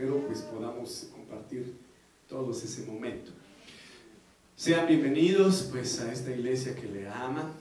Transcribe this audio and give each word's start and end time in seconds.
espero 0.00 0.26
pues 0.26 0.40
podamos 0.40 1.10
compartir 1.12 1.76
todos 2.26 2.64
ese 2.64 2.90
momento. 2.90 3.32
Sean 4.56 4.86
bienvenidos 4.86 5.68
pues 5.70 6.00
a 6.00 6.10
esta 6.10 6.30
iglesia 6.30 6.74
que 6.74 6.86
le 6.86 7.06
ama. 7.06 7.52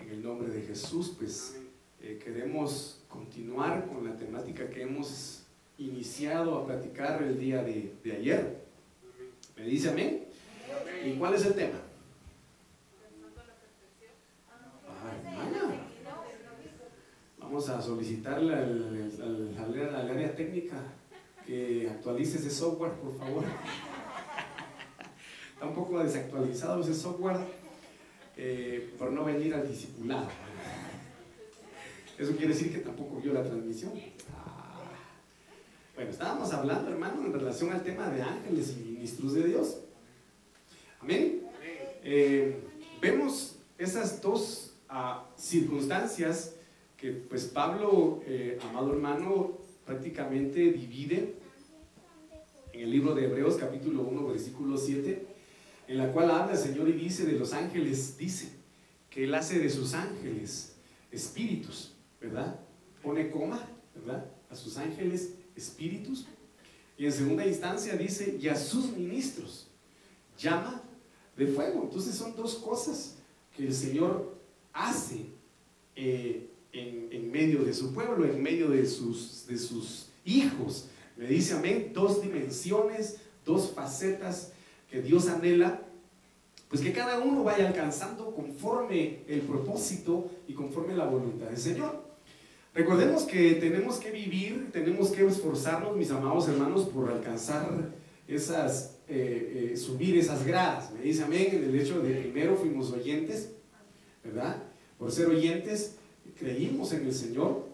En 0.00 0.08
el 0.08 0.22
nombre 0.22 0.48
de 0.48 0.62
Jesús 0.62 1.14
pues 1.18 1.58
eh, 2.00 2.18
queremos 2.24 3.02
continuar 3.06 3.86
con 3.86 4.06
la 4.06 4.16
temática 4.16 4.70
que 4.70 4.80
hemos 4.80 5.42
iniciado 5.76 6.56
a 6.56 6.66
platicar 6.66 7.22
el 7.22 7.38
día 7.38 7.62
de, 7.62 7.92
ayer. 8.18 8.64
¿Me 9.58 9.64
dice 9.64 9.90
amén? 9.90 10.24
¿Y 11.04 11.18
cuál 11.18 11.34
es 11.34 11.44
el 11.44 11.52
tema? 11.52 11.80
Vamos 17.38 17.68
a 17.68 17.82
solicitarle 17.82 18.54
al, 18.54 20.10
área 20.10 20.34
técnica 20.34 20.82
que 21.46 21.88
actualice 21.88 22.38
ese 22.38 22.50
software, 22.50 22.92
por 22.92 23.16
favor. 23.16 23.44
Está 25.54 25.66
un 25.66 25.74
poco 25.74 26.02
desactualizado 26.02 26.82
ese 26.82 26.94
software 26.94 27.38
eh, 28.36 28.92
por 28.98 29.12
no 29.12 29.24
venir 29.24 29.54
al 29.54 29.66
discipulado. 29.66 30.28
Eso 32.18 32.32
quiere 32.32 32.52
decir 32.52 32.72
que 32.72 32.80
tampoco 32.80 33.20
vio 33.20 33.32
la 33.32 33.42
transmisión. 33.42 33.92
Bueno, 35.94 36.10
estábamos 36.10 36.52
hablando, 36.52 36.90
hermano, 36.90 37.24
en 37.24 37.32
relación 37.32 37.72
al 37.72 37.82
tema 37.82 38.10
de 38.10 38.22
ángeles 38.22 38.76
y 38.78 38.82
ministros 38.82 39.34
de 39.34 39.44
Dios. 39.44 39.78
Amén. 41.00 41.42
Eh, 42.02 42.60
vemos 43.00 43.56
esas 43.78 44.20
dos 44.20 44.74
ah, 44.88 45.24
circunstancias 45.36 46.54
que 46.96 47.12
pues 47.12 47.44
Pablo, 47.44 48.20
eh, 48.26 48.58
amado 48.68 48.92
hermano, 48.92 49.65
prácticamente 49.86 50.72
divide 50.72 51.36
en 52.72 52.80
el 52.80 52.90
libro 52.90 53.14
de 53.14 53.24
Hebreos 53.24 53.56
capítulo 53.56 54.02
1 54.02 54.26
versículo 54.26 54.76
7, 54.76 55.26
en 55.86 55.98
la 55.98 56.12
cual 56.12 56.30
habla 56.30 56.52
el 56.52 56.58
Señor 56.58 56.88
y 56.88 56.92
dice 56.92 57.24
de 57.24 57.38
los 57.38 57.52
ángeles, 57.52 58.18
dice 58.18 58.50
que 59.08 59.24
Él 59.24 59.34
hace 59.34 59.60
de 59.60 59.70
sus 59.70 59.94
ángeles 59.94 60.74
espíritus, 61.10 61.94
¿verdad? 62.20 62.58
Pone 63.02 63.30
coma, 63.30 63.64
¿verdad? 63.94 64.28
A 64.50 64.56
sus 64.56 64.76
ángeles 64.76 65.34
espíritus. 65.54 66.26
Y 66.98 67.06
en 67.06 67.12
segunda 67.12 67.46
instancia 67.46 67.96
dice, 67.96 68.36
y 68.40 68.48
a 68.48 68.56
sus 68.56 68.90
ministros 68.92 69.68
llama 70.36 70.82
de 71.36 71.46
fuego. 71.46 71.84
Entonces 71.84 72.14
son 72.14 72.34
dos 72.34 72.56
cosas 72.56 73.16
que 73.56 73.66
el 73.66 73.72
Señor 73.72 74.36
hace 74.72 75.26
eh, 75.94 76.45
en, 76.78 77.30
medio 77.30 77.64
de 77.64 77.74
su 77.74 77.92
pueblo, 77.92 78.24
en 78.24 78.42
medio 78.42 78.68
de 78.68 78.86
sus, 78.86 79.46
de 79.46 79.58
sus 79.58 80.08
hijos. 80.24 80.88
Me 81.16 81.26
dice 81.26 81.54
amén, 81.54 81.90
dos 81.94 82.22
dimensiones, 82.22 83.18
dos 83.44 83.72
facetas 83.74 84.52
que 84.90 85.02
Dios 85.02 85.28
anhela, 85.28 85.82
pues 86.68 86.80
que 86.80 86.92
cada 86.92 87.20
uno 87.20 87.44
vaya 87.44 87.68
alcanzando 87.68 88.34
conforme 88.34 89.20
el 89.28 89.40
propósito 89.40 90.30
y 90.48 90.54
conforme 90.54 90.94
la 90.94 91.06
voluntad 91.06 91.46
del 91.46 91.58
Señor. 91.58 92.04
Recordemos 92.74 93.22
que 93.22 93.54
tenemos 93.54 93.96
que 93.96 94.10
vivir, 94.10 94.70
tenemos 94.72 95.10
que 95.10 95.26
esforzarnos, 95.26 95.96
mis 95.96 96.10
amados 96.10 96.48
hermanos, 96.48 96.84
por 96.84 97.10
alcanzar 97.10 97.94
esas, 98.28 98.98
eh, 99.08 99.70
eh, 99.72 99.76
subir 99.76 100.18
esas 100.18 100.46
gradas. 100.46 100.92
Me 100.92 101.02
dice 101.02 101.22
amén, 101.24 101.48
en 101.52 101.64
el 101.64 101.80
hecho 101.80 102.00
de 102.00 102.14
primero 102.14 102.56
fuimos 102.56 102.92
oyentes, 102.92 103.52
¿verdad? 104.22 104.62
Por 104.98 105.10
ser 105.10 105.28
oyentes, 105.28 105.96
creímos 106.38 106.92
en 106.92 107.06
el 107.06 107.14
Señor, 107.14 107.64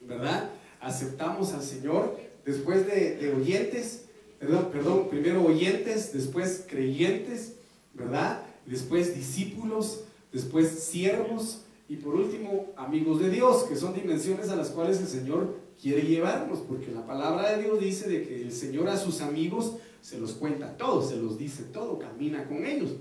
¿verdad? 0.00 0.50
Aceptamos 0.80 1.52
al 1.52 1.62
Señor 1.62 2.18
después 2.44 2.86
de, 2.86 3.32
oyentes, 3.34 4.06
perdón, 4.38 4.68
perdón, 4.72 5.08
primero 5.08 5.44
oyentes, 5.44 6.12
después 6.12 6.64
creyentes, 6.68 7.54
¿verdad? 7.94 8.42
Después 8.66 9.14
discípulos, 9.14 10.04
después 10.32 10.68
siervos 10.68 11.62
y 11.88 11.96
por 11.96 12.14
último 12.14 12.72
amigos 12.76 13.20
de 13.20 13.30
Dios, 13.30 13.64
que 13.64 13.76
son 13.76 13.94
dimensiones 13.94 14.48
a 14.48 14.56
las 14.56 14.70
cuales 14.70 15.00
el 15.00 15.08
Señor 15.08 15.56
quiere 15.80 16.02
llevarnos, 16.02 16.60
porque 16.60 16.90
la 16.92 17.06
palabra 17.06 17.56
de 17.56 17.62
Dios 17.62 17.80
dice 17.80 18.08
de 18.08 18.26
que 18.26 18.42
el 18.42 18.52
Señor 18.52 18.88
a 18.88 18.96
sus 18.96 19.20
amigos 19.20 19.74
se 20.02 20.18
los 20.18 20.32
cuenta 20.32 20.76
todo, 20.76 21.06
se 21.06 21.16
los 21.16 21.38
dice 21.38 21.64
todo, 21.64 21.98
camina 21.98 22.46
con 22.46 22.64
ellos. 22.64 22.92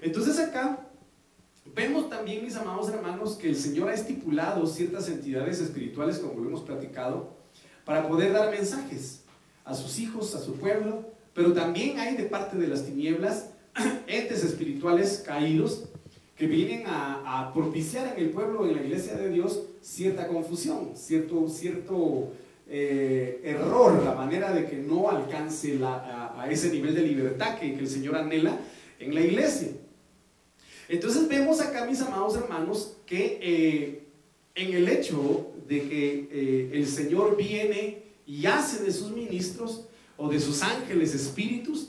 Entonces 0.00 0.38
acá 0.38 0.81
Vemos 1.74 2.10
también, 2.10 2.44
mis 2.44 2.56
amados 2.56 2.90
hermanos, 2.90 3.36
que 3.36 3.48
el 3.48 3.56
Señor 3.56 3.88
ha 3.88 3.94
estipulado 3.94 4.66
ciertas 4.66 5.08
entidades 5.08 5.58
espirituales, 5.58 6.18
como 6.18 6.40
lo 6.40 6.48
hemos 6.48 6.60
platicado, 6.60 7.34
para 7.84 8.06
poder 8.06 8.32
dar 8.32 8.50
mensajes 8.50 9.22
a 9.64 9.74
sus 9.74 9.98
hijos, 9.98 10.34
a 10.34 10.40
su 10.40 10.56
pueblo, 10.56 11.06
pero 11.32 11.54
también 11.54 11.98
hay 11.98 12.16
de 12.16 12.24
parte 12.24 12.58
de 12.58 12.68
las 12.68 12.84
tinieblas 12.84 13.50
entes 14.06 14.44
espirituales 14.44 15.24
caídos 15.26 15.84
que 16.36 16.46
vienen 16.46 16.84
a, 16.86 17.50
propiciar 17.54 18.14
en 18.16 18.24
el 18.24 18.30
pueblo, 18.30 18.66
en 18.66 18.76
la 18.76 18.82
iglesia 18.82 19.14
de 19.14 19.30
Dios, 19.30 19.62
cierta 19.80 20.26
confusión, 20.26 20.90
cierto, 20.94 21.48
cierto 21.48 22.32
eh, 22.68 23.40
error, 23.44 24.02
la 24.04 24.14
manera 24.14 24.52
de 24.52 24.66
que 24.66 24.76
no 24.76 25.10
alcance 25.10 25.78
a, 25.82 26.46
ese 26.50 26.70
nivel 26.70 26.94
de 26.94 27.02
libertad 27.02 27.58
que 27.58 27.74
el 27.78 27.88
Señor 27.88 28.16
anhela 28.16 28.58
en 28.98 29.14
la 29.14 29.20
iglesia. 29.20 29.68
Entonces 30.92 31.26
vemos 31.26 31.58
acá, 31.62 31.86
mis 31.86 32.02
amados 32.02 32.36
hermanos, 32.36 32.98
que 33.06 33.38
eh, 33.40 34.08
en 34.54 34.74
el 34.74 34.86
hecho 34.90 35.50
de 35.66 35.88
que 35.88 36.28
eh, 36.30 36.70
el 36.74 36.86
Señor 36.86 37.34
viene 37.34 38.02
y 38.26 38.44
hace 38.44 38.84
de 38.84 38.92
sus 38.92 39.10
ministros 39.10 39.86
o 40.18 40.28
de 40.28 40.38
sus 40.38 40.62
ángeles 40.62 41.14
espíritus, 41.14 41.88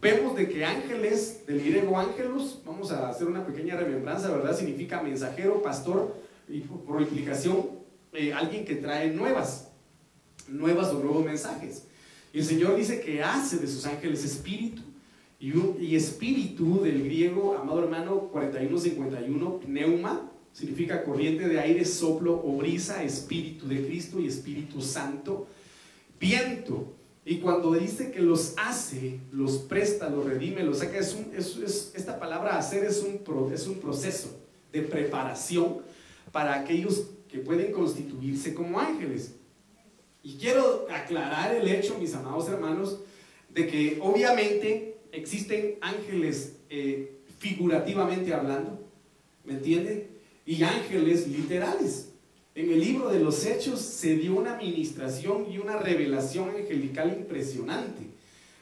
vemos 0.00 0.36
de 0.36 0.48
que 0.48 0.64
ángeles, 0.64 1.44
del 1.44 1.58
griego 1.58 1.98
ángelos, 1.98 2.60
vamos 2.64 2.92
a 2.92 3.08
hacer 3.08 3.26
una 3.26 3.44
pequeña 3.44 3.74
remembranza, 3.74 4.30
¿verdad? 4.30 4.56
Significa 4.56 5.02
mensajero, 5.02 5.60
pastor 5.60 6.14
y 6.48 6.60
por, 6.60 7.02
implicación 7.02 7.68
eh, 8.12 8.32
alguien 8.32 8.64
que 8.64 8.76
trae 8.76 9.10
nuevas, 9.10 9.72
nuevas 10.46 10.90
o 10.90 11.00
nuevos 11.00 11.24
mensajes. 11.24 11.82
Y 12.32 12.38
el 12.38 12.44
Señor 12.44 12.76
dice 12.76 13.00
que 13.00 13.24
hace 13.24 13.56
de 13.56 13.66
sus 13.66 13.86
ángeles 13.86 14.24
espíritu. 14.24 14.82
Y, 15.40 15.96
espíritu 15.96 16.82
del 16.82 17.02
griego, 17.02 17.56
amado 17.56 17.82
hermano, 17.82 18.28
4151, 18.30 19.60
pneuma, 19.60 20.30
significa 20.52 21.02
corriente 21.02 21.48
de 21.48 21.58
aire, 21.58 21.86
soplo 21.86 22.34
o 22.44 22.58
brisa, 22.58 23.02
espíritu 23.02 23.66
de 23.66 23.86
Cristo 23.86 24.20
y 24.20 24.26
Espíritu 24.26 24.82
Santo, 24.82 25.46
viento. 26.20 26.92
Y 27.24 27.38
cuando 27.38 27.72
dice 27.72 28.10
que 28.10 28.20
los 28.20 28.52
hace, 28.58 29.20
los 29.32 29.58
presta, 29.58 30.10
los 30.10 30.26
redime, 30.26 30.62
los 30.62 30.78
saca, 30.78 30.98
es, 30.98 31.14
un, 31.14 31.32
es, 31.34 31.92
esta 31.94 32.20
palabra 32.20 32.58
hacer 32.58 32.82
un, 32.82 33.52
es 33.54 33.66
un 33.66 33.76
proceso 33.76 34.38
de 34.70 34.82
preparación 34.82 35.78
para 36.32 36.60
aquellos 36.60 37.06
que 37.28 37.38
pueden 37.38 37.72
constituirse 37.72 38.52
como 38.52 38.78
ángeles. 38.78 39.36
Y 40.22 40.34
quiero 40.34 40.86
aclarar 40.90 41.54
el 41.54 41.66
hecho, 41.66 41.96
mis 41.98 42.14
amados 42.14 42.46
hermanos, 42.48 42.98
de 43.48 43.66
que 43.66 43.98
obviamente 44.02 44.89
existen 45.12 45.76
ángeles 45.80 46.56
eh, 46.68 47.20
figurativamente 47.38 48.34
hablando, 48.34 48.80
¿me 49.44 49.54
entiende? 49.54 50.08
Y 50.46 50.62
ángeles 50.62 51.28
literales. 51.28 52.10
En 52.54 52.70
el 52.70 52.80
libro 52.80 53.08
de 53.08 53.20
los 53.20 53.46
Hechos 53.46 53.80
se 53.80 54.16
dio 54.16 54.34
una 54.34 54.54
administración 54.54 55.46
y 55.50 55.58
una 55.58 55.78
revelación 55.78 56.50
angelical 56.50 57.16
impresionante. 57.16 58.02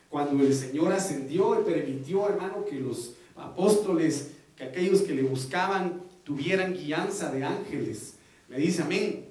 Cuando 0.08 0.44
el 0.44 0.54
Señor 0.54 0.92
ascendió 0.92 1.60
y 1.60 1.64
permitió, 1.64 2.28
hermano, 2.28 2.64
que 2.64 2.78
los 2.78 3.14
apóstoles, 3.34 4.32
que 4.56 4.64
aquellos 4.64 5.02
que 5.02 5.14
le 5.14 5.22
buscaban, 5.22 6.02
tuvieran 6.24 6.74
guianza 6.74 7.32
de 7.32 7.44
ángeles. 7.44 8.14
Me 8.48 8.58
dice 8.58 8.82
amén. 8.82 9.26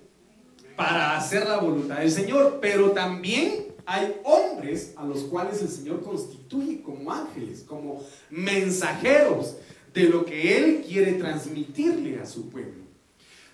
Para 0.75 1.17
hacer 1.17 1.47
la 1.47 1.57
voluntad 1.57 1.99
del 1.99 2.11
Señor. 2.11 2.59
Pero 2.61 2.91
también 2.91 3.66
hay 3.87 4.19
hombres 4.25 4.93
a 4.97 5.05
los 5.05 5.23
cuales 5.23 5.61
el 5.61 5.69
Señor 5.69 6.03
constituye 6.03 6.81
como 6.81 7.09
ángeles, 7.09 7.63
como 7.65 8.03
mensajeros 8.29 9.55
de 9.93 10.03
lo 10.09 10.25
que 10.25 10.57
Él 10.57 10.83
quiere 10.85 11.13
transmitirle 11.13 12.19
a 12.19 12.25
su 12.25 12.49
pueblo. 12.49 12.83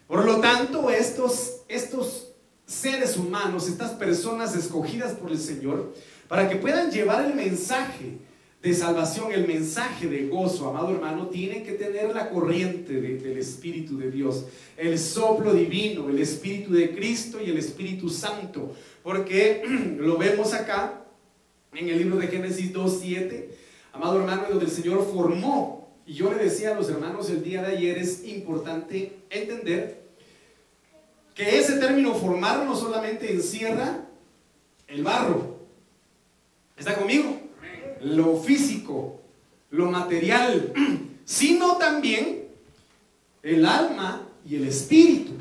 Por 0.08 0.26
lo 0.26 0.42
tanto, 0.42 0.90
estos, 0.90 1.62
estos 1.68 2.32
seres 2.66 3.16
humanos, 3.16 3.68
estas 3.68 3.92
personas 3.92 4.56
escogidas 4.56 5.14
por 5.14 5.32
el 5.32 5.38
Señor, 5.38 5.94
para 6.28 6.50
que 6.50 6.56
puedan 6.56 6.90
llevar 6.90 7.26
el 7.26 7.36
mensaje 7.36 8.18
de 8.64 8.74
salvación, 8.74 9.32
el 9.32 9.46
mensaje 9.46 10.08
de 10.08 10.28
gozo, 10.28 10.70
amado 10.70 10.92
hermano, 10.92 11.28
tiene 11.28 11.62
que 11.62 11.74
tener 11.74 12.16
la 12.16 12.30
corriente 12.30 13.00
del 13.02 13.38
Espíritu 13.38 13.98
de 13.98 14.10
Dios, 14.10 14.46
el 14.78 14.98
soplo 14.98 15.54
divino, 15.54 16.10
el 16.10 16.18
Espíritu 16.18 16.74
de 16.74 16.96
Cristo 16.96 17.40
y 17.40 17.50
el 17.52 17.58
Espíritu 17.58 18.10
Santo 18.10 18.74
porque 19.04 19.64
lo 20.00 20.18
vemos 20.18 20.54
acá 20.54 21.02
en 21.74 21.90
el 21.90 21.98
libro 21.98 22.18
de 22.18 22.28
Génesis 22.28 22.74
2.7, 22.74 23.46
amado 23.92 24.20
hermano, 24.20 24.46
donde 24.50 24.66
el 24.66 24.72
Señor 24.72 25.08
formó. 25.14 25.94
Y 26.06 26.14
yo 26.14 26.34
le 26.34 26.44
decía 26.44 26.72
a 26.72 26.76
los 26.76 26.90
hermanos 26.90 27.30
el 27.30 27.44
día 27.44 27.62
de 27.62 27.78
ayer, 27.78 27.98
es 27.98 28.26
importante 28.26 29.14
entender 29.30 30.02
que 31.36 31.60
ese 31.60 31.78
término 31.78 32.14
formar 32.16 32.66
no 32.66 32.76
solamente 32.76 33.32
encierra 33.32 34.06
el 34.88 35.04
barro. 35.04 35.58
¿Está 36.78 36.96
conmigo? 36.96 37.40
Lo 38.04 38.38
físico, 38.38 39.22
lo 39.72 39.90
material, 39.90 40.74
sino 41.26 41.78
también 41.78 42.48
el 43.42 43.66
alma 43.66 44.28
y 44.46 44.56
el 44.56 44.68
espíritu 44.68 45.32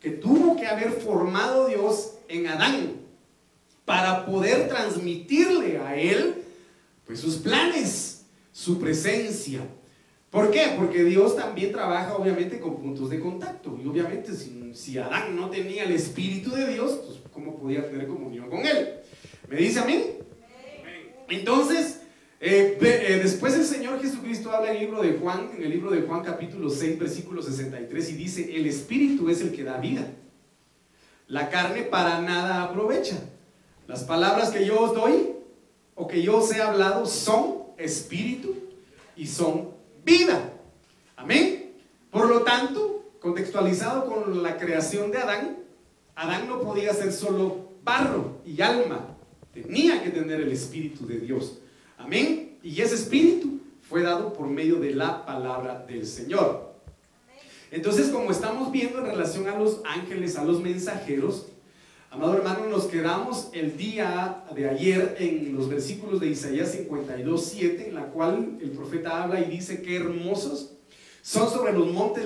que 0.00 0.10
tuvo 0.10 0.56
que 0.56 0.66
haber 0.66 0.90
formado 0.92 1.68
Dios 1.68 2.14
en 2.28 2.48
Adán 2.48 2.94
para 3.84 4.26
poder 4.26 4.68
transmitirle 4.68 5.78
a 5.78 5.96
él 5.96 6.42
pues 7.06 7.20
sus 7.20 7.36
planes, 7.36 8.24
su 8.52 8.78
presencia. 8.78 9.60
¿Por 10.30 10.50
qué? 10.50 10.74
Porque 10.76 11.04
Dios 11.04 11.36
también 11.36 11.72
trabaja 11.72 12.16
obviamente 12.16 12.58
con 12.58 12.76
puntos 12.78 13.10
de 13.10 13.20
contacto 13.20 13.78
y 13.82 13.86
obviamente 13.86 14.34
si, 14.34 14.72
si 14.74 14.98
Adán 14.98 15.36
no 15.36 15.50
tenía 15.50 15.84
el 15.84 15.92
espíritu 15.92 16.50
de 16.50 16.72
Dios, 16.72 17.00
pues 17.04 17.18
¿cómo 17.32 17.58
podía 17.58 17.88
tener 17.88 18.06
comunión 18.06 18.48
con 18.48 18.64
él? 18.64 18.94
¿Me 19.48 19.56
dice 19.56 19.80
a 19.80 19.84
mí? 19.84 20.04
Entonces, 21.28 22.01
eh, 22.44 22.76
eh, 22.80 23.20
después 23.22 23.54
el 23.54 23.64
Señor 23.64 24.02
Jesucristo 24.02 24.50
habla 24.50 24.70
en 24.70 24.76
el 24.76 24.82
libro 24.82 25.00
de 25.00 25.12
Juan, 25.12 25.52
en 25.56 25.62
el 25.62 25.70
libro 25.70 25.92
de 25.92 26.02
Juan 26.02 26.24
capítulo 26.24 26.68
6, 26.68 26.98
versículo 26.98 27.40
63, 27.40 28.10
y 28.10 28.14
dice, 28.14 28.56
el 28.56 28.66
Espíritu 28.66 29.30
es 29.30 29.40
el 29.42 29.52
que 29.52 29.62
da 29.62 29.78
vida. 29.78 30.10
La 31.28 31.50
carne 31.50 31.82
para 31.82 32.20
nada 32.20 32.64
aprovecha. 32.64 33.16
Las 33.86 34.02
palabras 34.02 34.50
que 34.50 34.66
yo 34.66 34.80
os 34.80 34.92
doy 34.92 35.30
o 35.94 36.08
que 36.08 36.20
yo 36.22 36.38
os 36.38 36.52
he 36.52 36.60
hablado 36.60 37.06
son 37.06 37.62
espíritu 37.78 38.54
y 39.16 39.26
son 39.26 39.70
vida. 40.04 40.52
Amén. 41.14 41.72
Por 42.10 42.28
lo 42.28 42.42
tanto, 42.42 43.12
contextualizado 43.20 44.06
con 44.06 44.42
la 44.42 44.56
creación 44.56 45.12
de 45.12 45.18
Adán, 45.18 45.58
Adán 46.16 46.48
no 46.48 46.60
podía 46.60 46.92
ser 46.92 47.12
solo 47.12 47.70
barro 47.84 48.40
y 48.44 48.60
alma, 48.60 49.16
tenía 49.54 50.02
que 50.02 50.10
tener 50.10 50.40
el 50.40 50.50
espíritu 50.50 51.06
de 51.06 51.18
Dios. 51.18 51.58
Amén. 52.04 52.58
Y 52.64 52.80
ese 52.80 52.96
espíritu 52.96 53.60
fue 53.88 54.02
dado 54.02 54.32
por 54.32 54.48
medio 54.48 54.80
de 54.80 54.92
la 54.92 55.24
palabra 55.24 55.84
del 55.86 56.04
Señor. 56.04 56.72
Entonces, 57.70 58.08
como 58.08 58.30
estamos 58.30 58.72
viendo 58.72 58.98
en 58.98 59.06
relación 59.06 59.48
a 59.48 59.56
los 59.56 59.80
ángeles, 59.84 60.36
a 60.36 60.44
los 60.44 60.60
mensajeros, 60.60 61.46
amado 62.10 62.34
hermano, 62.36 62.66
nos 62.66 62.86
quedamos 62.86 63.50
el 63.52 63.76
día 63.76 64.44
de 64.54 64.68
ayer 64.68 65.16
en 65.20 65.54
los 65.54 65.68
versículos 65.68 66.20
de 66.20 66.26
Isaías 66.26 66.72
52, 66.72 67.44
7, 67.44 67.88
en 67.88 67.94
la 67.94 68.06
cual 68.06 68.58
el 68.60 68.70
profeta 68.72 69.22
habla 69.22 69.40
y 69.40 69.48
dice 69.48 69.80
que 69.80 69.96
hermosos 69.96 70.72
son 71.22 71.48
sobre 71.50 71.72
los 71.72 71.92
montes, 71.92 72.24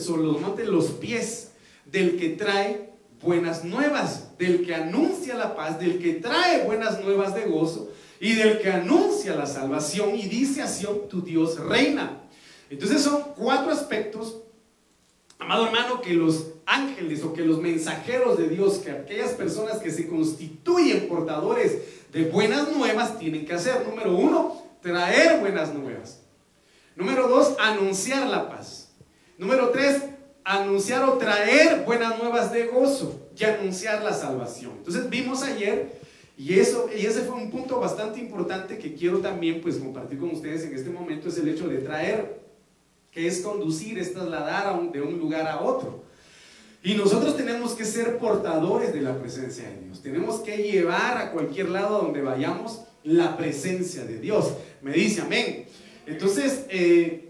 sobre 0.00 0.22
los 0.22 0.40
montes 0.40 0.68
los 0.68 0.92
pies 0.92 1.50
del 1.86 2.16
que 2.16 2.30
trae 2.30 2.90
buenas 3.20 3.64
nuevas, 3.64 4.38
del 4.38 4.64
que 4.64 4.76
anuncia 4.76 5.34
la 5.34 5.56
paz, 5.56 5.80
del 5.80 5.98
que 5.98 6.14
trae 6.14 6.64
buenas 6.64 7.02
nuevas 7.02 7.34
de 7.34 7.46
gozo 7.46 7.90
y 8.20 8.34
del 8.34 8.60
que 8.60 8.70
anuncia 8.70 9.34
la 9.34 9.46
salvación 9.46 10.16
y 10.16 10.22
dice 10.22 10.62
a 10.62 10.68
tu 11.08 11.22
Dios 11.22 11.58
reina. 11.58 12.22
Entonces 12.70 13.02
son 13.02 13.22
cuatro 13.36 13.70
aspectos, 13.70 14.38
amado 15.38 15.66
hermano, 15.66 16.00
que 16.00 16.14
los 16.14 16.48
ángeles 16.66 17.22
o 17.22 17.32
que 17.32 17.42
los 17.42 17.60
mensajeros 17.60 18.36
de 18.36 18.48
Dios, 18.48 18.78
que 18.78 18.90
aquellas 18.90 19.30
personas 19.32 19.78
que 19.78 19.90
se 19.90 20.06
constituyen 20.06 21.08
portadores 21.08 21.78
de 22.12 22.24
buenas 22.24 22.70
nuevas 22.72 23.18
tienen 23.18 23.46
que 23.46 23.54
hacer. 23.54 23.86
Número 23.88 24.14
uno, 24.14 24.62
traer 24.82 25.40
buenas 25.40 25.72
nuevas. 25.72 26.20
Número 26.96 27.28
dos, 27.28 27.54
anunciar 27.58 28.26
la 28.26 28.48
paz. 28.48 28.90
Número 29.38 29.70
tres, 29.70 30.02
anunciar 30.44 31.04
o 31.04 31.12
traer 31.14 31.84
buenas 31.84 32.18
nuevas 32.18 32.52
de 32.52 32.66
gozo 32.66 33.28
y 33.38 33.44
anunciar 33.44 34.02
la 34.02 34.12
salvación. 34.12 34.72
Entonces 34.78 35.08
vimos 35.08 35.42
ayer 35.42 36.00
y 36.38 36.58
eso 36.58 36.88
y 36.96 37.04
ese 37.04 37.22
fue 37.22 37.34
un 37.34 37.50
punto 37.50 37.78
bastante 37.80 38.20
importante 38.20 38.78
que 38.78 38.94
quiero 38.94 39.18
también 39.18 39.60
pues 39.60 39.76
compartir 39.76 40.18
con 40.18 40.30
ustedes 40.30 40.64
en 40.64 40.74
este 40.74 40.88
momento 40.88 41.28
es 41.28 41.36
el 41.36 41.48
hecho 41.48 41.68
de 41.68 41.78
traer 41.78 42.40
que 43.10 43.26
es 43.26 43.40
conducir, 43.40 43.98
es 43.98 44.12
trasladar 44.14 44.80
de 44.92 45.02
un 45.02 45.18
lugar 45.18 45.46
a 45.46 45.60
otro. 45.60 46.04
Y 46.82 46.94
nosotros 46.94 47.36
tenemos 47.36 47.72
que 47.72 47.84
ser 47.84 48.18
portadores 48.18 48.92
de 48.92 49.00
la 49.00 49.18
presencia 49.18 49.68
de 49.68 49.80
Dios. 49.86 50.00
Tenemos 50.00 50.40
que 50.40 50.58
llevar 50.58 51.18
a 51.18 51.32
cualquier 51.32 51.70
lado 51.70 52.02
donde 52.02 52.22
vayamos 52.22 52.82
la 53.02 53.36
presencia 53.36 54.04
de 54.04 54.20
Dios. 54.20 54.52
Me 54.82 54.92
dice 54.92 55.22
amén. 55.22 55.64
Entonces, 56.06 56.66
eh, 56.68 57.28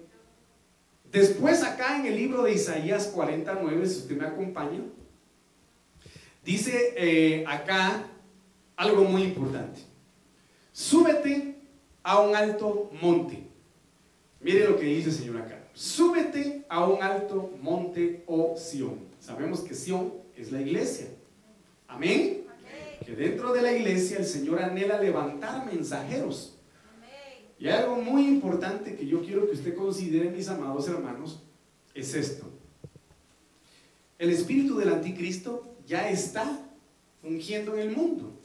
Después 1.12 1.65
acá 1.65 1.99
en 1.99 2.07
el 2.07 2.17
libro 2.17 2.43
de 2.43 2.53
Isaías 2.53 3.07
49, 3.07 3.87
si 3.87 3.99
usted 4.00 4.17
me 4.17 4.27
acompaña, 4.27 4.81
dice 6.45 6.95
eh, 6.97 7.45
acá 7.47 8.05
algo 8.78 9.04
muy 9.04 9.25
importante. 9.25 9.80
Súbete 10.73 11.56
a 12.02 12.20
un 12.20 12.35
alto 12.35 12.90
monte. 13.02 13.42
Mire 14.40 14.68
lo 14.68 14.78
que 14.78 14.87
dice 14.87 15.11
el 15.11 15.14
Señor 15.14 15.37
acá. 15.38 15.68
Súbete 15.75 16.64
a 16.68 16.87
un 16.87 17.02
alto 17.02 17.52
monte, 17.61 18.23
o 18.26 18.52
oh 18.52 18.56
Sión. 18.56 19.00
Sabemos 19.20 19.61
que 19.61 19.75
Sión 19.75 20.14
es 20.37 20.52
la 20.52 20.61
iglesia. 20.61 21.08
Amén. 21.88 22.47
Que 23.04 23.16
dentro 23.16 23.52
de 23.52 23.62
la 23.62 23.73
iglesia 23.73 24.18
el 24.18 24.26
Señor 24.26 24.62
anhela 24.62 25.00
levantar 25.00 25.66
mensajeros 25.66 26.54
y 27.58 27.68
algo 27.68 27.97
muy 27.97 28.26
importante 28.28 28.94
que 28.94 29.06
yo 29.06 29.23
quiero 29.23 29.47
que 29.47 29.54
usted 29.54 29.75
considere, 29.75 30.30
mis 30.30 30.49
amados 30.49 30.87
hermanos, 30.88 31.42
es 31.92 32.14
esto. 32.14 32.47
El 34.18 34.30
espíritu 34.30 34.78
del 34.78 34.90
anticristo 34.90 35.75
ya 35.85 36.08
está 36.08 36.64
fungiendo 37.20 37.75
en 37.75 37.80
el 37.80 37.97
mundo. 37.97 38.38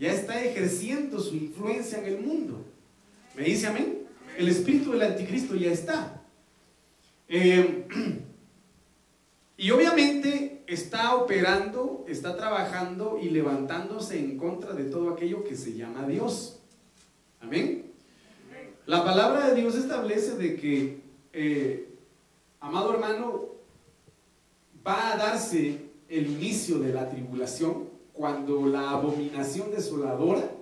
Ya 0.00 0.14
está 0.14 0.42
ejerciendo 0.42 1.20
su 1.20 1.36
influencia 1.36 1.98
en 1.98 2.06
el 2.06 2.20
mundo. 2.20 2.64
¿Me 3.36 3.44
dice 3.44 3.66
amén? 3.66 4.06
El 4.38 4.48
espíritu 4.48 4.92
del 4.92 5.02
anticristo 5.02 5.54
ya 5.54 5.70
está. 5.70 6.22
Eh, 7.28 7.86
y 9.58 9.70
obviamente 9.70 10.64
está 10.66 11.14
operando, 11.16 12.06
está 12.08 12.34
trabajando 12.34 13.18
y 13.22 13.28
levantándose 13.28 14.18
en 14.18 14.38
contra 14.38 14.72
de 14.72 14.84
todo 14.84 15.10
aquello 15.10 15.44
que 15.44 15.54
se 15.54 15.74
llama 15.74 16.08
Dios. 16.08 16.60
Amén. 17.42 17.92
La 18.86 19.04
palabra 19.04 19.50
de 19.50 19.60
Dios 19.60 19.74
establece 19.74 20.34
de 20.36 20.56
que, 20.56 21.00
eh, 21.34 21.90
amado 22.60 22.94
hermano, 22.94 23.48
va 24.84 25.12
a 25.12 25.16
darse 25.18 25.78
el 26.08 26.26
inicio 26.26 26.78
de 26.78 26.94
la 26.94 27.06
tribulación 27.10 27.89
cuando 28.20 28.66
la 28.66 28.90
abominación 28.90 29.70
desoladora 29.70 30.54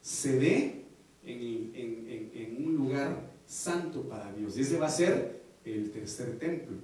se 0.00 0.40
dé 0.40 0.84
en, 1.24 2.64
un 2.66 2.74
lugar 2.74 3.30
santo 3.46 4.02
para 4.08 4.32
Dios. 4.32 4.58
Y 4.58 4.62
ese 4.62 4.76
va 4.76 4.86
a 4.86 4.90
ser 4.90 5.40
el 5.64 5.92
tercer 5.92 6.36
templo. 6.40 6.78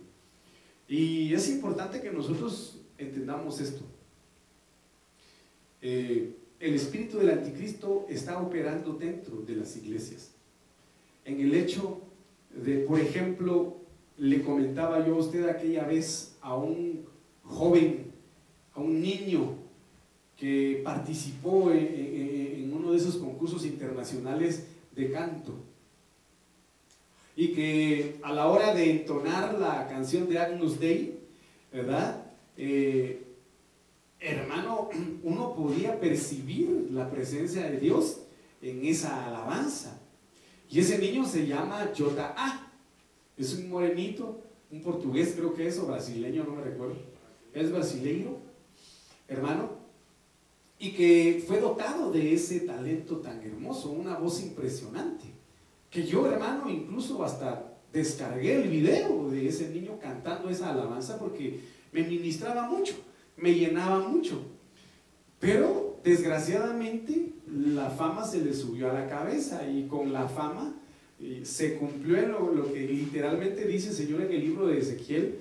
Y 0.87 1.35
es 1.35 1.49
importante 1.49 2.01
que 2.01 2.13
nosotros 2.13 2.79
entendamos 2.99 3.61
esto. 3.61 3.83
Eh, 5.81 6.37
el 6.61 6.75
espíritu 6.75 7.19
del 7.19 7.31
anticristo 7.31 8.07
está 8.09 8.41
operando 8.41 8.93
dentro 8.93 9.43
de 9.43 9.57
las 9.57 9.77
iglesias 9.77 10.31
en 11.25 11.41
el 11.41 11.53
hecho 11.55 12.01
de, 12.51 12.79
por 12.79 13.01
ejemplo, 13.01 13.79
le 14.19 14.43
comentaba 14.43 15.05
yo 15.05 15.17
a 15.17 15.19
usted 15.19 15.49
aquella 15.49 15.85
vez 15.85 16.37
a 16.41 16.55
un 16.55 17.07
joven, 17.43 18.13
a 18.75 18.81
un 18.81 19.01
niño 19.01 19.62
que 20.43 20.81
participó 20.83 21.71
en, 21.71 22.73
uno 22.75 22.91
de 22.91 22.97
esos 22.99 23.17
concursos 23.17 23.65
internacionales 23.65 24.67
de 24.91 25.13
canto 25.13 25.55
y 27.37 27.53
que 27.53 28.17
a 28.25 28.33
la 28.33 28.49
hora 28.49 28.75
de 28.75 28.91
entonar 28.91 29.57
la 29.57 29.87
canción 29.87 30.29
de 30.29 30.41
Agnus 30.41 30.81
Dei, 30.81 31.17
¿verdad? 31.73 32.25
Eh, 32.57 33.23
hermano, 34.19 34.91
uno 35.23 35.55
podía 35.55 36.01
percibir 36.01 36.89
la 36.91 37.09
presencia 37.09 37.71
de 37.71 37.79
Dios 37.79 38.23
en 38.63 38.85
esa 38.85 39.27
alabanza. 39.27 40.01
Y 40.69 40.81
ese 40.81 40.99
niño 40.99 41.25
se 41.25 41.47
llama 41.47 41.93
Jota 41.97 42.35
A. 42.37 42.73
Es 43.39 43.55
un 43.55 43.71
morenito, 43.71 44.43
un 44.73 44.83
portugués 44.83 45.35
creo 45.37 45.55
que 45.55 45.69
es, 45.69 45.79
o 45.79 45.87
brasileño, 45.87 46.43
no 46.43 46.57
me 46.57 46.65
recuerdo. 46.65 46.97
Es 47.55 47.71
brasileño, 47.71 48.39
hermano, 49.29 49.82
y 50.83 50.91
que 50.91 51.45
fue 51.47 51.61
dotado 51.61 52.11
de 52.11 52.35
ese 52.35 52.59
talento 52.59 53.19
tan 53.19 53.41
hermoso, 53.41 53.93
una 53.93 54.17
voz 54.17 54.43
impresionante. 54.43 55.27
Que 55.89 56.05
yo, 56.05 56.27
hermano, 56.27 56.69
incluso 56.69 57.23
hasta 57.23 57.73
descargué 57.93 58.61
el 58.61 58.69
video 58.69 59.31
de 59.31 59.47
ese 59.47 59.69
niño 59.69 60.01
cantando 60.03 60.51
esa 60.51 60.71
alabanza 60.71 61.21
porque 61.21 61.61
me 61.93 62.03
ministraba 62.03 62.69
mucho, 62.69 62.95
me 63.37 63.55
llenaba 63.55 64.01
mucho. 64.01 64.43
Pero 65.39 66.01
desgraciadamente 66.03 67.29
la 67.47 67.89
fama 67.91 68.27
se 68.27 68.45
le 68.45 68.53
subió 68.53 68.91
a 68.91 68.93
la 68.93 69.09
cabeza 69.09 69.65
y 69.69 69.87
con 69.87 70.13
la 70.13 70.27
fama 70.27 70.75
eh, 71.21 71.43
se 71.45 71.77
cumplió 71.77 72.27
lo, 72.27 72.73
que 72.73 72.81
literalmente 72.81 73.67
dice 73.67 73.91
el 73.91 73.95
Señor 73.95 74.23
en 74.23 74.33
el 74.33 74.41
libro 74.41 74.67
de 74.67 74.81
Ezequiel, 74.81 75.39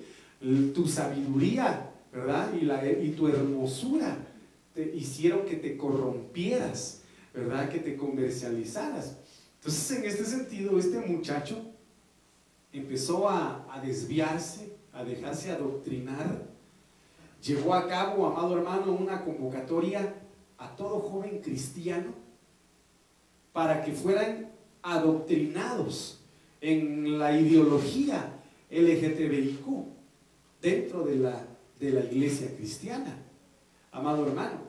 tu 0.75 0.87
sabiduría, 0.87 1.89
¿verdad? 2.13 2.53
Y, 2.61 2.65
la, 2.65 2.87
y 2.87 3.09
tu 3.17 3.27
hermosura 3.27 4.27
te 4.73 4.95
hicieron 4.95 5.45
que 5.45 5.55
te 5.55 5.77
corrompieras, 5.77 7.01
¿verdad? 7.33 7.69
Que 7.69 7.79
te 7.79 7.95
comercializaras. 7.95 9.17
Entonces, 9.55 9.97
en 9.97 10.05
este 10.05 10.25
sentido, 10.25 10.77
este 10.77 10.99
muchacho 10.99 11.61
empezó 12.73 13.29
a, 13.29 13.67
a 13.71 13.81
desviarse, 13.81 14.73
a 14.93 15.03
dejarse 15.03 15.51
adoctrinar. 15.51 16.45
Llevó 17.43 17.73
a 17.73 17.87
cabo, 17.87 18.27
amado 18.27 18.57
hermano, 18.57 18.93
una 18.93 19.23
convocatoria 19.23 20.15
a 20.57 20.75
todo 20.75 20.99
joven 20.99 21.41
cristiano 21.41 22.13
para 23.51 23.83
que 23.83 23.91
fueran 23.91 24.51
adoctrinados 24.81 26.21
en 26.61 27.19
la 27.19 27.37
ideología 27.37 28.33
LGTBIQ 28.69 29.65
dentro 30.61 31.03
de 31.03 31.15
la, 31.17 31.45
de 31.79 31.89
la 31.91 32.05
iglesia 32.05 32.55
cristiana. 32.55 33.17
Amado 33.91 34.25
hermano, 34.25 34.61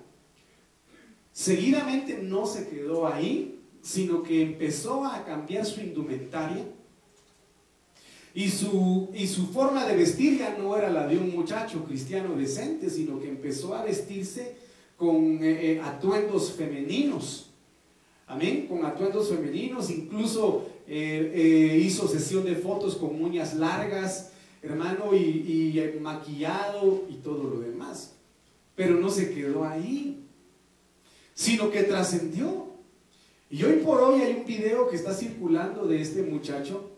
seguidamente 1.32 2.18
no 2.22 2.46
se 2.46 2.68
quedó 2.68 3.06
ahí, 3.06 3.60
sino 3.82 4.22
que 4.22 4.42
empezó 4.42 5.04
a 5.04 5.24
cambiar 5.24 5.64
su 5.64 5.80
indumentaria 5.80 6.64
y 8.34 8.48
su, 8.48 9.10
y 9.14 9.26
su 9.26 9.48
forma 9.48 9.86
de 9.86 9.96
vestir 9.96 10.38
ya 10.38 10.56
no 10.56 10.76
era 10.76 10.90
la 10.90 11.06
de 11.06 11.18
un 11.18 11.34
muchacho 11.34 11.84
cristiano 11.84 12.34
decente, 12.34 12.88
sino 12.88 13.20
que 13.20 13.28
empezó 13.28 13.74
a 13.74 13.84
vestirse 13.84 14.56
con 14.96 15.42
eh, 15.42 15.72
eh, 15.72 15.80
atuendos 15.82 16.52
femeninos. 16.52 17.50
Amén, 18.26 18.66
con 18.66 18.84
atuendos 18.86 19.28
femeninos, 19.28 19.90
incluso 19.90 20.66
eh, 20.86 21.78
hizo 21.84 22.08
sesión 22.08 22.44
de 22.44 22.54
fotos 22.54 22.96
con 22.96 23.22
uñas 23.22 23.54
largas, 23.54 24.32
hermano, 24.62 25.14
y, 25.14 25.18
y 25.18 26.00
maquillado 26.00 27.04
y 27.10 27.16
todo 27.16 27.44
lo 27.44 27.60
demás. 27.60 28.11
Pero 28.74 28.94
no 28.96 29.10
se 29.10 29.34
quedó 29.34 29.64
ahí, 29.64 30.24
sino 31.34 31.70
que 31.70 31.82
trascendió. 31.82 32.72
Y 33.50 33.62
hoy 33.64 33.78
por 33.84 34.00
hoy 34.00 34.22
hay 34.22 34.34
un 34.34 34.46
video 34.46 34.88
que 34.88 34.96
está 34.96 35.12
circulando 35.12 35.86
de 35.86 36.00
este 36.00 36.22
muchacho, 36.22 36.90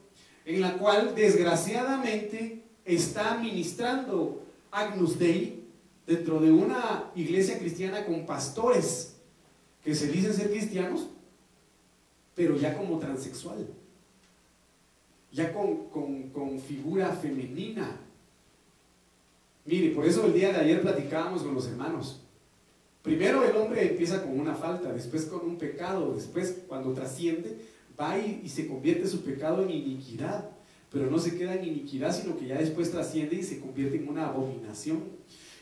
en 0.45 0.61
la 0.61 0.77
cual 0.79 1.15
desgraciadamente 1.15 2.63
está 2.85 3.39
ministrando 3.39 4.45
Agnus 4.71 5.19
Dei 5.19 5.65
dentro 6.07 6.41
de 6.41 6.53
una 6.53 7.11
iglesia 7.15 7.59
cristiana 7.59 8.05
con 8.05 8.27
pastores 8.27 9.17
que 9.83 9.95
se 9.95 10.09
dicen 10.09 10.33
ser 10.33 10.51
cristianos, 10.51 11.09
pero 12.35 12.57
ya 12.57 12.77
como 12.77 12.99
transexual, 12.99 13.67
ya 15.31 15.53
con, 15.53 15.89
con, 16.31 16.59
figura 16.61 17.11
femenina. 17.13 18.01
Mire, 19.67 19.91
por 19.91 20.05
eso 20.05 20.27
el 20.27 20.35
día 20.35 20.53
de 20.53 20.59
ayer 20.59 20.83
platicábamos 20.83 21.43
con 21.43 21.55
los 21.55 21.67
hermanos. 21.67 22.21
Primero 23.03 23.45
el 23.45 23.57
hombre 23.57 23.91
empieza 23.91 24.23
con 24.23 24.39
una 24.39 24.55
falta, 24.55 24.93
después 24.93 25.25
con 25.25 25.47
un 25.47 25.57
pecado, 25.57 26.15
después 26.15 26.63
cuando 26.69 26.93
trasciende, 26.93 27.57
va 27.99 28.19
y, 28.19 28.49
se 28.49 28.67
convierte 28.67 29.07
su 29.07 29.23
pecado 29.23 29.63
en 29.63 29.71
iniquidad, 29.71 30.51
pero 30.91 31.11
no 31.11 31.19
se 31.19 31.37
queda 31.37 31.55
en 31.55 31.65
iniquidad, 31.65 32.15
sino 32.15 32.37
que 32.37 32.47
ya 32.47 32.59
después 32.59 32.91
trasciende 32.91 33.37
y 33.37 33.43
se 33.43 33.61
convierte 33.61 33.97
en 33.97 34.09
una 34.09 34.29
abominación. 34.29 35.03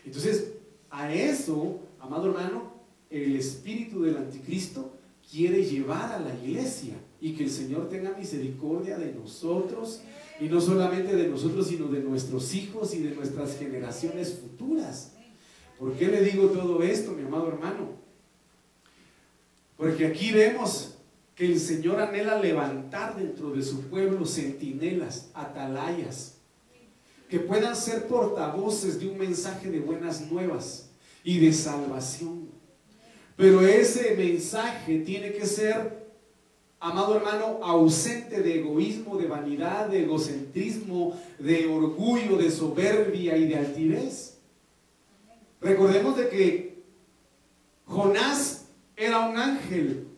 Entonces, 0.05 0.53
a 0.89 1.13
eso, 1.13 1.79
amado 1.99 2.27
hermano, 2.27 2.73
el 3.09 3.35
espíritu 3.35 4.03
del 4.03 4.17
anticristo 4.17 4.93
quiere 5.29 5.63
llevar 5.65 6.11
a 6.13 6.19
la 6.19 6.35
iglesia 6.35 6.95
y 7.21 7.33
que 7.33 7.43
el 7.43 7.49
Señor 7.49 7.89
tenga 7.89 8.17
misericordia 8.17 8.97
de 8.97 9.13
nosotros 9.13 10.01
y 10.43 10.49
no 10.49 10.59
solamente 10.59 11.15
de 11.15 11.29
nosotros, 11.29 11.67
sino 11.67 11.87
de 11.87 12.01
nuestros 12.01 12.53
hijos 12.53 12.93
y 12.93 12.99
de 12.99 13.15
nuestras 13.15 13.57
generaciones 13.57 14.39
futuras. 14.41 15.13
¿Por 15.79 15.93
qué 15.93 16.07
le 16.07 16.21
digo 16.21 16.47
todo 16.47 16.83
esto, 16.83 17.11
mi 17.11 17.23
amado 17.23 17.47
hermano? 17.47 17.91
Porque 19.77 20.05
aquí 20.05 20.33
vemos 20.33 20.95
que 21.33 21.45
el 21.45 21.57
Señor 21.61 22.01
anhela 22.01 22.41
levantar 22.41 23.15
dentro 23.15 23.51
de 23.51 23.63
su 23.63 23.83
pueblo 23.83 24.25
centinelas, 24.25 25.29
atalayas, 25.33 26.33
que 27.29 27.39
puedan 27.39 27.77
ser 27.77 28.07
portavoces 28.07 28.99
de 28.99 29.07
un 29.07 29.17
mensaje 29.17 29.71
de 29.71 29.79
buenas 29.79 30.29
nuevas 30.29 30.89
y 31.23 31.39
de 31.39 31.53
salvación. 31.53 32.49
Pero 33.37 33.61
ese 33.61 34.13
mensaje 34.17 34.99
tiene 34.99 35.31
que 35.31 35.45
ser, 35.45 36.02
amado 36.83 37.15
hermano, 37.15 37.59
ausente 37.61 38.41
de 38.41 38.59
egoísmo, 38.59 39.15
de 39.17 39.25
vanidad, 39.25 39.87
de 39.87 40.03
egocentrismo, 40.03 41.17
de 41.39 41.65
orgullo, 41.67 42.35
de 42.35 42.51
soberbia 42.51 43.37
y 43.37 43.47
de 43.47 43.55
altivez. 43.55 44.37
Recordemos 45.61 46.17
de 46.17 46.27
que 46.27 46.83
Jonás 47.85 48.65
era 48.97 49.19
un 49.29 49.37
ángel 49.37 50.09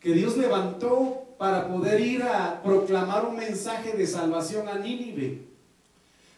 que 0.00 0.12
Dios 0.12 0.36
levantó 0.36 1.28
para 1.38 1.68
poder 1.68 2.00
ir 2.00 2.24
a 2.24 2.60
proclamar 2.60 3.24
un 3.26 3.36
mensaje 3.36 3.92
de 3.92 4.04
salvación 4.04 4.68
a 4.68 4.78
Nínive. 4.78 5.42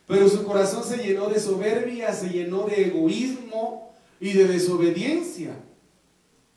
Pero 0.07 0.29
su 0.29 0.45
corazón 0.45 0.85
se 0.85 0.99
llenó 0.99 1.31
de 1.31 1.41
soberbia, 1.41 2.13
se 2.13 2.29
llenó 2.29 2.67
de 2.67 2.89
egoísmo 2.89 3.91
y 4.21 4.35
de 4.35 4.49
desobediencia. 4.49 5.55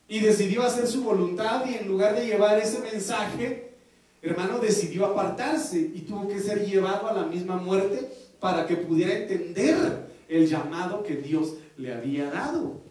Y 0.07 0.19
decidió 0.19 0.63
hacer 0.63 0.87
su 0.87 1.03
voluntad 1.03 1.65
y 1.65 1.75
en 1.75 1.87
lugar 1.87 2.15
de 2.15 2.25
llevar 2.25 2.59
ese 2.59 2.79
mensaje, 2.79 3.73
hermano, 4.21 4.59
decidió 4.59 5.05
apartarse 5.05 5.79
y 5.79 6.01
tuvo 6.01 6.27
que 6.27 6.39
ser 6.39 6.65
llevado 6.65 7.07
a 7.07 7.13
la 7.13 7.23
misma 7.23 7.57
muerte 7.57 8.07
para 8.39 8.67
que 8.67 8.75
pudiera 8.75 9.13
entender 9.13 10.05
el 10.27 10.47
llamado 10.47 11.03
que 11.03 11.15
Dios 11.15 11.55
le 11.77 11.93
había 11.93 12.29
dado. 12.29 12.81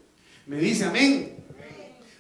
Me 0.47 0.59
dice 0.59 0.85
amén. 0.85 1.37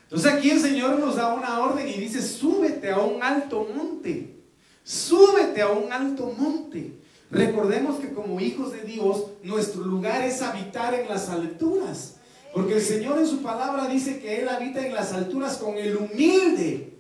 Entonces 0.05 0.33
aquí 0.33 0.51
el 0.51 0.61
Señor 0.61 0.99
nos 0.99 1.17
da 1.17 1.35
una 1.35 1.59
orden 1.61 1.89
y 1.89 1.95
dice, 1.95 2.23
súbete 2.23 2.91
a 2.91 2.99
un 2.99 3.23
alto 3.23 3.67
monte, 3.75 4.37
súbete 4.85 5.61
a 5.61 5.71
un 5.71 5.93
alto 5.93 6.33
monte. 6.39 6.93
Recordemos 7.31 7.99
que 7.99 8.13
como 8.13 8.39
hijos 8.39 8.73
de 8.73 8.83
Dios, 8.83 9.25
nuestro 9.43 9.83
lugar 9.83 10.23
es 10.23 10.41
habitar 10.41 10.95
en 10.95 11.09
las 11.09 11.29
alturas. 11.31 12.17
Porque 12.55 12.75
el 12.75 12.83
Señor 12.83 13.19
en 13.19 13.27
su 13.27 13.43
palabra 13.43 13.89
dice 13.89 14.21
que 14.21 14.41
Él 14.41 14.49
habita 14.49 14.87
en 14.87 14.95
las 14.95 15.13
alturas 15.13 15.57
con 15.57 15.77
el 15.77 15.97
humilde 15.97 16.97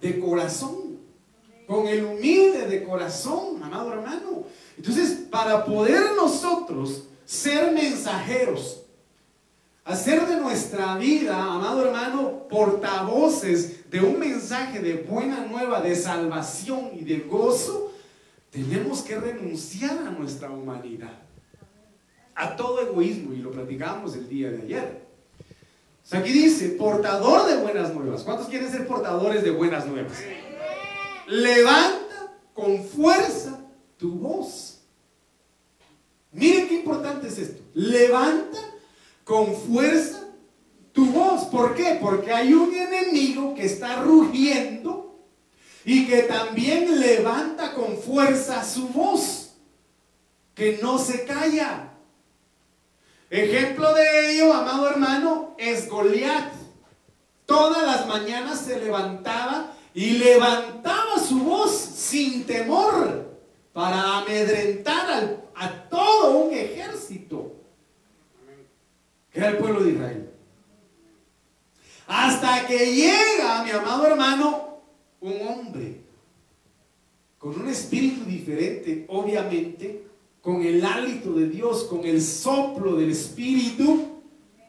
de 0.00 0.18
corazón. 0.18 0.98
Con 1.66 1.86
el 1.86 2.02
humilde 2.04 2.66
de 2.66 2.82
corazón, 2.82 3.62
amado 3.62 3.92
hermano. 3.92 4.44
Entonces, 4.78 5.26
para 5.30 5.66
poder 5.66 6.14
nosotros 6.16 7.04
ser 7.26 7.72
mensajeros, 7.72 8.84
hacer 9.84 10.26
de 10.26 10.36
nuestra 10.36 10.96
vida, 10.96 11.36
amado 11.36 11.84
hermano, 11.84 12.48
portavoces 12.48 13.90
de 13.90 14.00
un 14.00 14.18
mensaje 14.18 14.80
de 14.80 14.94
buena 14.94 15.44
nueva, 15.44 15.82
de 15.82 15.94
salvación 15.94 16.92
y 16.94 17.04
de 17.04 17.18
gozo, 17.20 17.92
tenemos 18.50 19.02
que 19.02 19.18
renunciar 19.18 19.98
a 19.98 20.10
nuestra 20.10 20.50
humanidad, 20.50 21.20
a 22.38 22.54
todo 22.54 22.80
egoísmo, 22.80 23.34
y 23.34 23.38
lo 23.38 23.50
platicamos 23.50 24.14
el 24.14 24.28
día 24.28 24.48
de 24.50 24.62
ayer. 24.62 25.02
aquí 26.12 26.32
dice, 26.32 26.68
portador 26.70 27.48
de 27.48 27.56
buenas 27.56 27.92
nuevas. 27.92 28.22
¿Cuántos 28.22 28.46
quieren 28.46 28.70
ser 28.70 28.86
portadores 28.86 29.42
de 29.42 29.50
buenas 29.50 29.86
nuevas? 29.86 30.12
Levanta 31.26 32.32
con 32.54 32.84
fuerza 32.84 33.58
tu 33.96 34.12
voz. 34.12 34.78
Miren 36.30 36.68
qué 36.68 36.74
importante 36.74 37.26
es 37.26 37.38
esto. 37.38 37.60
Levanta 37.74 38.58
con 39.24 39.52
fuerza 39.56 40.28
tu 40.92 41.06
voz. 41.06 41.46
¿Por 41.46 41.74
qué? 41.74 41.98
Porque 42.00 42.32
hay 42.32 42.54
un 42.54 42.72
enemigo 42.72 43.56
que 43.56 43.66
está 43.66 44.00
rugiendo 44.04 45.18
y 45.84 46.06
que 46.06 46.22
también 46.22 47.00
levanta 47.00 47.74
con 47.74 47.98
fuerza 47.98 48.64
su 48.64 48.86
voz, 48.90 49.54
que 50.54 50.78
no 50.80 50.98
se 50.98 51.24
calla. 51.24 51.97
Ejemplo 53.30 53.92
de 53.94 54.30
ello, 54.30 54.54
amado 54.54 54.88
hermano, 54.88 55.54
es 55.58 55.88
Goliat. 55.88 56.52
Todas 57.44 57.84
las 57.84 58.06
mañanas 58.06 58.60
se 58.60 58.78
levantaba 58.80 59.72
y 59.92 60.12
levantaba 60.12 61.18
su 61.18 61.40
voz 61.40 61.72
sin 61.72 62.44
temor 62.44 63.36
para 63.72 64.18
amedrentar 64.18 65.44
a 65.54 65.88
todo 65.88 66.38
un 66.38 66.54
ejército 66.54 67.52
que 69.30 69.38
era 69.38 69.48
el 69.48 69.58
pueblo 69.58 69.80
de 69.80 69.90
Israel. 69.90 70.30
Hasta 72.06 72.66
que 72.66 72.94
llega, 72.94 73.62
mi 73.62 73.70
amado 73.70 74.06
hermano, 74.06 74.78
un 75.20 75.46
hombre 75.46 76.00
con 77.38 77.60
un 77.60 77.68
espíritu 77.68 78.24
diferente, 78.24 79.04
obviamente, 79.08 80.07
con 80.42 80.62
el 80.62 80.84
hálito 80.84 81.32
de 81.32 81.48
Dios, 81.48 81.84
con 81.84 82.04
el 82.04 82.22
soplo 82.22 82.96
del 82.96 83.10
espíritu, 83.10 84.18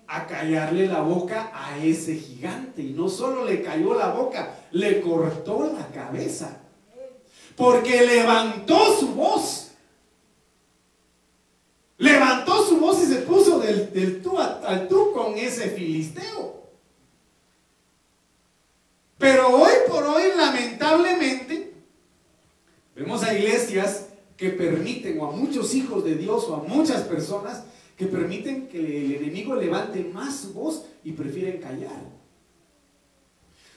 a 0.08 0.26
callarle 0.26 0.88
la 0.88 1.02
boca 1.02 1.52
a 1.54 1.78
ese 1.78 2.16
gigante. 2.16 2.82
Y 2.82 2.94
no 2.94 3.10
solo 3.10 3.46
le 3.46 3.62
cayó 3.62 3.94
la 3.94 4.10
boca, 4.10 4.56
le 4.72 5.02
cortó 5.02 5.72
la 5.72 5.88
cabeza. 5.88 6.62
Porque 7.56 8.06
levantó 8.06 8.98
su 9.00 9.10
voz. 9.10 9.72
Levantó 11.98 12.66
su 12.66 12.80
voz 12.80 13.04
y 13.04 13.06
se 13.08 13.18
puso 13.18 13.60
del, 13.60 14.22
tú 14.22 14.40
al 14.40 14.88
tú 14.88 15.12
con 15.14 15.38
ese 15.38 15.70
filisteo. 15.70 16.64
Pero 19.18 19.50
hoy 19.50 19.74
por 19.88 20.04
hoy, 20.06 20.24
lamentablemente, 20.36 21.74
vemos 22.96 23.22
a 23.22 23.38
iglesias 23.38 24.09
que 24.40 24.52
permiten, 24.52 25.20
o 25.20 25.28
a 25.28 25.32
muchos 25.32 25.76
hijos 25.76 26.06
de 26.06 26.16
Dios, 26.16 26.46
o 26.48 26.56
a 26.56 26.64
muchas 26.64 27.02
personas, 27.02 27.66
que 27.98 28.06
permiten 28.06 28.70
que 28.70 28.80
el 28.80 29.16
enemigo 29.16 29.54
levante 29.54 30.02
más 30.14 30.34
su 30.38 30.54
voz 30.54 30.86
y 31.04 31.12
prefieren 31.12 31.62
callar. 31.62 32.02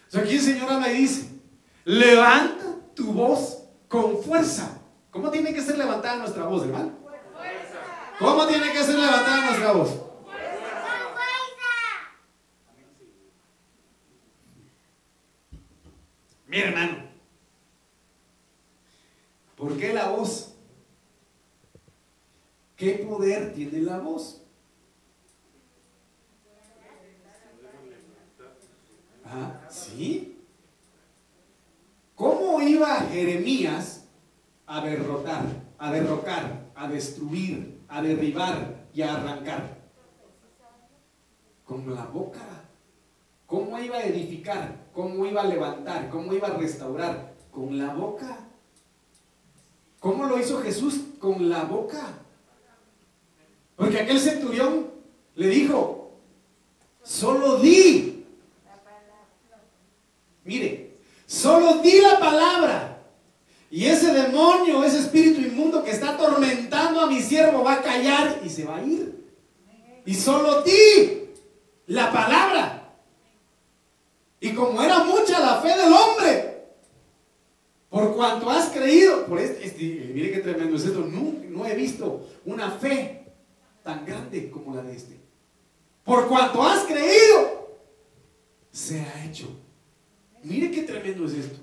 O 0.06 0.10
sea, 0.12 0.22
aquí 0.22 0.36
el 0.36 0.40
Señor 0.40 0.70
habla 0.70 0.86
dice, 0.86 1.28
levanta 1.84 2.76
tu 2.94 3.12
voz 3.12 3.64
con 3.88 4.22
fuerza. 4.22 4.80
¿Cómo 5.10 5.32
tiene 5.32 5.52
que 5.52 5.60
ser 5.60 5.76
levantada 5.76 6.18
nuestra 6.18 6.46
voz, 6.46 6.62
hermano? 6.62 6.92
¿Cómo 8.20 8.46
tiene 8.46 8.72
que 8.72 8.84
ser 8.84 8.94
levantada 8.94 9.46
nuestra 9.46 9.72
voz? 9.72 9.90
Mi 16.46 16.58
hermano, 16.58 16.98
¿por 19.56 19.76
qué 19.76 19.92
la 19.92 20.10
voz? 20.10 20.51
¿Qué 22.82 22.94
poder 22.94 23.54
tiene 23.54 23.78
la 23.82 24.00
voz? 24.00 24.42
Ah, 29.24 29.60
¿Sí? 29.70 30.36
¿Cómo 32.16 32.60
iba 32.60 32.96
Jeremías 33.02 34.08
a 34.66 34.84
derrotar, 34.84 35.44
a 35.78 35.92
derrocar, 35.92 36.72
a 36.74 36.88
destruir, 36.88 37.78
a 37.86 38.02
derribar 38.02 38.88
y 38.92 39.02
a 39.02 39.14
arrancar? 39.14 39.78
Con 41.64 41.94
la 41.94 42.06
boca. 42.06 42.64
¿Cómo 43.46 43.78
iba 43.78 43.98
a 43.98 44.06
edificar? 44.06 44.88
¿Cómo 44.92 45.24
iba 45.24 45.42
a 45.42 45.46
levantar? 45.46 46.10
¿Cómo 46.10 46.34
iba 46.34 46.48
a 46.48 46.56
restaurar? 46.56 47.32
Con 47.52 47.78
la 47.78 47.94
boca. 47.94 48.38
¿Cómo 50.00 50.26
lo 50.26 50.36
hizo 50.36 50.60
Jesús? 50.60 51.00
Con 51.20 51.48
la 51.48 51.62
boca. 51.62 52.18
Porque 53.82 53.98
aquel 53.98 54.20
centurión 54.20 54.92
le 55.34 55.48
dijo, 55.48 56.12
solo 57.02 57.56
di. 57.56 58.24
Mire, 60.44 60.98
solo 61.26 61.78
di 61.82 62.00
la 62.00 62.20
palabra. 62.20 63.02
Y 63.72 63.86
ese 63.86 64.12
demonio, 64.12 64.84
ese 64.84 65.00
espíritu 65.00 65.40
inmundo 65.40 65.82
que 65.82 65.90
está 65.90 66.10
atormentando 66.10 67.00
a 67.00 67.08
mi 67.08 67.20
siervo 67.20 67.64
va 67.64 67.72
a 67.72 67.82
callar 67.82 68.40
y 68.44 68.50
se 68.50 68.64
va 68.64 68.76
a 68.76 68.84
ir. 68.84 69.16
Y 70.06 70.14
solo 70.14 70.62
di 70.62 71.30
la 71.88 72.12
palabra. 72.12 72.94
Y 74.38 74.50
como 74.52 74.80
era 74.80 75.02
mucha 75.02 75.40
la 75.40 75.60
fe 75.60 75.70
del 75.70 75.92
hombre, 75.92 76.66
por 77.90 78.14
cuanto 78.14 78.48
has 78.48 78.70
creído, 78.70 79.26
por 79.26 79.40
este, 79.40 79.66
este 79.66 79.82
mire 80.14 80.30
qué 80.30 80.38
tremendo 80.38 80.76
es 80.76 80.84
esto, 80.84 81.00
no, 81.00 81.34
no 81.48 81.66
he 81.66 81.74
visto 81.74 82.28
una 82.44 82.70
fe 82.70 83.21
tan 83.82 84.04
grande 84.06 84.50
como 84.50 84.74
la 84.74 84.82
de 84.82 84.96
este. 84.96 85.18
Por 86.04 86.28
cuanto 86.28 86.62
has 86.62 86.84
creído, 86.84 87.78
se 88.70 89.00
ha 89.00 89.24
hecho. 89.24 89.48
Mire 90.42 90.70
qué 90.70 90.82
tremendo 90.82 91.24
es 91.26 91.34
esto. 91.34 91.58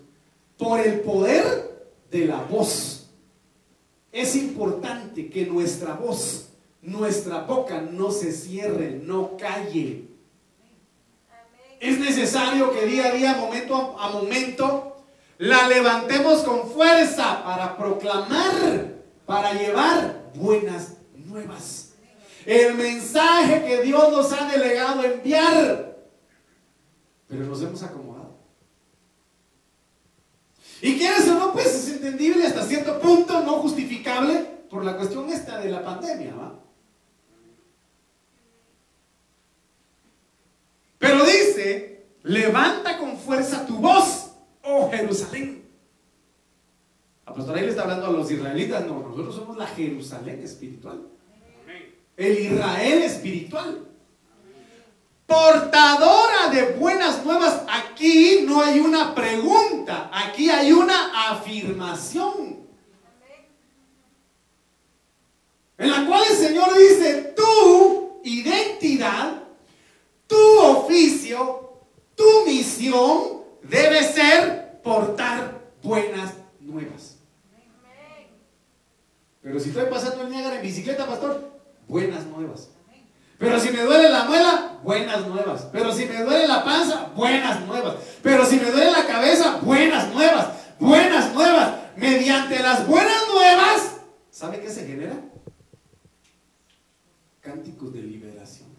Por 0.58 0.80
el 0.80 1.02
poder 1.02 1.92
de 2.10 2.26
la 2.26 2.42
voz. 2.44 3.10
Es 4.12 4.36
importante 4.36 5.30
que 5.30 5.46
nuestra 5.46 5.94
voz, 5.94 6.50
nuestra 6.82 7.44
boca 7.44 7.82
no 7.82 8.12
se 8.12 8.32
cierre, 8.32 9.00
no 9.04 9.38
calle 9.38 10.10
es 11.80 11.98
necesario 12.00 12.74
que 12.74 12.86
día 12.86 13.06
a 13.06 13.12
día, 13.12 13.34
momento 13.36 13.98
a 14.00 14.10
momento, 14.10 14.98
la 15.38 15.68
levantemos 15.68 16.44
con 16.44 16.70
fuerza 16.70 17.42
para 17.44 17.78
proclamar, 17.78 18.96
para 19.26 19.54
llevar 19.54 20.30
buenas 20.36 20.98
nuevas. 21.14 21.89
El 22.46 22.76
mensaje 22.76 23.66
que 23.66 23.82
Dios 23.84 24.12
nos 24.12 24.32
ha 24.32 24.46
delegado 24.50 25.04
enviar. 25.04 25.98
Pero 27.28 27.46
nos 27.46 27.62
hemos 27.62 27.84
acomodado. 27.84 28.38
Y 30.82 30.98
quieres 30.98 31.28
o 31.28 31.34
no, 31.34 31.54
pues 31.54 31.68
es 31.68 31.90
entendible 31.90 32.48
hasta 32.48 32.66
cierto 32.66 33.00
punto, 33.00 33.42
no 33.44 33.54
justificable 33.60 34.40
por 34.70 34.86
la 34.86 34.96
cuestión 34.96 35.30
esta 35.30 35.60
de 35.60 35.70
la 35.70 35.84
pandemia, 35.84 36.34
¿va? 36.36 36.60
Pero 40.98 41.26
dice, 41.26 42.08
levanta 42.24 42.98
con 42.98 43.18
fuerza 43.18 43.66
tu 43.66 43.78
voz, 43.78 44.32
oh 44.64 44.90
Jerusalén. 44.92 45.68
Apóstol 47.26 47.56
ahí 47.56 47.64
le 47.64 47.70
está 47.70 47.84
hablando 47.84 48.08
a 48.08 48.12
los 48.12 48.30
israelitas, 48.32 48.86
no, 48.86 49.00
nosotros 49.00 49.36
somos 49.36 49.58
la 49.58 49.68
Jerusalén 49.68 50.42
espiritual. 50.42 51.02
El 52.20 52.38
Israel 52.38 53.02
espiritual. 53.02 53.88
Portadora 55.26 56.50
de 56.52 56.74
buenas 56.74 57.26
nuevas. 57.26 57.64
Aquí 57.68 58.42
no 58.46 58.62
hay 58.62 58.80
una 58.80 59.16
pregunta, 59.16 60.12
aquí 60.14 60.52
hay 60.52 60.72
una 60.72 61.32
afirmación. 61.32 62.60
En 65.80 65.90
la 65.90 66.06
cual 66.06 66.24
el 66.30 66.38
Señor 66.38 66.78
dice, 66.78 67.34
tu 67.36 68.22
identidad 68.24 69.40
tu 70.30 70.60
oficio, 70.60 71.74
tu 72.16 72.46
misión 72.46 73.42
debe 73.64 74.04
ser 74.04 74.80
portar 74.84 75.60
buenas 75.82 76.36
nuevas. 76.60 77.18
Pero 79.42 79.60
si 79.60 79.70
estoy 79.70 79.86
pasando 79.90 80.22
el 80.22 80.30
Niágara 80.30 80.58
en 80.58 80.62
bicicleta, 80.62 81.08
pastor, 81.08 81.49
buenas 81.90 82.26
nuevas. 82.28 82.70
Pero 83.40 83.60
si 83.60 83.72
me 83.72 83.82
duele 83.82 84.10
la 84.10 84.26
muela, 84.26 84.80
buenas 84.84 85.28
nuevas. 85.28 85.68
Pero 85.72 85.94
si 85.94 86.06
me 86.06 86.22
duele 86.24 86.48
la 86.48 86.64
panza, 86.64 87.10
buenas 87.16 87.66
nuevas. 87.66 87.96
Pero 88.22 88.46
si 88.46 88.58
me 88.58 88.70
duele 88.70 88.92
la 88.92 89.08
cabeza, 89.08 89.60
buenas 89.62 90.14
nuevas. 90.14 90.48
Buenas 90.80 91.34
nuevas. 91.34 91.72
Mediante 91.96 92.60
las 92.60 92.86
buenas 92.88 93.22
nuevas, 93.34 93.98
¿sabe 94.30 94.60
qué 94.60 94.70
se 94.70 94.86
genera? 94.86 95.16
Cánticos 97.42 97.94
de 97.94 98.02
liberación. 98.02 98.70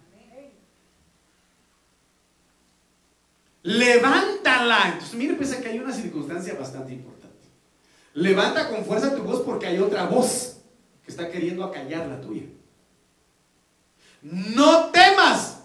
Levántala. 3.63 4.91
Entonces, 4.93 5.15
mire, 5.15 5.35
piensa 5.35 5.61
que 5.61 5.69
hay 5.69 5.79
una 5.79 5.93
circunstancia 5.93 6.55
bastante 6.55 6.93
importante. 6.93 7.49
Levanta 8.15 8.69
con 8.69 8.85
fuerza 8.85 9.15
tu 9.15 9.23
voz 9.23 9.41
porque 9.41 9.67
hay 9.67 9.79
otra 9.79 10.05
voz 10.05 10.59
que 11.05 11.11
está 11.11 11.31
queriendo 11.31 11.65
acallar 11.65 12.07
la 12.07 12.21
tuya. 12.21 12.45
No 14.23 14.91
temas, 14.91 15.63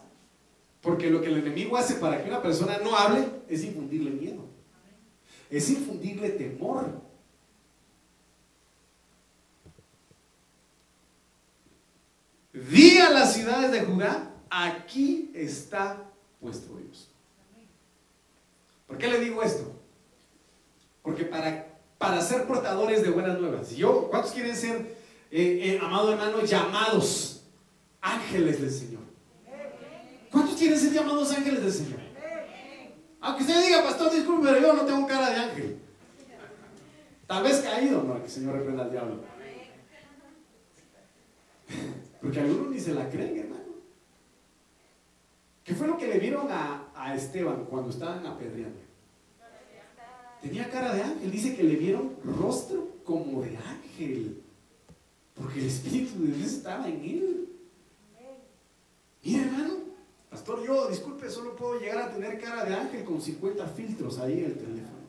porque 0.82 1.10
lo 1.10 1.22
que 1.22 1.28
el 1.28 1.40
enemigo 1.40 1.76
hace 1.76 1.96
para 1.96 2.24
que 2.24 2.30
una 2.30 2.42
persona 2.42 2.78
no 2.84 2.96
hable 2.96 3.28
es 3.50 3.64
infundirle 3.64 4.12
miedo, 4.12 4.46
es 5.50 5.70
infundirle 5.70 6.30
temor. 6.30 7.02
Di 12.54 12.98
a 13.00 13.10
las 13.10 13.34
ciudades 13.34 13.72
de 13.72 13.82
Judá, 13.82 14.32
aquí 14.50 15.32
está 15.34 16.02
vuestro 16.40 16.78
Dios. 16.78 17.10
¿Por 18.88 18.98
qué 18.98 19.08
le 19.08 19.20
digo 19.20 19.44
esto? 19.44 19.74
Porque 21.02 21.26
para, 21.26 21.68
para 21.98 22.22
ser 22.22 22.48
portadores 22.48 23.04
de 23.04 23.10
buenas 23.10 23.38
nuevas, 23.40 23.76
yo, 23.76 24.08
¿cuántos 24.10 24.32
quieren 24.32 24.56
ser, 24.56 24.96
eh, 25.32 25.60
eh, 25.64 25.80
amado 25.82 26.14
hermano, 26.14 26.42
llamados 26.46 27.35
ángeles 28.06 28.62
del 28.62 28.72
Señor? 28.72 29.04
¿Cuántos 30.32 30.56
quieren 30.56 30.80
ser 30.80 30.94
llamados 30.94 31.32
ángeles 31.32 31.64
del 31.64 31.72
Señor? 31.72 32.00
Aunque 33.22 33.42
usted 33.44 33.64
diga, 33.64 33.84
pastor, 33.84 34.14
disculpe, 34.14 34.48
pero 34.48 34.62
yo 34.62 34.74
no 34.74 34.86
tengo 34.86 35.08
cara 35.08 35.30
de 35.30 35.36
ángel. 35.36 35.78
Tal 37.26 37.44
vez 37.44 37.60
caído, 37.62 38.04
no, 38.04 38.20
que 38.20 38.26
el 38.26 38.30
Señor 38.30 38.56
reprenda 38.56 38.84
al 38.84 38.92
diablo. 38.92 39.24
Porque 42.22 42.40
algunos 42.40 42.70
ni 42.70 42.80
se 42.80 42.94
la 42.94 43.10
creen, 43.10 43.38
hermano. 43.38 43.64
¿Qué 45.64 45.74
fue 45.74 45.88
lo 45.88 45.98
que 45.98 46.08
le 46.08 46.20
vieron 46.20 46.48
a, 46.52 47.16
Esteban 47.16 47.66
cuando 47.66 47.90
estaban 47.90 48.26
apedreando? 48.26 48.80
Tenía 50.42 50.70
cara 50.70 50.94
de 50.94 51.02
ángel. 51.02 51.32
Dice 51.32 51.56
que 51.56 51.64
le 51.64 51.76
vieron 51.76 52.16
rostro 52.24 52.98
como 53.04 53.42
de 53.42 53.58
ángel. 53.58 54.44
Porque 55.34 55.60
el 55.60 55.66
Espíritu 55.66 56.22
de 56.24 56.34
Dios 56.34 56.52
estaba 56.52 56.88
en 56.88 57.04
él. 57.04 57.55
Mire, 59.26 59.42
hermano, 59.42 59.74
pastor, 60.30 60.64
yo, 60.64 60.88
disculpe, 60.88 61.28
solo 61.32 61.56
puedo 61.56 61.80
llegar 61.80 61.98
a 61.98 62.12
tener 62.12 62.40
cara 62.40 62.64
de 62.64 62.76
ángel 62.76 63.04
con 63.04 63.20
50 63.20 63.68
filtros 63.70 64.20
ahí 64.20 64.34
en 64.34 64.46
el 64.46 64.56
teléfono. 64.56 65.00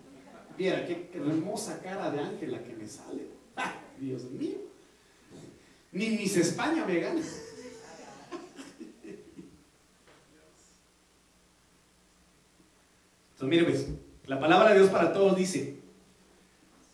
Mira, 0.57 0.87
qué, 0.87 1.11
hermosa 1.13 1.83
cara 1.83 2.11
de 2.11 2.21
ángel 2.21 2.53
la 2.53 2.65
que 2.65 2.75
me 2.75 2.89
sale. 2.89 3.27
¡Ah, 3.57 3.75
Dios 4.01 4.25
mío. 4.31 4.57
Ni 5.93 6.09
mis 6.11 6.35
España 6.39 6.87
me 6.87 6.99
gana. 6.99 7.21
Entonces, 13.33 13.49
mire, 13.49 13.65
pues, 13.65 13.87
la 14.25 14.41
palabra 14.41 14.71
de 14.71 14.79
Dios 14.79 14.89
para 14.91 15.13
todos 15.13 15.37
dice, 15.37 15.77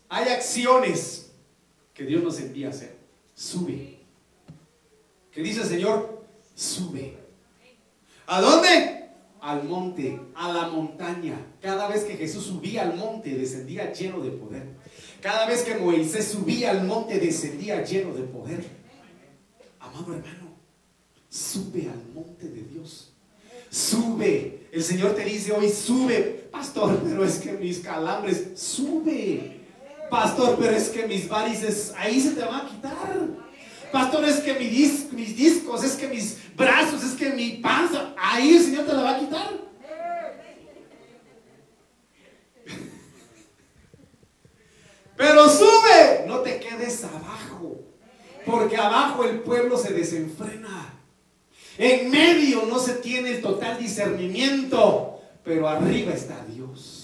hay 0.09 0.29
acciones 0.29 1.31
que 1.95 2.05
Dios 2.05 2.21
nos 2.25 2.41
envía 2.41 2.67
a 2.67 2.71
hacer. 2.71 2.97
Sube. 3.37 4.01
Que 5.31 5.41
dice 5.41 5.61
el 5.63 5.69
Señor, 5.69 6.12
Sube. 6.63 7.19
¿A 8.29 8.41
dónde? 8.41 9.09
Al 9.41 9.65
monte, 9.65 10.21
a 10.37 10.53
la 10.53 10.69
montaña. 10.69 11.35
Cada 11.61 11.89
vez 11.89 12.05
que 12.05 12.17
Jesús 12.17 12.45
subía 12.45 12.83
al 12.83 12.97
monte, 12.97 13.35
descendía 13.35 13.93
lleno 13.93 14.21
de 14.21 14.31
poder. 14.31 14.69
Cada 15.21 15.47
vez 15.47 15.63
que 15.63 15.75
Moisés 15.75 16.29
subía 16.29 16.71
al 16.71 16.85
monte, 16.85 17.19
descendía 17.19 17.85
lleno 17.85 18.15
de 18.15 18.23
poder. 18.23 18.65
Amado 19.81 20.15
hermano, 20.15 20.55
sube 21.29 21.91
al 21.93 22.15
monte 22.15 22.47
de 22.47 22.63
Dios. 22.63 23.13
Sube. 23.69 24.69
El 24.71 24.85
Señor 24.85 25.17
te 25.17 25.25
dice 25.25 25.51
hoy, 25.51 25.69
sube. 25.69 26.49
Pastor, 26.53 27.01
pero 27.03 27.25
es 27.25 27.39
que 27.39 27.55
mis 27.55 27.81
calambres, 27.81 28.51
sube. 28.55 29.63
Pastor, 30.09 30.57
pero 30.61 30.77
es 30.77 30.91
que 30.91 31.09
mis 31.09 31.29
varices, 31.29 31.93
ahí 31.97 32.21
se 32.21 32.37
te 32.37 32.45
van 32.45 32.67
a 32.67 32.69
quitar. 32.69 33.42
Pastor, 33.93 34.25
es 34.25 34.41
que 34.41 34.55
mis, 34.55 35.37
discos, 35.37 35.85
es 35.85 35.93
que 35.93 36.09
mis 36.09 36.39
brazos, 36.57 37.05
es 37.05 37.13
que 37.13 37.29
mi 37.31 37.59
panza, 37.59 38.15
ahí 38.17 38.57
el 38.57 38.65
Señor 38.65 38.87
te 38.87 38.95
la 38.95 39.03
va 39.03 39.11
a 39.17 39.19
quitar. 39.19 39.51
Pero 45.17 45.49
sube, 45.49 46.25
no 46.27 46.39
te 46.39 46.59
quedes 46.59 47.05
abajo, 47.05 47.83
porque 48.47 48.79
abajo 48.79 49.25
el 49.25 49.41
pueblo 49.41 49.77
se 49.77 49.93
desenfrena. 49.93 50.95
En 51.77 52.11
medio 52.11 52.65
no 52.67 52.79
se 52.79 52.95
tiene 52.95 53.33
el 53.33 53.43
total 53.43 53.79
discernimiento, 53.79 55.21
pero 55.43 55.69
arriba 55.69 56.13
está 56.13 56.45
Dios. 56.47 57.02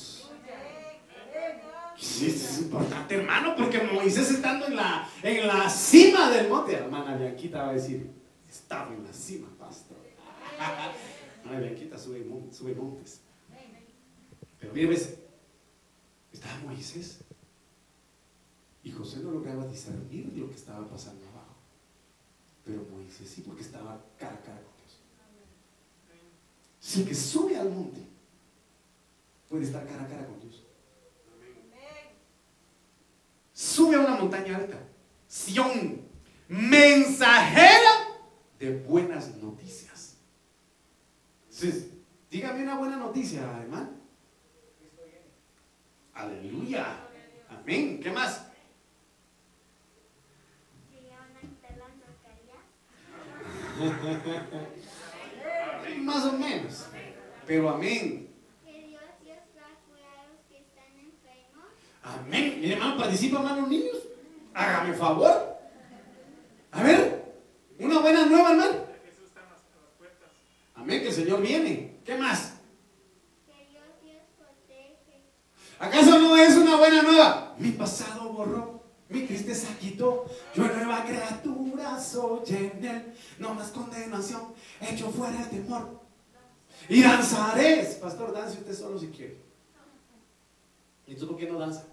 Sí, 2.01 2.27
es 2.27 2.59
importante, 2.61 3.17
hermano, 3.17 3.57
porque 3.57 3.83
Moisés 3.83 4.31
estando 4.31 4.67
en 4.67 4.77
la, 4.77 5.11
en 5.23 5.47
la 5.49 5.69
cima 5.69 6.31
del 6.31 6.49
monte, 6.49 6.75
hermana 6.75 7.17
Bianquita 7.17 7.65
va 7.65 7.71
a 7.71 7.73
decir, 7.73 8.09
estaba 8.49 8.95
en 8.95 9.05
la 9.05 9.13
cima, 9.13 9.49
pastor. 9.59 9.97
Hermana 11.43 11.61
Bianquita 11.61 11.99
sube, 11.99 12.25
montes. 12.25 13.21
Pero 14.61 14.73
mire, 14.73 14.95
estaba 16.33 16.59
Moisés. 16.65 17.19
Y 18.85 18.93
José 18.93 19.19
no 19.19 19.33
lograba 19.33 19.67
discernir 19.67 20.33
lo 20.37 20.49
que 20.49 20.55
estaba 20.55 20.87
pasando 20.87 21.25
abajo. 21.29 21.57
Pero 22.65 22.87
Moisés 22.93 23.29
sí, 23.29 23.43
porque 23.45 23.63
estaba 23.63 24.01
cara 24.19 24.35
a 24.35 24.43
cara 24.43 24.61
con 24.63 24.77
Dios. 24.79 25.01
Si 26.81 27.01
el 27.01 27.09
que 27.09 27.15
sube 27.15 27.57
al 27.57 27.71
monte 27.71 28.01
puede 29.49 29.65
estar 29.65 29.85
cara 29.87 30.05
a 30.05 30.09
cara 30.09 30.27
con 30.27 30.41
Dios. 30.41 30.63
Sube 33.59 33.97
a 33.97 34.01
una 34.01 34.15
montaña 34.15 34.57
alta. 34.57 34.79
Sión, 35.27 36.09
mensajera 36.47 37.91
de 38.57 38.79
buenas 38.83 39.35
noticias. 39.35 40.17
Entonces, 41.43 41.89
dígame 42.31 42.63
una 42.63 42.79
buena 42.79 42.99
noticia, 42.99 43.41
hermano. 43.61 43.91
Aleluya. 46.15 47.01
Amén. 47.49 47.99
¿Qué 48.01 48.13
más? 48.13 48.45
Más 55.99 56.25
o 56.27 56.33
menos. 56.35 56.87
Pero 57.45 57.71
amén. 57.71 58.28
Amén. 62.15 62.59
Mire, 62.61 62.75
hermano, 62.75 62.97
participa, 62.97 63.39
hermano, 63.39 63.67
niños. 63.67 63.97
Hágame 64.55 64.95
favor. 64.95 65.59
A 66.71 66.83
ver, 66.83 67.35
una 67.79 68.01
buena 68.01 68.27
nueva, 68.27 68.51
hermano. 68.51 68.89
Amén, 70.75 71.01
que 71.01 71.09
el 71.09 71.15
Señor 71.15 71.43
viene. 71.43 72.01
¿Qué 72.05 72.17
más? 72.17 72.55
¿Acaso 75.79 76.19
no 76.19 76.37
es 76.37 76.57
una 76.57 76.77
buena 76.77 77.03
nueva? 77.03 77.55
Mi 77.59 77.71
pasado 77.73 78.33
borró 78.33 78.79
mi 79.09 79.23
tristeza 79.23 79.69
quitó, 79.81 80.27
yo 80.55 80.65
nueva 80.65 81.05
criatura 81.05 81.99
soy 81.99 82.41
en 82.49 82.85
él, 82.85 83.15
no 83.39 83.55
más 83.55 83.71
condenación, 83.71 84.53
hecho 84.81 85.11
fuera 85.11 85.41
el 85.41 85.49
temor. 85.49 86.01
Y 86.89 87.03
danzaré, 87.03 87.85
pastor, 88.01 88.33
dance 88.33 88.59
usted 88.59 88.75
solo 88.75 88.99
si 88.99 89.09
quiere. 89.09 89.41
¿Y 91.07 91.15
tú 91.15 91.27
por 91.27 91.39
qué 91.39 91.51
no 91.51 91.59
danza? 91.59 91.87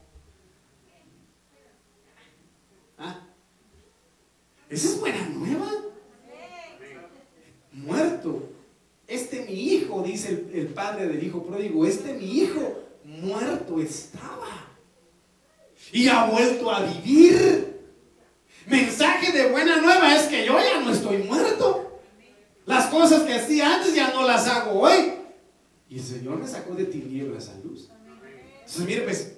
¿Ah? 2.98 3.22
Esa 4.70 4.88
es 4.90 5.00
buena 5.00 5.30
nueva. 5.30 5.72
Muerto. 7.72 8.50
Este 9.08 9.46
mi 9.46 9.54
hijo, 9.54 10.02
dice 10.02 10.30
el, 10.30 10.60
el 10.60 10.68
padre 10.68 11.08
del 11.08 11.24
hijo 11.24 11.44
pródigo, 11.44 11.86
este 11.86 12.14
mi 12.14 12.40
hijo 12.40 12.84
muerto 13.04 13.80
estaba 13.80 14.66
y 15.92 16.08
ha 16.08 16.26
vuelto 16.26 16.72
a 16.72 16.82
vivir. 16.82 17.76
Mensaje 18.66 19.32
de 19.32 19.52
buena 19.52 19.80
nueva 19.80 20.16
es 20.16 20.24
que 20.24 20.46
yo 20.46 20.58
ya 20.60 20.82
no 20.82 20.92
estoy 20.92 21.20
muerto. 21.20 22.02
Las 22.66 22.88
cosas 22.88 23.24
que 23.24 23.34
hacía 23.36 23.76
antes 23.76 23.94
ya 23.94 24.12
no 24.12 24.26
las 24.26 24.48
hago 24.48 24.80
hoy. 24.82 25.14
Y 25.88 26.00
el 26.00 26.04
Señor 26.04 26.40
me 26.40 26.48
sacó 26.48 26.74
de 26.74 26.86
tinieblas 26.86 27.50
a 27.50 27.60
luz. 27.60 27.90
Entonces, 28.60 28.86
mire, 28.86 29.02
pues, 29.02 29.35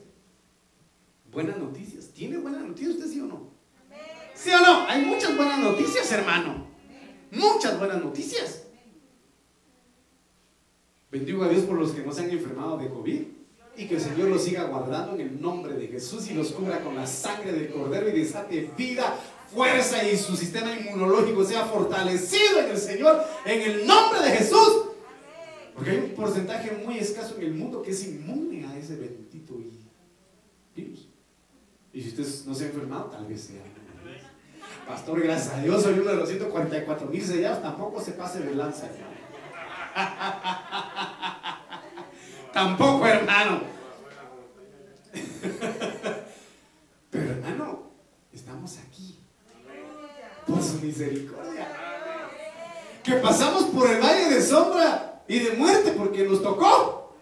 buenas 1.31 1.57
noticias. 1.57 2.09
¿Tiene 2.09 2.37
buenas 2.37 2.61
noticias 2.61 2.95
usted, 2.95 3.07
sí 3.11 3.19
o 3.19 3.25
no? 3.25 3.51
¿Sí 4.33 4.49
o 4.51 4.59
no? 4.59 4.87
Hay 4.87 5.05
muchas 5.05 5.35
buenas 5.35 5.59
noticias, 5.59 6.11
hermano. 6.11 6.67
Muchas 7.31 7.77
buenas 7.77 8.03
noticias. 8.03 8.63
Bendigo 11.11 11.43
a 11.43 11.49
Dios 11.49 11.63
por 11.63 11.77
los 11.77 11.91
que 11.91 12.03
no 12.03 12.11
se 12.11 12.21
han 12.21 12.29
enfermado 12.29 12.77
de 12.77 12.89
COVID 12.89 13.21
y 13.77 13.87
que 13.87 13.95
el 13.95 14.01
Señor 14.01 14.27
los 14.29 14.43
siga 14.43 14.63
guardando 14.65 15.13
en 15.13 15.21
el 15.21 15.41
nombre 15.41 15.73
de 15.73 15.87
Jesús 15.87 16.29
y 16.29 16.33
los 16.33 16.51
cubra 16.51 16.83
con 16.83 16.95
la 16.95 17.07
sangre 17.07 17.51
del 17.51 17.71
Cordero 17.71 18.09
y 18.09 18.19
desate 18.19 18.71
vida, 18.75 19.17
fuerza 19.53 20.03
y 20.07 20.17
su 20.17 20.35
sistema 20.35 20.75
inmunológico 20.75 21.45
sea 21.45 21.65
fortalecido 21.65 22.59
en 22.59 22.71
el 22.71 22.77
Señor, 22.77 23.23
en 23.45 23.61
el 23.61 23.87
nombre 23.87 24.21
de 24.21 24.31
Jesús. 24.31 24.85
Porque 25.75 25.91
hay 25.91 25.97
un 25.97 26.09
porcentaje 26.15 26.71
muy 26.83 26.97
escaso 26.97 27.35
en 27.37 27.43
el 27.43 27.53
mundo 27.53 27.83
que 27.83 27.91
es 27.91 28.03
inmune 28.03 28.65
a 28.65 28.77
ese 28.77 28.95
bendito 28.95 29.55
virus. 30.75 31.07
Y 31.97 32.01
si 32.03 32.09
usted 32.09 32.45
no 32.45 32.53
se 32.53 32.65
ha 32.65 32.67
enfermado, 32.67 33.05
tal 33.05 33.25
vez 33.25 33.41
sea. 33.41 33.63
Pastor, 34.87 35.19
gracias 35.19 35.55
a 35.55 35.63
Dios, 35.63 35.81
soy 35.81 35.97
uno 35.97 36.11
de 36.11 36.17
los 36.17 36.29
144 36.29 37.07
mil 37.07 37.25
sellados, 37.25 37.63
tampoco 37.63 37.99
se 37.99 38.11
pase 38.11 38.41
de 38.41 38.53
lanza. 38.53 38.87
Tampoco, 42.53 43.07
hermano. 43.07 43.61
Pero 47.09 47.31
hermano, 47.31 47.89
estamos 48.31 48.77
aquí. 48.77 49.19
Por 50.45 50.61
su 50.61 50.79
misericordia. 50.79 51.67
Que 53.03 53.13
pasamos 53.13 53.63
por 53.71 53.89
el 53.89 53.99
valle 53.99 54.35
de 54.35 54.41
sombra 54.43 55.23
y 55.27 55.39
de 55.39 55.53
muerte 55.53 55.95
porque 55.97 56.25
nos 56.25 56.43
tocó. 56.43 57.15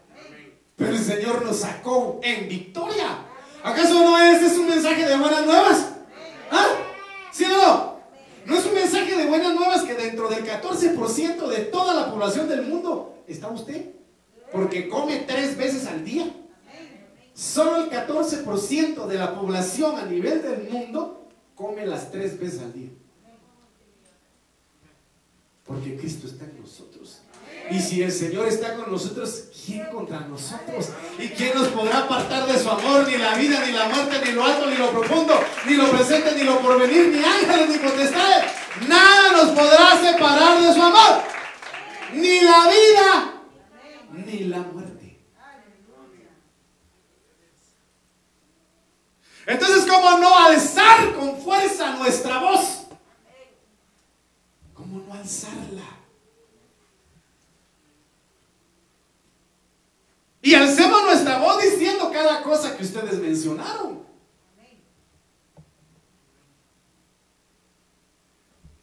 Pero 0.76 0.92
el 0.92 1.00
Señor 1.00 1.46
nos 1.46 1.62
sacó 1.62 2.20
en 2.22 2.50
victoria. 2.50 3.05
¿Acaso 3.66 3.96
no 3.96 4.16
es, 4.20 4.44
es 4.44 4.58
un 4.60 4.70
mensaje 4.70 5.08
de 5.08 5.18
buenas 5.18 5.44
nuevas? 5.44 5.88
¿Ah? 6.52 6.68
¿Sí 7.32 7.46
o 7.46 7.50
no? 7.50 7.96
No 8.46 8.56
es 8.56 8.64
un 8.64 8.76
mensaje 8.76 9.16
de 9.16 9.26
buenas 9.26 9.56
nuevas 9.56 9.82
que 9.82 9.96
dentro 9.96 10.30
del 10.30 10.46
14% 10.46 11.48
de 11.48 11.62
toda 11.66 11.96
la 11.96 12.12
población 12.12 12.48
del 12.48 12.62
mundo 12.62 13.24
está 13.28 13.48
usted 13.48 13.96
porque 14.52 14.88
come 14.88 15.18
tres 15.28 15.58
veces 15.58 15.88
al 15.88 16.06
día. 16.06 16.32
Solo 17.34 17.78
el 17.78 17.90
14% 17.90 19.08
de 19.08 19.16
la 19.16 19.34
población 19.34 19.98
a 19.98 20.06
nivel 20.06 20.44
del 20.44 20.70
mundo 20.70 21.28
come 21.56 21.88
las 21.88 22.12
tres 22.12 22.40
veces 22.40 22.62
al 22.62 22.72
día. 22.72 22.90
Porque 25.66 25.98
Cristo 25.98 26.28
está 26.28 26.46
en 26.46 26.62
nosotros. 26.62 27.22
Y 27.72 27.80
si 27.80 28.04
el 28.04 28.12
Señor 28.12 28.48
está 28.48 28.76
con 28.76 28.92
nosotros, 28.92 29.46
¿quién 29.66 29.86
contra 29.88 30.20
nosotros? 30.22 30.90
¿Y 31.18 31.30
quién 31.30 31.56
nos 31.56 31.70
podrá 31.70 32.00
apartar 32.00 32.46
de 32.46 32.60
su 32.60 32.70
amor? 32.70 33.08
Ni 33.08 33.18
la 33.18 33.36
vida, 33.36 33.66
ni 33.66 33.72
la 33.72 33.88
muerte, 33.88 34.22
ni 34.24 34.32
lo 34.34 34.44
alto, 34.44 34.68
ni 34.68 34.78
lo 34.78 34.92
profundo, 34.92 35.34
ni 35.66 35.74
lo 35.74 35.90
presente, 35.90 36.34
ni 36.36 36.44
lo 36.44 36.60
porvenir, 36.60 37.08
ni 37.08 37.24
ángeles, 37.24 37.70
ni 37.70 37.78
potestades. 37.78 38.52
Nada 38.88 39.32
nos 39.32 39.50
podrá 39.52 40.00
separar 40.00 40.62
de 40.62 40.74
su 40.74 40.82
amor. 40.82 41.24
Ni 42.14 42.42
la 42.42 42.70
vida, 42.70 43.34
ni 44.14 44.40
la 44.46 44.60
muerte. 44.60 44.96
Entonces, 49.48 49.86
¿cómo 49.90 50.18
no 50.18 50.38
alzar 50.38 51.14
con 51.14 51.38
fuerza 51.38 51.96
nuestra 51.96 52.40
voz? 52.40 52.88
¿Cómo 54.74 55.04
no 55.08 55.14
alzarla? 55.14 55.95
Y 60.46 60.54
alcemos 60.54 61.02
cosa 62.44 62.78
que 62.78 62.84
ustedes 62.84 63.18
mencionaron. 63.20 64.06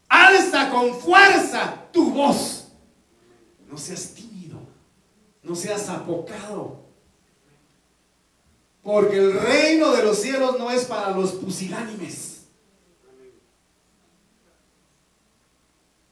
Alza 0.09 0.71
con 0.71 0.93
fuerza 0.99 1.87
tu 1.93 2.11
voz. 2.11 2.67
No 3.71 3.79
seas 3.79 4.13
tímido, 4.13 4.59
no 5.45 5.55
seas 5.55 5.89
apocado. 5.89 6.83
Porque 8.83 9.19
el 9.19 9.33
reino 9.41 9.93
de 9.93 10.03
los 10.03 10.19
cielos 10.19 10.59
no 10.59 10.69
es 10.69 10.85
para 10.87 11.11
los 11.11 11.31
pusilánimes. 11.31 12.47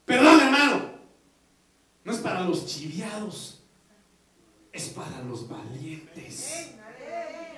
Perdón, 0.05 0.39
hermano. 0.39 0.91
No 2.05 2.13
es 2.13 2.19
para 2.19 2.43
los 2.43 2.65
chiviados. 2.65 3.60
Es 4.71 4.89
para 4.89 5.21
los 5.23 5.49
valientes. 5.49 6.71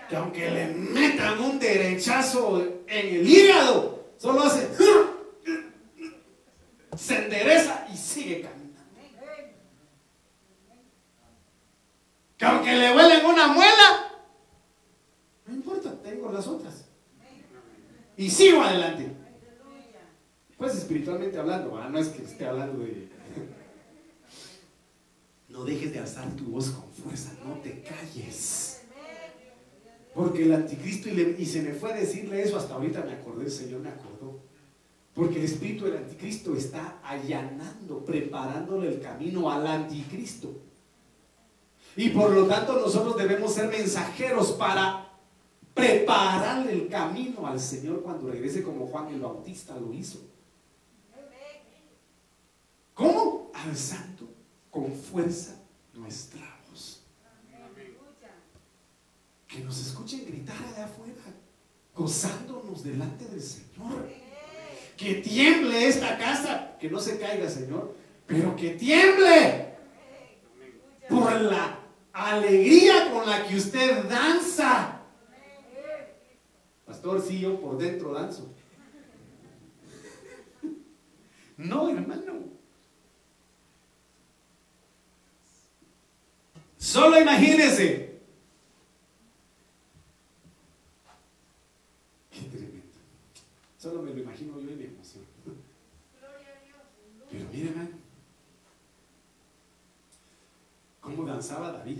Que 0.09 0.15
aunque 0.15 0.51
le 0.51 0.67
metan 0.67 1.39
un 1.39 1.59
derechazo 1.59 2.61
en 2.87 3.15
el 3.15 3.27
hígado, 3.27 4.13
solo 4.17 4.43
hace 4.43 4.67
se 6.97 7.23
endereza 7.23 7.87
y 7.91 7.97
sigue 7.97 8.41
caminando. 8.41 8.81
Que 12.37 12.45
aunque 12.45 12.75
le 12.75 12.95
huelen 12.95 13.25
una 13.25 13.47
muela, 13.47 14.11
no 15.45 15.53
importa, 15.53 16.01
tengo 16.01 16.31
las 16.31 16.47
otras. 16.47 16.85
Y 18.17 18.29
sigo 18.29 18.61
adelante. 18.61 19.11
Pues 20.57 20.75
espiritualmente 20.75 21.37
hablando, 21.37 21.77
no 21.89 21.99
es 21.99 22.09
que 22.09 22.23
esté 22.23 22.45
hablando 22.45 22.83
de... 22.83 23.09
No 25.53 25.63
dejes 25.63 25.93
de 25.93 25.99
alzar 25.99 26.29
tu 26.35 26.45
voz 26.45 26.69
con 26.71 26.91
fuerza, 26.91 27.31
no 27.45 27.53
te 27.61 27.81
calles. 27.81 28.81
Porque 30.13 30.43
el 30.43 30.53
anticristo, 30.53 31.07
y, 31.09 31.45
se 31.45 31.61
me 31.61 31.73
fue 31.73 31.93
a 31.93 31.95
decirle 31.95 32.41
eso, 32.41 32.57
hasta 32.57 32.73
ahorita 32.73 33.05
me 33.05 33.13
acordé, 33.13 33.45
el 33.45 33.51
Señor 33.51 33.79
me 33.79 33.89
acordó 33.89 34.13
porque 35.13 35.37
el 35.37 35.45
espíritu 35.45 35.85
del 35.85 35.97
anticristo 35.97 36.55
está 36.55 36.99
allanando, 37.03 38.03
preparándole 38.03 38.87
el 38.87 38.99
camino 38.99 39.49
al 39.49 39.65
anticristo. 39.67 40.51
Y 41.95 42.09
por 42.09 42.31
lo 42.31 42.47
tanto 42.47 42.79
nosotros 42.79 43.15
debemos 43.17 43.53
ser 43.53 43.69
mensajeros 43.69 44.53
para 44.53 45.11
prepararle 45.73 46.73
el 46.73 46.87
camino 46.87 47.45
al 47.45 47.59
Señor 47.59 48.01
cuando 48.01 48.31
regrese 48.31 48.63
como 48.63 48.87
Juan 48.87 49.09
el 49.09 49.21
Bautista 49.21 49.77
lo 49.77 49.93
hizo. 49.93 50.19
¿Cómo? 52.95 53.51
Alzando 53.53 54.12
con 54.73 54.91
fuerza 54.91 55.55
nuestra 55.93 56.41
voz. 56.69 57.03
Que 59.47 59.59
nos 59.59 59.79
escuchen 59.79 60.25
gritar 60.25 60.57
allá 60.57 60.85
afuera, 60.85 61.21
gozándonos 61.93 62.83
delante 62.83 63.25
del 63.25 63.41
Señor 63.41 64.23
que 64.97 65.15
tiemble 65.15 65.87
esta 65.87 66.17
casa, 66.17 66.77
que 66.79 66.89
no 66.89 66.99
se 66.99 67.19
caiga, 67.19 67.49
Señor, 67.49 67.95
pero 68.25 68.55
que 68.55 68.71
tiemble 68.71 69.75
por 71.09 71.41
la 71.41 71.79
alegría 72.11 73.11
con 73.11 73.25
la 73.29 73.45
que 73.45 73.57
usted 73.57 74.05
danza. 74.05 75.01
Pastor, 76.85 77.21
sí, 77.21 77.39
yo 77.39 77.59
por 77.59 77.77
dentro 77.77 78.13
danzo. 78.13 78.53
No, 81.55 81.87
hermano. 81.87 82.52
Solo 86.83 87.17
imagínese 87.17 88.19
Solo 93.79 94.01
me 94.01 94.13
lo 94.13 94.19
imagino 94.19 94.59
yo 94.59 94.69
y 94.69 94.75
mi 94.75 94.83
emoción. 94.85 95.23
Pero 97.31 97.49
miren, 97.51 97.99
cómo 101.01 101.25
danzaba 101.25 101.71
David. 101.71 101.99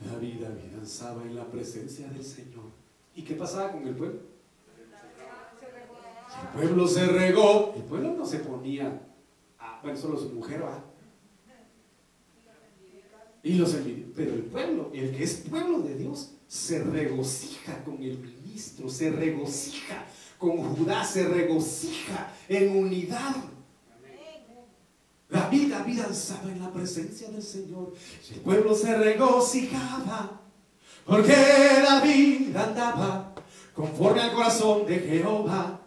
David, 0.00 0.40
David 0.40 0.76
danzaba 0.76 1.22
en 1.22 1.36
la 1.36 1.46
presencia 1.46 2.08
del 2.08 2.24
Señor. 2.24 2.64
¿Y 3.14 3.22
qué 3.22 3.34
pasaba 3.34 3.72
con 3.72 3.86
el 3.86 3.94
pueblo? 3.94 4.31
El 6.40 6.60
pueblo 6.60 6.88
se 6.88 7.06
regó. 7.06 7.72
El 7.76 7.82
pueblo 7.82 8.14
no 8.14 8.24
se 8.24 8.38
ponía, 8.38 9.02
a, 9.58 9.80
bueno, 9.82 9.98
solo 9.98 10.18
su 10.18 10.30
mujer 10.30 10.62
va. 10.62 10.84
Y 13.44 13.54
los 13.54 13.76
Pero 14.14 14.34
el 14.34 14.42
pueblo, 14.42 14.90
el 14.94 15.16
que 15.16 15.24
es 15.24 15.34
pueblo 15.48 15.80
de 15.80 15.96
Dios, 15.96 16.34
se 16.46 16.84
regocija 16.84 17.82
con 17.84 18.00
el 18.02 18.18
ministro, 18.18 18.88
se 18.88 19.10
regocija 19.10 20.06
con 20.38 20.58
Judá, 20.58 21.04
se 21.04 21.26
regocija 21.26 22.32
en 22.48 22.76
unidad. 22.76 23.34
David, 25.28 25.70
David 25.70 26.00
alzaba 26.00 26.52
en 26.52 26.60
la 26.60 26.70
presencia 26.70 27.30
del 27.30 27.42
Señor. 27.42 27.94
El 28.32 28.40
pueblo 28.42 28.74
se 28.74 28.96
regocijaba 28.96 30.42
porque 31.04 31.32
David 31.32 32.54
andaba 32.54 33.34
conforme 33.74 34.20
al 34.20 34.34
corazón 34.34 34.86
de 34.86 34.98
Jehová 34.98 35.81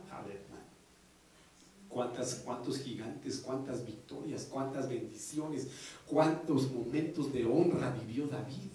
cuántas, 1.95 2.41
cuántos 2.43 2.79
gigantes, 2.79 3.37
cuántas 3.37 3.85
victorias, 3.85 4.49
cuántas 4.51 4.89
bendiciones, 4.89 5.69
cuántos 6.05 6.69
momentos 6.69 7.31
de 7.31 7.45
honra 7.45 7.89
vivió 7.91 8.27
David. 8.27 8.69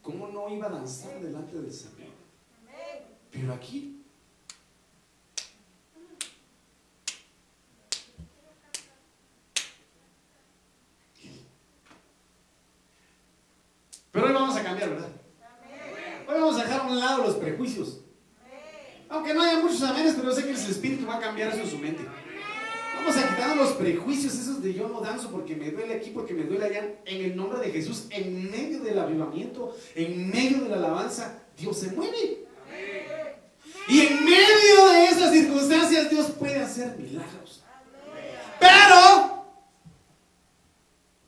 ¿Cómo 0.00 0.28
no 0.28 0.48
iba 0.48 0.68
a 0.68 0.70
danzar 0.70 1.20
delante 1.20 1.60
del 1.60 1.72
Señor? 1.72 2.14
Pero 3.32 3.52
aquí 3.52 3.90
Pero 14.12 14.26
hoy 14.26 14.32
vamos 14.32 14.56
a 14.56 14.62
cambiar, 14.62 14.90
¿verdad? 14.90 15.08
Hoy 16.28 16.34
vamos 16.34 16.56
a 16.56 16.62
dejar 16.62 16.82
a 16.82 16.84
un 16.84 17.00
lado 17.00 17.24
los 17.24 17.34
prejuicios. 17.34 17.98
Aunque 19.08 19.34
no 19.34 19.42
haya 19.42 19.58
muchos 19.58 19.82
amenes, 19.82 20.14
pero 20.14 20.28
yo 20.28 20.34
sé 20.36 20.44
que 20.44 20.50
el 20.50 20.56
Espíritu 20.56 21.04
va 21.04 21.16
a 21.16 21.20
cambiar 21.20 21.48
eso 21.48 21.62
en 21.62 21.68
su 21.68 21.78
mente. 21.78 22.06
Vamos 23.04 23.22
a 23.22 23.28
quitar 23.28 23.54
los 23.54 23.72
prejuicios 23.72 24.32
esos 24.34 24.62
de 24.62 24.72
yo 24.72 24.88
no 24.88 25.02
danzo 25.02 25.30
porque 25.30 25.54
me 25.54 25.70
duele 25.70 25.94
aquí, 25.94 26.10
porque 26.10 26.32
me 26.32 26.44
duele 26.44 26.64
allá. 26.64 27.00
En 27.04 27.22
el 27.22 27.36
nombre 27.36 27.60
de 27.60 27.70
Jesús, 27.70 28.06
en 28.08 28.50
medio 28.50 28.80
del 28.80 28.98
avivamiento, 28.98 29.76
en 29.94 30.30
medio 30.30 30.62
de 30.62 30.70
la 30.70 30.76
alabanza, 30.76 31.42
Dios 31.58 31.78
se 31.78 31.90
mueve. 31.92 32.46
Y 33.88 34.00
en 34.00 34.24
medio 34.24 34.88
de 34.90 35.04
esas 35.04 35.32
circunstancias, 35.32 36.08
Dios 36.08 36.30
puede 36.38 36.60
hacer 36.60 36.96
milagros. 36.96 37.62
Pero, 38.58 39.44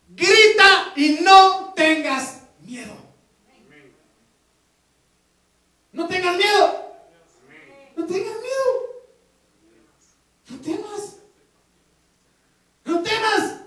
grita 0.08 0.92
y 0.96 1.18
no 1.22 1.74
tengas 1.76 2.44
miedo. 2.62 2.94
No 5.92 6.08
tengas 6.08 6.36
miedo. 6.38 6.86
No 7.96 8.06
tengas 8.06 8.36
miedo. 8.40 8.86
No 10.48 10.60
temas. 10.60 11.16
No 12.86 13.02
temas. 13.02 13.60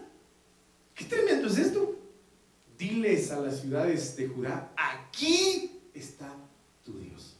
¿Qué 0.95 1.05
tremendo 1.05 1.47
es 1.47 1.57
esto? 1.57 1.95
Diles 2.77 3.31
a 3.31 3.39
las 3.41 3.58
de 3.69 4.27
Judá, 4.27 4.71
aquí 4.75 5.79
está 5.93 6.35
tu 6.83 6.97
Dios. 6.97 7.35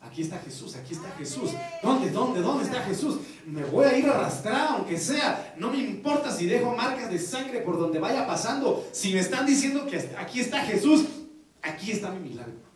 Aquí 0.00 0.22
está 0.22 0.38
Jesús, 0.38 0.74
aquí 0.76 0.94
está 0.94 1.10
Jesús. 1.12 1.50
¿Dónde, 1.82 2.10
dónde, 2.10 2.40
dónde 2.40 2.64
está 2.64 2.82
Jesús? 2.82 3.18
Me 3.46 3.64
voy 3.64 3.86
a 3.86 3.98
ir 3.98 4.08
arrastrado, 4.08 4.78
aunque 4.78 4.98
sea. 4.98 5.54
No 5.58 5.70
me 5.70 5.78
importa 5.78 6.30
si 6.30 6.46
dejo 6.46 6.74
marcas 6.74 7.10
de 7.10 7.18
sangre 7.18 7.60
por 7.60 7.78
donde 7.78 7.98
vaya 7.98 8.26
pasando. 8.26 8.86
Si 8.92 9.12
me 9.12 9.20
están 9.20 9.46
diciendo 9.46 9.86
que 9.86 9.98
aquí 10.18 10.40
está 10.40 10.60
Jesús, 10.60 11.06
aquí 11.62 11.92
está 11.92 12.10
mi 12.10 12.28
milagro. 12.28 12.66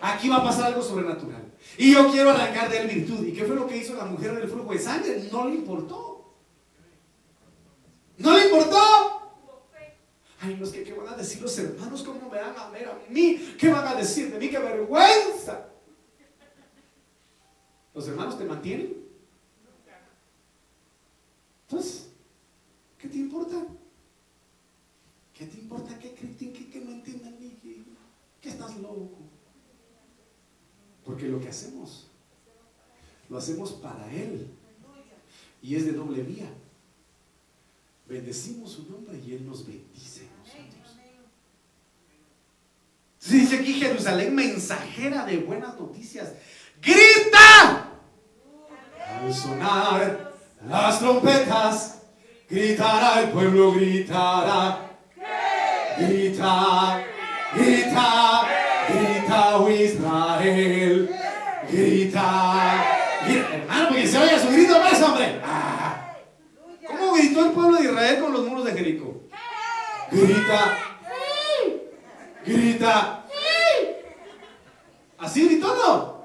Aquí 0.00 0.28
va 0.28 0.36
a 0.36 0.44
pasar 0.44 0.66
algo 0.66 0.82
sobrenatural. 0.82 1.52
Y 1.76 1.92
yo 1.92 2.10
quiero 2.10 2.30
arrancar 2.30 2.70
de 2.70 2.78
él 2.80 2.88
virtud. 2.88 3.26
¿Y 3.26 3.32
qué 3.32 3.44
fue 3.44 3.54
lo 3.54 3.66
que 3.66 3.76
hizo 3.76 3.94
la 3.94 4.04
mujer 4.04 4.34
del 4.34 4.48
flujo 4.48 4.72
de 4.72 4.78
sangre? 4.78 5.28
No 5.30 5.48
le 5.48 5.56
importó. 5.56 6.34
No 8.18 8.36
le 8.36 8.44
importó. 8.44 9.09
Ay, 10.42 10.56
no 10.58 10.70
que 10.70 10.82
qué 10.82 10.92
van 10.94 11.08
a 11.08 11.16
decir 11.16 11.42
los 11.42 11.58
hermanos, 11.58 12.02
cómo 12.02 12.30
me 12.30 12.38
van 12.38 12.56
a 12.56 12.70
ver 12.70 12.88
a 12.88 12.98
mí, 13.10 13.54
qué 13.58 13.68
van 13.68 13.86
a 13.86 13.94
decir 13.94 14.32
de 14.32 14.38
mí, 14.38 14.48
qué 14.48 14.58
vergüenza. 14.58 15.68
¿Los 17.94 18.08
hermanos 18.08 18.38
te 18.38 18.44
mantienen? 18.44 18.96
Entonces, 21.68 22.08
¿qué 22.96 23.08
te 23.08 23.18
importa? 23.18 23.66
¿Qué 25.34 25.46
te 25.46 25.58
importa 25.58 25.98
que 25.98 26.14
critiquen, 26.14 26.70
que 26.70 26.80
no 26.80 26.92
entiendan 26.92 27.38
ni 27.38 27.50
que, 27.50 27.82
que 28.40 28.48
estás 28.48 28.76
loco? 28.78 29.18
Porque 31.04 31.28
lo 31.28 31.38
que 31.38 31.48
hacemos, 31.48 32.06
lo 33.28 33.36
hacemos 33.36 33.72
para 33.72 34.10
Él. 34.12 34.48
Y 35.62 35.76
es 35.76 35.84
de 35.84 35.92
doble 35.92 36.22
vía. 36.22 36.50
Bendecimos 38.10 38.72
su 38.72 38.90
nombre 38.90 39.16
y 39.24 39.34
Él 39.34 39.46
nos 39.46 39.64
bendice 39.64 40.28
nosotros. 40.38 40.96
Dice 43.24 43.56
aquí 43.56 43.74
Jerusalén, 43.74 44.34
mensajera 44.34 45.24
de 45.24 45.38
buenas 45.38 45.78
noticias. 45.78 46.32
¡Grita! 46.82 47.92
Al 49.06 49.32
sonar 49.32 50.34
las 50.66 50.98
trompetas, 50.98 52.02
gritará 52.48 53.20
el 53.22 53.30
pueblo, 53.30 53.72
gritará. 53.72 54.90
Grita, 55.98 57.04
¿Cómo 67.20 67.28
gritó 67.28 67.44
el 67.44 67.52
pueblo 67.52 67.76
de 67.76 67.84
Israel 67.84 68.20
con 68.20 68.32
los 68.32 68.46
muros 68.46 68.64
de 68.64 68.72
Jericó? 68.72 69.20
Grita, 70.10 70.78
grita. 72.46 73.24
¿Así 75.18 75.44
gritó 75.44 75.68
no? 75.68 76.24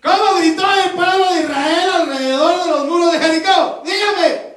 ¿Cómo 0.00 0.38
gritó 0.38 0.62
el 0.62 0.90
pueblo 0.92 1.32
de 1.32 1.40
Israel 1.40 1.90
alrededor 1.92 2.64
de 2.64 2.70
los 2.70 2.86
muros 2.86 3.12
de 3.12 3.18
Jericó? 3.18 3.82
Dígame. 3.84 4.53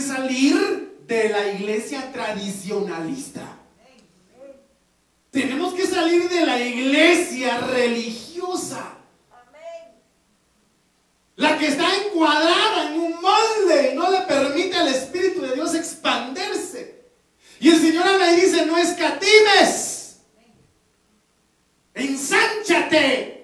Salir 0.00 1.02
de 1.06 1.28
la 1.28 1.52
iglesia 1.52 2.12
tradicionalista. 2.12 3.56
Tenemos 5.30 5.74
que 5.74 5.86
salir 5.86 6.28
de 6.28 6.46
la 6.46 6.58
iglesia 6.58 7.58
religiosa. 7.60 8.96
La 11.36 11.56
que 11.56 11.68
está 11.68 11.86
encuadrada 12.04 12.88
en 12.88 13.00
un 13.00 13.20
molde 13.20 13.92
y 13.92 13.96
no 13.96 14.10
le 14.10 14.20
permite 14.22 14.76
al 14.76 14.88
Espíritu 14.88 15.40
de 15.40 15.54
Dios 15.54 15.74
expandirse. 15.74 17.04
Y 17.60 17.70
el 17.70 17.80
Señor 17.80 18.06
habla 18.06 18.32
y 18.32 18.40
dice, 18.42 18.66
no 18.66 18.76
escatimes. 18.76 20.20
Ensánchate. 21.94 23.40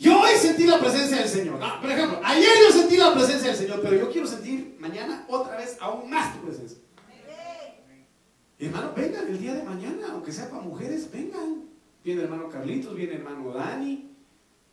Yo 0.00 0.18
hoy 0.18 0.30
sentí 0.40 0.64
la 0.64 0.80
presencia 0.80 1.18
del 1.18 1.28
Señor. 1.44 1.60
Ah, 1.62 1.78
por 1.80 1.90
ejemplo, 1.90 2.20
ayer 2.24 2.50
yo 2.66 2.72
sentí 2.72 2.96
la 2.96 3.14
presencia 3.14 3.48
del 3.48 3.56
Señor, 3.56 3.80
pero 3.82 3.96
yo 3.96 4.10
quiero 4.10 4.26
sentir 4.26 4.76
mañana 4.78 5.24
otra 5.28 5.56
vez 5.56 5.76
aún 5.80 6.10
más 6.10 6.34
tu 6.34 6.46
presencia. 6.46 6.78
Hermano, 8.58 8.92
vengan 8.94 9.26
el 9.26 9.38
día 9.38 9.54
de 9.54 9.62
mañana, 9.62 10.08
aunque 10.12 10.32
sea 10.32 10.50
para 10.50 10.62
mujeres, 10.62 11.10
vengan. 11.10 11.64
Viene 12.04 12.20
el 12.20 12.26
hermano 12.26 12.48
Carlitos, 12.48 12.94
viene 12.94 13.14
el 13.14 13.20
hermano 13.20 13.52
Dani, 13.52 14.10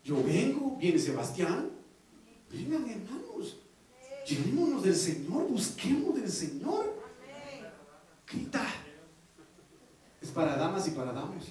yo 0.04 0.24
vengo, 0.24 0.78
viene 0.78 1.00
Sebastián. 1.00 1.70
Vengan, 2.52 2.90
hermanos. 2.90 3.58
Llevémonos 4.26 4.84
del 4.84 4.96
Señor, 4.96 5.48
busquemos 5.48 6.16
del 6.16 6.30
Señor. 6.30 6.96
Grita. 8.30 8.66
Es 10.22 10.30
para 10.30 10.56
damas 10.58 10.88
y 10.88 10.92
para 10.92 11.14
damos. 11.14 11.46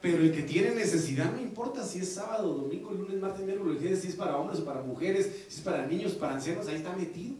Pero 0.00 0.22
el 0.22 0.32
que 0.32 0.42
tiene 0.42 0.74
necesidad, 0.74 1.30
no 1.30 1.40
importa 1.40 1.84
si 1.84 1.98
es 1.98 2.14
sábado, 2.14 2.54
domingo, 2.54 2.90
lunes, 2.92 3.20
martes, 3.20 3.44
miércoles, 3.44 4.00
si 4.00 4.08
es 4.08 4.16
para 4.16 4.36
hombres 4.36 4.60
o 4.60 4.64
para 4.64 4.82
mujeres, 4.82 5.44
si 5.48 5.58
es 5.58 5.60
para 5.60 5.86
niños, 5.86 6.12
para 6.12 6.34
ancianos, 6.34 6.66
ahí 6.68 6.76
está 6.76 6.96
metido. 6.96 7.36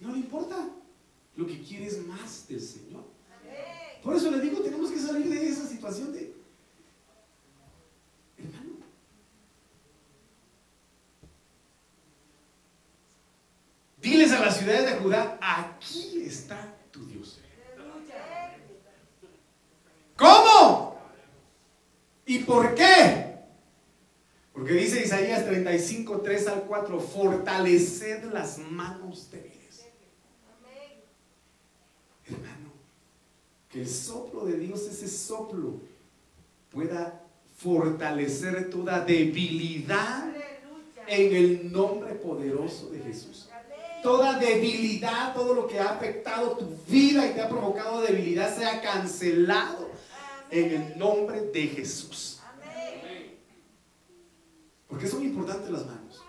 No 0.00 0.12
le 0.12 0.18
importa. 0.18 0.70
Lo 1.34 1.46
que 1.46 1.60
quiere 1.60 1.86
es 1.86 2.04
más 2.06 2.48
del 2.48 2.60
Señor. 2.60 3.04
Por 4.02 4.14
eso 4.16 4.30
le 4.30 4.40
digo, 4.40 4.60
tenemos 4.60 4.90
que 4.90 4.98
salir 4.98 5.28
de 5.28 5.48
esa 5.48 5.66
situación 5.66 6.12
de, 6.12 6.32
diles 14.00 14.32
a 14.32 14.40
las 14.40 14.56
ciudades 14.56 14.90
de 14.90 14.96
Judá, 14.96 15.38
aquí 15.40 16.22
está 16.22 16.74
tu 16.90 17.04
Dios. 17.06 17.38
¿Cómo? 20.16 20.87
¿Y 22.28 22.40
por 22.40 22.74
qué? 22.74 23.38
Porque 24.52 24.74
dice 24.74 25.02
Isaías 25.02 25.46
35, 25.46 26.20
3 26.20 26.46
al 26.48 26.62
4, 26.64 27.00
fortaleced 27.00 28.24
las 28.24 28.58
manos 28.58 29.30
débiles. 29.30 29.86
Hermano, 32.26 32.70
que 33.70 33.80
el 33.80 33.88
soplo 33.88 34.44
de 34.44 34.58
Dios, 34.58 34.82
ese 34.82 35.08
soplo, 35.08 35.80
pueda 36.70 37.18
fortalecer 37.56 38.68
toda 38.68 39.00
debilidad 39.00 40.30
en 41.06 41.34
el 41.34 41.72
nombre 41.72 42.12
poderoso 42.12 42.90
de 42.90 42.98
Jesús. 42.98 43.48
Toda 44.02 44.38
debilidad, 44.38 45.32
todo 45.32 45.54
lo 45.54 45.66
que 45.66 45.80
ha 45.80 45.92
afectado 45.92 46.58
tu 46.58 46.76
vida 46.92 47.26
y 47.26 47.32
te 47.32 47.40
ha 47.40 47.48
provocado 47.48 48.02
debilidad, 48.02 48.54
sea 48.54 48.82
cancelado 48.82 49.88
en 50.50 50.70
el 50.70 50.98
nombre 50.98 51.42
de 51.42 51.66
Jesús. 51.68 52.40
Porque 54.88 55.06
son 55.06 55.22
importantes 55.22 55.70
las 55.70 55.86
manos. 55.86 56.22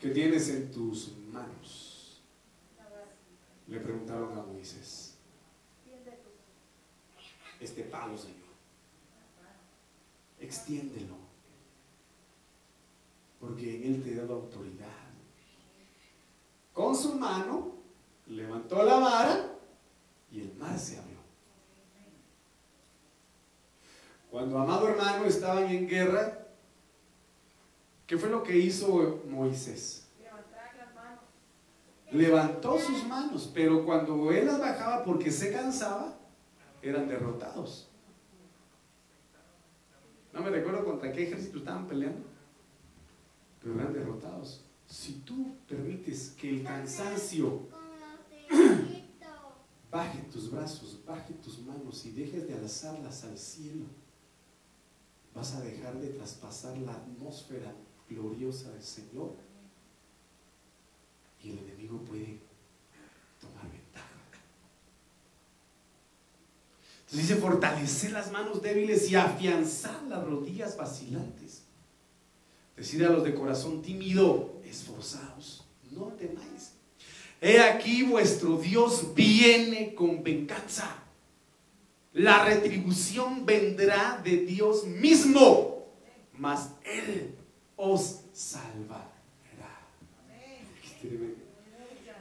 ¿Qué 0.00 0.10
tienes 0.10 0.48
en 0.48 0.70
tus 0.70 1.16
manos? 1.32 2.22
Le 3.66 3.80
preguntaron 3.80 4.38
a 4.38 4.42
Moisés. 4.42 5.16
Este 7.60 7.82
palo, 7.84 8.16
Señor. 8.16 8.36
Extiéndelo. 10.38 11.16
Porque 13.40 13.76
en 13.76 13.94
Él 13.94 14.02
te 14.02 14.12
he 14.12 14.14
dado 14.16 14.34
autoridad. 14.34 14.86
Con 16.72 16.94
su 16.94 17.14
mano 17.14 17.75
levantó 18.26 18.82
la 18.82 18.98
vara 18.98 19.52
y 20.30 20.40
el 20.40 20.54
mar 20.54 20.78
se 20.78 20.98
abrió. 20.98 21.16
Cuando, 24.30 24.58
amado 24.58 24.88
hermano, 24.88 25.24
estaban 25.24 25.64
en 25.70 25.88
guerra, 25.88 26.46
¿qué 28.06 28.18
fue 28.18 28.28
lo 28.28 28.42
que 28.42 28.56
hizo 28.56 29.22
Moisés? 29.28 30.02
Levantó 32.12 32.78
sus 32.78 33.04
manos, 33.06 33.50
pero 33.52 33.84
cuando 33.84 34.30
él 34.30 34.46
las 34.46 34.60
bajaba 34.60 35.04
porque 35.04 35.30
se 35.30 35.52
cansaba, 35.52 36.16
eran 36.82 37.08
derrotados. 37.08 37.88
No 40.32 40.40
me 40.42 40.50
recuerdo 40.50 40.84
contra 40.84 41.12
qué 41.12 41.24
ejército 41.24 41.58
estaban 41.58 41.86
peleando, 41.86 42.26
pero 43.60 43.74
eran 43.74 43.92
derrotados. 43.92 44.64
Si 44.86 45.14
tú 45.20 45.56
permites 45.66 46.34
que 46.38 46.50
el 46.50 46.62
cansancio 46.62 47.62
baje 49.90 50.18
tus 50.30 50.50
brazos, 50.50 50.98
baje 51.06 51.32
tus 51.34 51.58
manos 51.60 52.04
y 52.04 52.10
dejes 52.10 52.46
de 52.46 52.54
alzarlas 52.54 53.24
al 53.24 53.38
cielo, 53.38 53.86
vas 55.34 55.54
a 55.54 55.60
dejar 55.60 55.98
de 55.98 56.08
traspasar 56.08 56.76
la 56.78 56.92
atmósfera 56.92 57.72
gloriosa 58.08 58.70
del 58.72 58.82
Señor 58.82 59.32
y 61.42 61.50
el 61.50 61.58
enemigo 61.58 61.98
puede 62.00 62.40
tomar 63.40 63.70
ventaja. 63.70 64.06
Entonces 67.04 67.28
dice, 67.28 67.36
fortalecer 67.36 68.12
las 68.12 68.32
manos 68.32 68.60
débiles 68.60 69.10
y 69.10 69.14
afianzar 69.14 70.02
las 70.04 70.24
rodillas 70.24 70.76
vacilantes. 70.76 71.62
Decir 72.76 73.04
a 73.06 73.10
los 73.10 73.24
de 73.24 73.34
corazón 73.34 73.80
tímido, 73.80 74.60
esforzados, 74.64 75.64
no 75.92 76.06
temáis. 76.08 76.75
He 77.40 77.60
aquí 77.60 78.02
vuestro 78.02 78.56
Dios 78.56 79.14
viene 79.14 79.94
con 79.94 80.22
venganza. 80.22 81.02
La 82.12 82.44
retribución 82.44 83.44
vendrá 83.44 84.20
de 84.24 84.38
Dios 84.38 84.86
mismo, 84.86 85.86
mas 86.32 86.70
Él 86.84 87.34
os 87.76 88.22
salvará. 88.32 89.16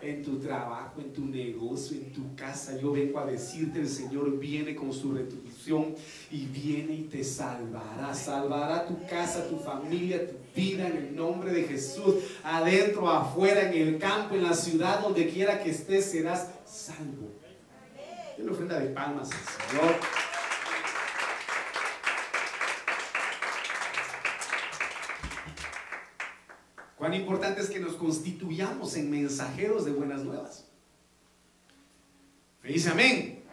En 0.09 0.23
tu 0.23 0.39
trabajo, 0.39 1.01
en 1.01 1.11
tu 1.13 1.25
negocio, 1.25 1.97
en 1.97 2.11
tu 2.11 2.35
casa. 2.35 2.77
Yo 2.79 2.91
vengo 2.91 3.19
a 3.19 3.25
decirte, 3.25 3.79
el 3.79 3.89
Señor 3.89 4.37
viene 4.39 4.75
con 4.75 4.93
su 4.93 5.13
retribución 5.13 5.95
y 6.31 6.45
viene 6.45 6.93
y 6.93 7.03
te 7.03 7.23
salvará. 7.23 8.13
Salvará 8.13 8.85
tu 8.85 9.05
casa, 9.07 9.47
tu 9.47 9.57
familia, 9.57 10.27
tu 10.27 10.35
vida 10.55 10.87
en 10.87 10.97
el 10.97 11.15
nombre 11.15 11.51
de 11.51 11.63
Jesús. 11.63 12.15
Adentro, 12.43 13.09
afuera, 13.09 13.71
en 13.71 13.87
el 13.87 13.97
campo, 13.97 14.35
en 14.35 14.43
la 14.43 14.53
ciudad, 14.53 15.01
donde 15.01 15.27
quiera 15.29 15.61
que 15.61 15.71
estés, 15.71 16.05
serás 16.05 16.49
salvo. 16.65 17.31
la 18.37 18.51
ofrenda 18.51 18.79
de 18.79 18.87
palmas 18.89 19.29
al 19.31 19.69
Señor. 19.69 20.24
Cuán 27.05 27.13
importante 27.13 27.61
es 27.61 27.69
que 27.69 27.79
nos 27.79 27.93
constituyamos 27.97 28.95
en 28.95 29.11
mensajeros 29.11 29.85
de 29.85 29.91
buenas 29.91 30.23
nuevas. 30.23 30.65
Me 32.63 32.91
amén. 32.91 33.43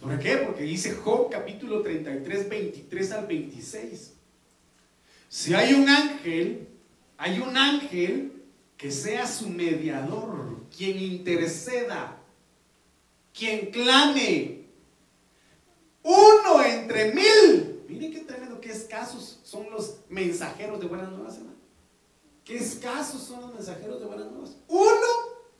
¿Por 0.00 0.18
qué? 0.18 0.38
Porque 0.38 0.62
dice 0.62 0.94
Job 0.94 1.28
capítulo 1.30 1.82
33, 1.82 2.48
23 2.48 3.12
al 3.12 3.26
26. 3.26 4.14
Si 5.28 5.52
hay 5.52 5.74
un 5.74 5.86
ángel, 5.86 6.68
hay 7.18 7.40
un 7.40 7.54
ángel 7.54 8.42
que 8.78 8.90
sea 8.90 9.26
su 9.26 9.50
mediador, 9.50 10.62
quien 10.74 10.98
interceda, 10.98 12.22
quien 13.34 13.70
clame, 13.70 14.62
uno 16.02 16.64
entre 16.64 17.12
mil. 17.12 17.82
Miren 17.86 18.14
qué 18.14 18.20
tremendo, 18.20 18.62
qué 18.62 18.72
escasos 18.72 19.40
son 19.44 19.70
los 19.70 19.98
mensajeros 20.08 20.80
de 20.80 20.86
buenas 20.86 21.10
nuevas, 21.10 21.36
hermano. 21.36 21.57
Qué 22.48 22.56
escasos 22.56 23.24
son 23.24 23.42
los 23.42 23.52
mensajeros 23.52 24.00
de 24.00 24.06
buenas 24.06 24.30
nuevas. 24.30 24.56
Uno 24.68 25.06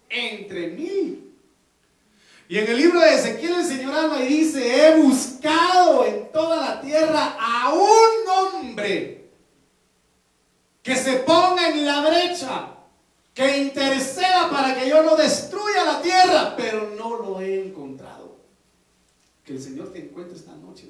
entre 0.09 0.69
mil. 0.69 1.35
Y 2.49 2.57
en 2.57 2.67
el 2.67 2.79
libro 2.79 2.99
de 2.99 3.15
Ezequiel 3.15 3.57
el 3.57 3.67
Señor 3.67 3.95
habla 3.95 4.25
y 4.25 4.29
dice, 4.29 4.87
he 4.87 4.97
buscado 4.97 6.07
en 6.07 6.33
toda 6.33 6.57
la 6.57 6.81
tierra 6.81 7.37
a 7.39 7.75
un 7.75 8.29
hombre 8.31 9.29
que 10.83 10.97
se 10.97 11.19
ponga 11.19 11.69
en 11.69 11.85
la 11.85 12.09
brecha, 12.09 12.71
que 13.35 13.59
interceda 13.59 14.49
para 14.51 14.75
que 14.75 14.89
yo 14.89 15.03
no 15.03 15.15
destruya 15.15 15.85
la 15.85 16.01
tierra, 16.01 16.55
pero 16.57 16.95
no 16.97 17.19
lo 17.19 17.43
he 17.43 17.67
encontrado. 17.67 18.39
Que 19.45 19.53
el 19.53 19.63
Señor 19.63 19.93
te 19.93 19.99
encuentre 19.99 20.39
esta 20.39 20.55
noche. 20.55 20.89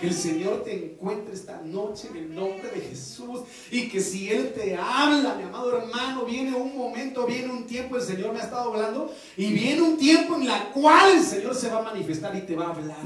Que 0.00 0.06
el 0.06 0.14
Señor 0.14 0.64
te 0.64 0.74
encuentre 0.74 1.34
esta 1.34 1.60
noche 1.60 2.08
en 2.08 2.16
el 2.16 2.34
nombre 2.34 2.70
de 2.70 2.80
Jesús. 2.80 3.40
Y 3.70 3.88
que 3.90 4.00
si 4.00 4.30
Él 4.30 4.52
te 4.54 4.74
habla, 4.74 5.34
mi 5.34 5.42
amado 5.42 5.76
hermano, 5.76 6.24
viene 6.24 6.54
un 6.54 6.74
momento, 6.76 7.26
viene 7.26 7.52
un 7.52 7.66
tiempo, 7.66 7.96
el 7.96 8.02
Señor 8.02 8.32
me 8.32 8.40
ha 8.40 8.44
estado 8.44 8.72
hablando. 8.72 9.14
Y 9.36 9.52
viene 9.52 9.82
un 9.82 9.98
tiempo 9.98 10.36
en 10.36 10.48
la 10.48 10.70
cual 10.70 11.18
el 11.18 11.22
Señor 11.22 11.54
se 11.54 11.68
va 11.68 11.80
a 11.80 11.82
manifestar 11.82 12.34
y 12.34 12.40
te 12.40 12.56
va 12.56 12.68
a 12.68 12.70
hablar. 12.70 12.96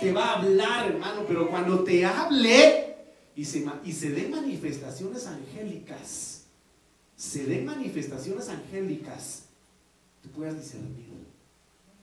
Te 0.00 0.12
va 0.12 0.24
a 0.24 0.38
hablar, 0.40 0.90
hermano. 0.90 1.24
Pero 1.26 1.48
cuando 1.48 1.82
te 1.82 2.04
hable 2.04 2.96
y 3.34 3.44
se, 3.46 3.64
y 3.82 3.92
se 3.92 4.10
den 4.10 4.30
manifestaciones 4.32 5.26
angélicas, 5.26 6.42
se 7.16 7.44
den 7.44 7.64
manifestaciones 7.64 8.50
angélicas, 8.50 9.44
tú 10.22 10.28
puedas 10.30 10.58
discernir 10.58 11.08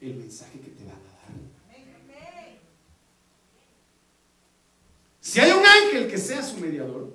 el 0.02 0.16
mensaje 0.16 0.60
que 0.60 0.70
te 0.70 0.84
va 0.84 0.92
a 0.92 0.96
dar. 0.96 1.08
Si 5.28 5.42
hay 5.42 5.52
un 5.52 5.66
ángel 5.84 6.08
que 6.10 6.18
sea 6.18 6.42
su 6.42 6.58
mediador, 6.58 7.14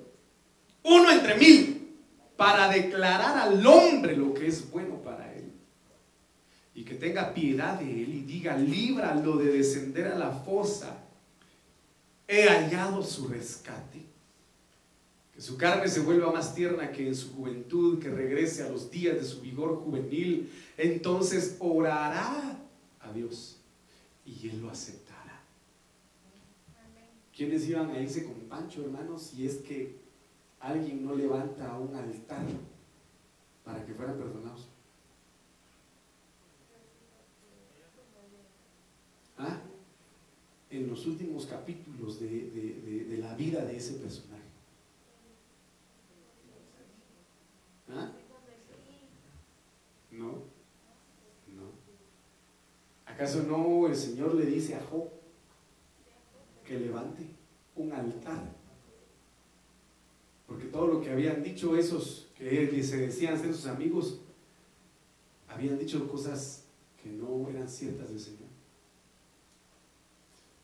uno 0.83 1.11
entre 1.11 1.35
mil, 1.35 1.97
para 2.35 2.67
declarar 2.69 3.37
al 3.37 3.65
hombre 3.65 4.17
lo 4.17 4.33
que 4.33 4.47
es 4.47 4.69
bueno 4.69 5.01
para 5.01 5.33
él, 5.33 5.51
y 6.75 6.83
que 6.83 6.95
tenga 6.95 7.33
piedad 7.33 7.79
de 7.79 7.85
él 7.85 8.13
y 8.13 8.21
diga, 8.23 8.57
líbralo 8.57 9.37
de 9.37 9.51
descender 9.51 10.07
a 10.07 10.17
la 10.17 10.31
fosa, 10.31 11.03
he 12.27 12.47
hallado 12.47 13.03
su 13.03 13.27
rescate. 13.27 14.01
Que 15.33 15.41
su 15.41 15.57
carne 15.57 15.87
se 15.87 16.01
vuelva 16.01 16.31
más 16.31 16.53
tierna 16.53 16.91
que 16.91 17.07
en 17.07 17.15
su 17.15 17.33
juventud, 17.33 17.99
que 17.99 18.09
regrese 18.09 18.63
a 18.63 18.69
los 18.69 18.91
días 18.91 19.15
de 19.15 19.23
su 19.23 19.41
vigor 19.41 19.77
juvenil. 19.77 20.51
Entonces 20.77 21.55
orará 21.59 22.59
a 22.99 23.11
Dios 23.13 23.57
y 24.25 24.49
Él 24.49 24.61
lo 24.61 24.69
aceptará. 24.69 25.02
¿Quiénes 27.35 27.67
iban 27.67 27.89
a 27.89 27.99
irse 27.99 28.25
con 28.25 28.35
Pancho, 28.41 28.83
hermanos, 28.83 29.23
si 29.23 29.47
es 29.47 29.55
que 29.57 29.95
alguien 30.59 31.03
no 31.03 31.15
levanta 31.15 31.79
un 31.79 31.95
altar 31.95 32.45
para 33.65 33.83
que 33.83 33.93
fueran 33.93 34.17
perdonados? 34.17 34.67
¿Ah? 39.39 39.61
En 40.69 40.87
los 40.87 41.07
últimos 41.07 41.47
capítulos 41.47 42.19
de, 42.19 43.17
la 43.19 43.33
vida 43.33 43.65
de 43.65 43.77
ese 43.77 43.93
personaje. 43.95 44.43
¿Ah? 47.89 48.11
No, 50.11 50.27
no. 50.27 51.71
¿Acaso 53.07 53.41
no 53.43 53.87
el 53.87 53.95
Señor 53.95 54.35
le 54.35 54.45
dice 54.45 54.75
a 54.75 54.83
Job, 54.83 55.22
que 56.65 56.79
levante 56.79 57.27
un 57.75 57.91
altar. 57.91 58.55
Porque 60.47 60.65
todo 60.65 60.87
lo 60.87 61.01
que 61.01 61.11
habían 61.11 61.41
dicho 61.43 61.75
esos 61.75 62.27
que 62.37 62.83
se 62.83 62.97
decían 62.97 63.39
ser 63.39 63.53
sus 63.53 63.67
amigos, 63.67 64.19
habían 65.47 65.77
dicho 65.79 66.07
cosas 66.07 66.63
que 67.01 67.09
no 67.09 67.47
eran 67.49 67.67
ciertas 67.69 68.09
del 68.09 68.19
Señor. 68.19 68.53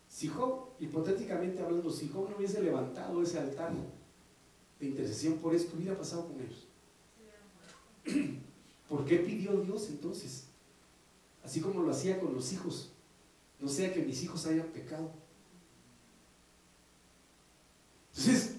Si 0.08 0.28
Job, 0.28 0.68
hipotéticamente 0.80 1.62
hablando, 1.62 1.90
si 1.90 2.08
Job 2.08 2.28
no 2.28 2.36
hubiese 2.36 2.62
levantado 2.62 3.22
ese 3.22 3.38
altar 3.38 3.72
de 4.78 4.86
intercesión 4.86 5.38
por 5.38 5.54
esto, 5.54 5.76
hubiera 5.76 5.96
pasado 5.96 6.26
con 6.26 6.40
ellos. 6.40 6.66
¿Por 8.88 9.04
qué 9.04 9.16
pidió 9.18 9.60
Dios 9.60 9.88
entonces? 9.88 10.46
Así 11.44 11.60
como 11.60 11.82
lo 11.82 11.90
hacía 11.90 12.20
con 12.20 12.34
los 12.34 12.52
hijos. 12.52 12.90
No 13.60 13.68
sea 13.68 13.92
que 13.92 14.02
mis 14.02 14.22
hijos 14.22 14.46
hayan 14.46 14.66
pecado. 14.66 15.10
Entonces, 18.16 18.56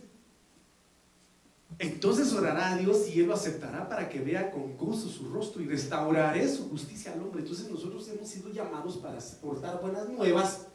entonces 1.80 2.32
orará 2.34 2.74
a 2.74 2.78
Dios 2.78 3.10
y 3.10 3.22
Él 3.22 3.28
lo 3.28 3.34
aceptará 3.34 3.90
para 3.90 4.08
que 4.08 4.20
vea 4.20 4.52
con 4.52 4.78
gozo 4.78 5.10
su 5.10 5.30
rostro 5.30 5.62
y 5.62 5.68
restauraré 5.68 6.48
su 6.48 6.70
justicia 6.70 7.14
al 7.14 7.22
hombre. 7.22 7.42
Entonces 7.42 7.70
nosotros 7.70 8.08
hemos 8.10 8.30
sido 8.30 8.52
llamados 8.52 8.98
para 8.98 9.18
portar 9.42 9.82
buenas 9.82 10.08
nuevas 10.10 10.68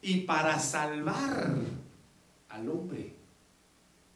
y 0.00 0.20
para 0.20 0.58
salvar 0.58 1.56
al 2.48 2.68
hombre, 2.68 3.12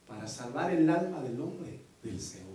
para 0.07 0.29
salvar 0.29 0.71
el 0.71 0.89
alma 0.89 1.21
del 1.21 1.41
hombre 1.41 1.81
del 2.03 2.21
Seol. 2.21 2.47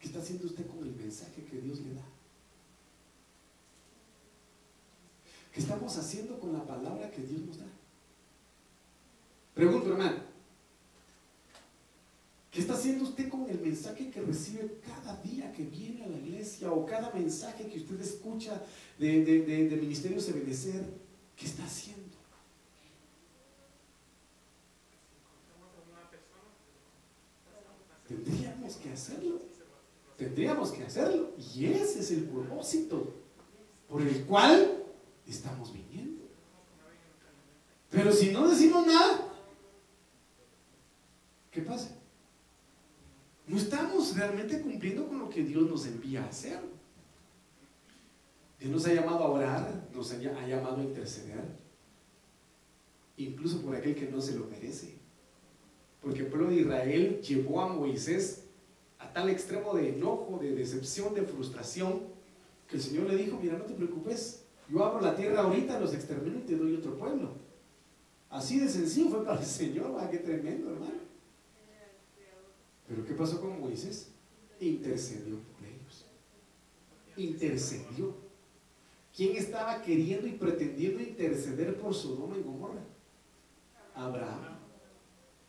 ¿Qué 0.00 0.08
está 0.08 0.18
haciendo 0.18 0.46
usted 0.46 0.66
con 0.66 0.80
el 0.80 0.94
mensaje 0.96 1.44
que 1.44 1.60
Dios 1.60 1.78
le 1.80 1.94
da? 1.94 2.04
¿Qué 5.54 5.60
estamos 5.60 5.96
haciendo 5.96 6.40
con 6.40 6.52
la 6.52 6.66
palabra 6.66 7.08
que 7.12 7.22
Dios 7.22 7.42
nos 7.42 7.58
da? 7.58 7.66
Pregunto, 9.54 9.92
hermano. 9.92 10.16
¿Qué 12.50 12.60
está 12.60 12.74
haciendo 12.74 13.04
usted 13.04 13.28
con 13.28 13.48
el 13.48 13.60
mensaje 13.60 14.10
que 14.10 14.20
recibe 14.20 14.80
cada 14.84 15.16
día 15.22 15.52
que 15.52 15.62
viene 15.62 16.04
a 16.04 16.08
la 16.08 16.18
iglesia 16.18 16.72
o 16.72 16.84
cada 16.84 17.12
mensaje 17.12 17.68
que 17.68 17.78
usted 17.78 18.00
escucha 18.00 18.60
de, 18.98 19.24
de, 19.24 19.42
de, 19.42 19.68
de 19.68 19.80
¿Qué 21.36 21.46
está 21.46 21.64
haciendo? 21.64 22.16
Tendríamos 28.08 28.74
que 28.74 28.90
hacerlo. 28.90 29.42
Tendríamos 30.16 30.72
que 30.72 30.82
hacerlo. 30.82 31.32
Y 31.54 31.66
ese 31.66 32.00
es 32.00 32.10
el 32.10 32.24
propósito 32.24 33.14
por 33.88 34.02
el 34.02 34.24
cual 34.24 34.83
estamos 35.26 35.72
viniendo. 35.72 36.24
Pero 37.90 38.12
si 38.12 38.30
no 38.32 38.48
decimos 38.48 38.86
nada, 38.86 39.32
¿qué 41.50 41.62
pasa? 41.62 41.96
No 43.46 43.56
estamos 43.56 44.16
realmente 44.16 44.60
cumpliendo 44.60 45.06
con 45.06 45.18
lo 45.18 45.28
que 45.28 45.44
Dios 45.44 45.68
nos 45.68 45.86
envía 45.86 46.24
a 46.24 46.28
hacer. 46.28 46.58
Dios 48.58 48.72
nos 48.72 48.86
ha 48.86 48.94
llamado 48.94 49.24
a 49.24 49.28
orar, 49.28 49.88
nos 49.94 50.12
ha 50.12 50.16
llamado 50.16 50.76
a 50.78 50.82
interceder, 50.82 51.44
incluso 53.16 53.60
por 53.60 53.76
aquel 53.76 53.94
que 53.94 54.08
no 54.08 54.20
se 54.20 54.36
lo 54.38 54.46
merece. 54.46 54.94
Porque 56.00 56.20
el 56.20 56.26
pueblo 56.26 56.48
de 56.48 56.56
Israel 56.56 57.20
llevó 57.20 57.60
a 57.60 57.68
Moisés 57.68 58.44
a 58.98 59.12
tal 59.12 59.28
extremo 59.28 59.74
de 59.74 59.90
enojo, 59.90 60.38
de 60.40 60.54
decepción, 60.54 61.14
de 61.14 61.22
frustración, 61.22 62.02
que 62.68 62.76
el 62.76 62.82
Señor 62.82 63.08
le 63.08 63.16
dijo, 63.16 63.38
mira, 63.40 63.58
no 63.58 63.64
te 63.64 63.74
preocupes, 63.74 64.43
yo 64.68 64.84
abro 64.84 65.00
la 65.00 65.14
tierra 65.14 65.42
ahorita, 65.42 65.78
los 65.80 65.94
extermino 65.94 66.38
y 66.38 66.42
te 66.42 66.56
doy 66.56 66.74
otro 66.74 66.96
pueblo. 66.96 67.32
Así 68.30 68.58
de 68.58 68.68
sencillo 68.68 69.10
fue 69.10 69.24
para 69.24 69.40
el 69.40 69.46
Señor, 69.46 70.10
qué 70.10 70.18
tremendo, 70.18 70.70
hermano. 70.70 71.04
Pero 72.88 73.04
¿qué 73.04 73.14
pasó 73.14 73.40
con 73.40 73.60
Moisés? 73.60 74.10
Intercedió 74.60 75.38
por 75.38 75.64
ellos. 75.64 76.06
Intercedió. 77.16 78.14
¿Quién 79.14 79.36
estaba 79.36 79.80
queriendo 79.82 80.26
y 80.26 80.32
pretendiendo 80.32 81.00
interceder 81.00 81.78
por 81.78 81.94
Sodoma 81.94 82.36
y 82.36 82.42
Gomorra? 82.42 82.82
Abraham. 83.94 84.58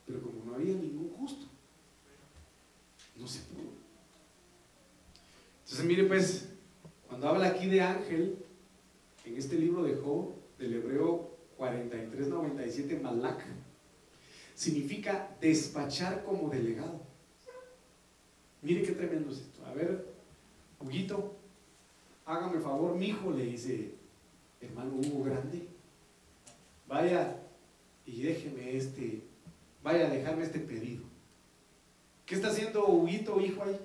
Pero 0.06 0.22
como 0.22 0.46
no 0.46 0.56
había 0.56 0.76
ningún 0.76 1.10
justo, 1.18 1.48
no 3.16 3.28
se 3.28 3.40
pudo. 3.40 3.72
Entonces, 5.64 5.86
mire, 5.86 6.04
pues, 6.04 6.50
cuando 7.08 7.28
habla 7.28 7.48
aquí 7.48 7.66
de 7.66 7.82
ángel, 7.82 8.45
en 9.26 9.38
este 9.38 9.58
libro 9.58 9.84
de 9.84 9.96
Job, 9.96 10.34
del 10.58 10.76
hebreo 10.76 11.36
4397, 11.58 13.00
Malak, 13.00 13.44
significa 14.54 15.36
despachar 15.42 16.24
como 16.24 16.50
delegado. 16.50 17.02
Mire 18.62 18.84
qué 18.84 18.94
tremendo 18.94 19.32
es 19.32 19.40
esto. 19.40 19.66
A 19.66 19.74
ver, 19.74 20.06
Huguito, 20.80 21.36
hágame 22.26 22.60
favor, 22.60 22.96
mi 22.96 23.08
hijo, 23.08 23.32
le 23.32 23.46
dice 23.46 23.96
hermano 24.62 24.96
Hugo 24.96 25.24
Grande, 25.24 25.68
vaya 26.88 27.38
y 28.06 28.22
déjeme 28.22 28.76
este, 28.76 29.22
vaya 29.84 30.08
a 30.08 30.10
dejarme 30.10 30.44
este 30.44 30.60
pedido. 30.60 31.04
¿Qué 32.26 32.36
está 32.36 32.48
haciendo 32.48 32.86
Huguito, 32.88 33.40
hijo 33.40 33.64
ahí? 33.64 33.80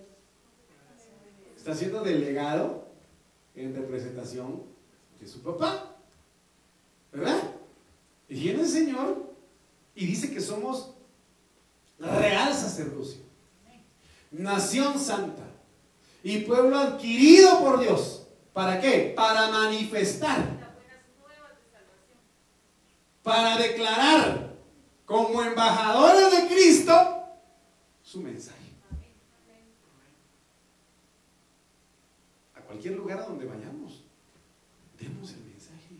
Está 1.56 1.74
siendo 1.74 2.02
delegado 2.02 2.88
en 3.54 3.74
representación 3.74 4.69
de 5.20 5.28
su 5.28 5.42
papá. 5.42 5.96
¿Verdad? 7.12 7.42
Y 8.28 8.34
viene 8.34 8.62
el 8.62 8.68
Señor 8.68 9.30
y 9.94 10.06
dice 10.06 10.32
que 10.32 10.40
somos 10.40 10.94
real 11.98 12.54
sacerdocio, 12.54 13.20
nación 14.30 14.98
santa 14.98 15.42
y 16.22 16.38
pueblo 16.40 16.78
adquirido 16.78 17.60
por 17.60 17.80
Dios. 17.80 18.26
¿Para 18.52 18.80
qué? 18.80 19.12
Para 19.14 19.50
manifestar, 19.50 20.58
para 23.22 23.56
declarar 23.56 24.54
como 25.04 25.42
embajadores 25.42 26.30
de 26.30 26.54
Cristo 26.54 26.92
su 28.02 28.20
mensaje. 28.20 28.58
A 32.54 32.60
cualquier 32.60 32.94
lugar 32.94 33.20
a 33.20 33.26
donde 33.26 33.44
vayamos, 33.44 34.04
demos 34.98 35.32
el 35.32 35.40
mensaje. 35.44 35.96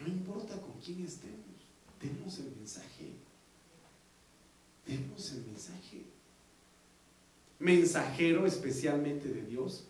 No 0.00 0.06
importa 0.06 0.54
con 0.60 0.69
quién 0.84 1.04
estemos, 1.04 1.36
demos 2.00 2.38
el 2.38 2.56
mensaje. 2.56 3.10
Demos 4.86 5.32
el 5.32 5.44
mensaje. 5.46 6.02
Mensajero 7.58 8.46
especialmente 8.46 9.28
de 9.28 9.42
Dios. 9.42 9.84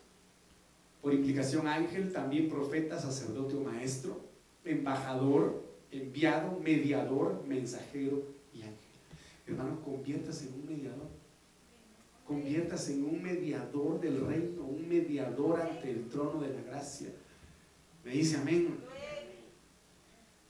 Por 1.00 1.14
implicación 1.14 1.66
ángel, 1.66 2.12
también 2.12 2.48
profeta, 2.48 2.98
sacerdote 2.98 3.56
o 3.56 3.60
maestro, 3.60 4.20
embajador, 4.64 5.64
enviado, 5.90 6.58
mediador, 6.60 7.42
mensajero 7.46 8.22
y 8.52 8.62
ángel. 8.62 8.76
Hermano, 9.46 9.80
conviértase 9.82 10.48
en 10.48 10.54
un 10.54 10.66
mediador. 10.66 11.08
Conviértase 12.26 12.94
en 12.94 13.04
un 13.04 13.22
mediador 13.22 14.00
del 14.00 14.26
reino, 14.26 14.62
un 14.62 14.88
mediador 14.88 15.60
ante 15.60 15.90
el 15.90 16.08
trono 16.08 16.40
de 16.40 16.52
la 16.54 16.62
gracia. 16.62 17.08
Me 18.04 18.12
dice 18.12 18.36
amén. 18.36 18.78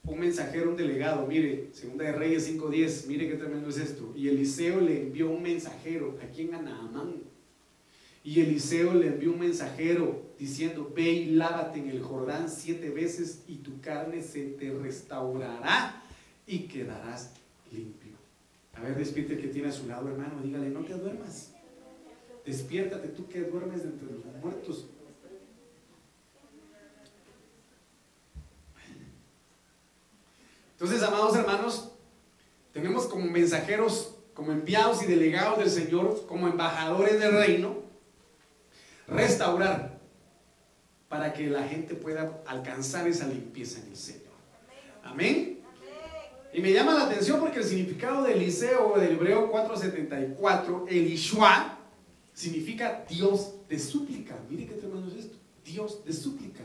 Un 0.04 0.18
mensajero, 0.18 0.70
un 0.70 0.76
delegado, 0.76 1.26
mire, 1.26 1.68
segunda 1.72 2.04
de 2.04 2.12
Reyes 2.12 2.50
5.10, 2.50 3.06
mire 3.06 3.28
qué 3.28 3.36
tremendo 3.36 3.68
es 3.68 3.78
esto. 3.78 4.12
Y 4.16 4.28
Eliseo 4.28 4.80
le 4.80 5.02
envió 5.02 5.30
un 5.30 5.42
mensajero, 5.42 6.18
¿a 6.22 6.26
quién? 6.26 6.54
A 6.54 6.62
Naamán. 6.62 7.16
Y 8.24 8.40
Eliseo 8.40 8.94
le 8.94 9.08
envió 9.08 9.32
un 9.32 9.40
mensajero 9.40 10.30
diciendo, 10.38 10.92
ve 10.94 11.10
y 11.10 11.26
lávate 11.26 11.80
en 11.80 11.90
el 11.90 12.02
Jordán 12.02 12.48
siete 12.50 12.90
veces 12.90 13.44
y 13.46 13.56
tu 13.56 13.80
carne 13.80 14.22
se 14.22 14.46
te 14.46 14.70
restaurará 14.70 16.02
y 16.46 16.60
quedarás 16.60 17.34
limpio. 17.70 18.12
A 18.74 18.80
ver, 18.80 18.96
despierte 18.96 19.34
el 19.34 19.40
que 19.40 19.48
tiene 19.48 19.68
a 19.68 19.72
su 19.72 19.86
lado, 19.86 20.08
hermano, 20.08 20.40
dígale, 20.42 20.70
no 20.70 20.80
te 20.84 20.94
duermas. 20.94 21.52
Despiértate 22.44 23.08
tú 23.08 23.28
que 23.28 23.42
duermes 23.42 23.84
entre 23.84 24.06
los 24.10 24.24
muertos. 24.42 24.88
Entonces, 30.80 31.06
amados 31.06 31.36
hermanos, 31.36 31.90
tenemos 32.72 33.04
como 33.04 33.26
mensajeros, 33.26 34.14
como 34.32 34.50
enviados 34.50 35.02
y 35.02 35.06
delegados 35.06 35.58
del 35.58 35.68
Señor, 35.68 36.24
como 36.26 36.48
embajadores 36.48 37.20
del 37.20 37.32
reino, 37.32 37.82
restaurar 39.06 40.00
para 41.10 41.34
que 41.34 41.50
la 41.50 41.64
gente 41.64 41.94
pueda 41.94 42.42
alcanzar 42.46 43.06
esa 43.06 43.26
limpieza 43.26 43.78
en 43.80 43.88
el 43.88 43.96
Señor. 43.96 44.32
Amén. 45.04 45.60
Y 46.54 46.62
me 46.62 46.72
llama 46.72 46.94
la 46.94 47.04
atención 47.04 47.40
porque 47.40 47.58
el 47.58 47.64
significado 47.64 48.22
del 48.22 48.40
Eliseo 48.40 48.96
del 48.96 49.12
hebreo 49.12 49.50
474, 49.50 50.86
Elishua, 50.88 51.76
significa 52.32 53.04
Dios 53.06 53.52
de 53.68 53.78
súplica. 53.78 54.34
Mire 54.48 54.66
qué 54.66 54.76
tremendo 54.76 55.08
es 55.08 55.26
esto. 55.26 55.36
Dios 55.62 56.02
de 56.06 56.12
súplica. 56.14 56.64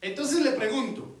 Entonces 0.00 0.44
le 0.44 0.52
pregunto, 0.52 1.15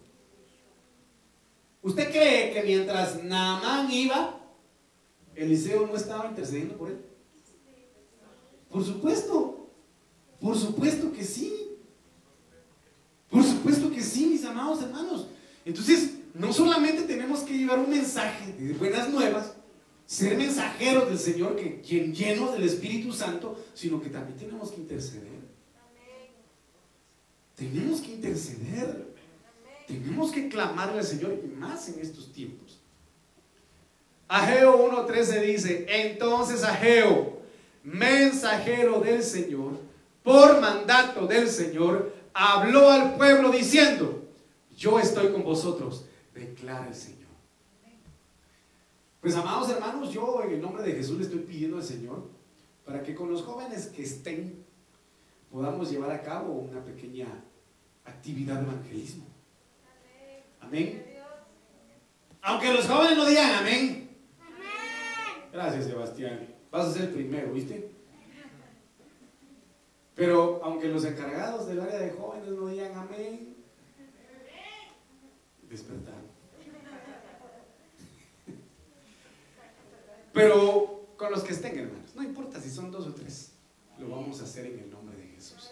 ¿usted 1.86 2.10
cree 2.10 2.52
que 2.52 2.62
mientras 2.64 3.22
Naamán 3.22 3.90
iba, 3.90 4.40
Eliseo 5.34 5.86
no 5.86 5.96
estaba 5.96 6.28
intercediendo 6.28 6.76
por 6.76 6.90
él? 6.90 6.98
Por 8.70 8.84
supuesto, 8.84 9.70
por 10.40 10.56
supuesto 10.58 11.12
que 11.12 11.24
sí. 11.24 11.52
Por 13.30 13.42
supuesto 13.42 13.90
que 13.90 14.02
sí, 14.02 14.26
mis 14.26 14.44
amados 14.44 14.82
hermanos. 14.82 15.28
Entonces, 15.64 16.14
no 16.34 16.52
solamente 16.52 17.02
tenemos 17.02 17.40
que 17.40 17.56
llevar 17.56 17.78
un 17.78 17.90
mensaje 17.90 18.52
de 18.52 18.74
buenas 18.74 19.08
nuevas, 19.08 19.54
ser 20.06 20.36
mensajeros 20.36 21.08
del 21.08 21.18
Señor, 21.18 21.56
que 21.56 21.80
quien 21.80 22.14
llenos 22.14 22.52
del 22.52 22.64
Espíritu 22.64 23.12
Santo, 23.12 23.64
sino 23.74 24.00
que 24.00 24.10
también 24.10 24.38
tenemos 24.38 24.70
que 24.70 24.80
interceder. 24.80 25.36
Tenemos 27.54 28.00
que 28.00 28.12
interceder. 28.12 29.15
Tenemos 29.86 30.32
que 30.32 30.48
clamarle 30.48 30.98
al 30.98 31.04
Señor 31.04 31.38
y 31.42 31.46
más 31.46 31.88
en 31.88 32.00
estos 32.00 32.32
tiempos. 32.32 32.80
Ageo 34.28 34.90
1.13 34.90 35.40
dice, 35.42 35.86
entonces 35.88 36.64
Ageo, 36.64 37.40
mensajero 37.84 39.00
del 39.00 39.22
Señor, 39.22 39.78
por 40.24 40.60
mandato 40.60 41.28
del 41.28 41.48
Señor, 41.48 42.12
habló 42.34 42.90
al 42.90 43.14
pueblo 43.16 43.50
diciendo, 43.50 44.24
yo 44.76 44.98
estoy 44.98 45.30
con 45.30 45.44
vosotros, 45.44 46.06
declara 46.34 46.88
el 46.88 46.94
Señor. 46.94 47.16
Pues 49.20 49.36
amados 49.36 49.70
hermanos, 49.70 50.12
yo 50.12 50.42
en 50.42 50.54
el 50.54 50.60
nombre 50.60 50.82
de 50.82 50.92
Jesús 50.92 51.18
le 51.18 51.24
estoy 51.24 51.40
pidiendo 51.40 51.76
al 51.76 51.84
Señor 51.84 52.28
para 52.84 53.02
que 53.02 53.14
con 53.14 53.30
los 53.30 53.42
jóvenes 53.42 53.86
que 53.86 54.02
estén 54.02 54.64
podamos 55.50 55.90
llevar 55.90 56.10
a 56.10 56.22
cabo 56.22 56.52
una 56.52 56.84
pequeña 56.84 57.28
actividad 58.04 58.56
de 58.56 58.62
evangelismo. 58.62 59.35
Amén. 60.66 61.06
Aunque 62.42 62.72
los 62.72 62.86
jóvenes 62.86 63.16
no 63.16 63.24
digan 63.26 63.50
amén. 63.52 64.10
Gracias, 65.52 65.84
Sebastián. 65.84 66.54
Vas 66.72 66.86
a 66.86 66.92
ser 66.92 67.02
el 67.02 67.10
primero, 67.10 67.52
¿viste? 67.52 67.90
Pero 70.16 70.60
aunque 70.64 70.88
los 70.88 71.04
encargados 71.04 71.68
del 71.68 71.80
área 71.80 72.00
de 72.00 72.10
jóvenes 72.10 72.48
no 72.48 72.66
digan 72.66 72.94
amén, 72.96 73.54
despertar. 75.68 76.14
Pero 80.32 81.06
con 81.16 81.30
los 81.30 81.44
que 81.44 81.52
estén, 81.52 81.78
hermanos, 81.78 82.14
no 82.14 82.22
importa 82.22 82.60
si 82.60 82.70
son 82.70 82.90
dos 82.90 83.06
o 83.06 83.14
tres, 83.14 83.52
lo 83.98 84.08
vamos 84.08 84.40
a 84.40 84.44
hacer 84.44 84.66
en 84.66 84.80
el 84.80 84.90
nombre 84.90 85.16
de 85.16 85.28
Jesús. 85.28 85.70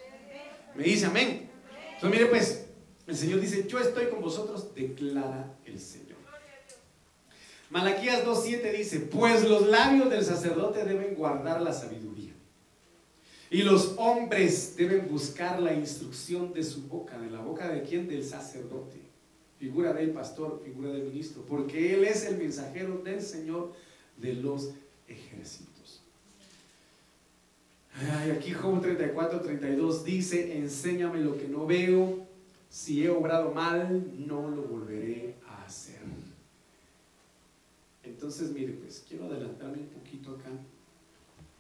Me 0.77 0.85
dice 0.85 1.07
amén. 1.07 1.51
Entonces, 1.95 2.11
mire, 2.11 2.27
pues, 2.31 2.64
el 3.07 3.17
Señor 3.17 3.41
dice: 3.41 3.67
Yo 3.67 3.79
estoy 3.79 4.07
con 4.07 4.21
vosotros, 4.21 4.75
declara 4.75 5.55
el 5.65 5.79
Señor. 5.79 6.19
Malaquías 7.71 8.25
2.7 8.25 8.77
dice: 8.77 9.01
Pues 9.01 9.49
los 9.49 9.67
labios 9.69 10.11
del 10.11 10.25
sacerdote 10.25 10.85
deben 10.85 11.15
guardar 11.15 11.61
la 11.61 11.73
sabiduría. 11.73 12.33
Y 13.51 13.63
los 13.63 13.95
hombres 13.99 14.75
deben 14.77 15.09
buscar 15.09 15.61
la 15.61 15.75
instrucción 15.75 16.53
de 16.53 16.63
su 16.63 16.83
boca. 16.89 17.19
¿De 17.19 17.31
la 17.31 17.41
boca 17.41 17.69
de 17.69 17.83
quién? 17.83 18.09
Del 18.09 18.25
sacerdote. 18.25 18.99
Figura 19.59 19.93
del 19.93 20.11
pastor, 20.11 20.61
figura 20.65 20.91
del 20.91 21.05
ministro. 21.05 21.43
Porque 21.43 21.95
él 21.95 22.05
es 22.05 22.25
el 22.25 22.37
mensajero 22.37 22.99
del 22.99 23.23
Señor 23.23 23.73
de 24.17 24.35
los 24.35 24.71
ejércitos. 25.07 26.03
Ay, 27.95 28.33
aquí 28.33 28.53
Job 28.53 28.83
34, 28.83 29.41
32 29.41 30.05
dice, 30.05 30.59
enséñame 30.59 31.21
lo 31.21 31.39
que 31.39 31.47
no 31.47 31.65
veo, 31.65 32.27
si 32.75 33.05
he 33.05 33.09
obrado 33.09 33.53
mal, 33.53 34.05
no 34.27 34.51
lo 34.51 34.63
volveré 34.63 35.37
a 35.47 35.63
hacer. 35.63 36.01
Entonces, 38.03 38.51
mire, 38.51 38.73
pues 38.73 39.05
quiero 39.09 39.27
adelantarme 39.27 39.79
un 39.79 39.91
poquito 39.91 40.33
acá 40.33 40.51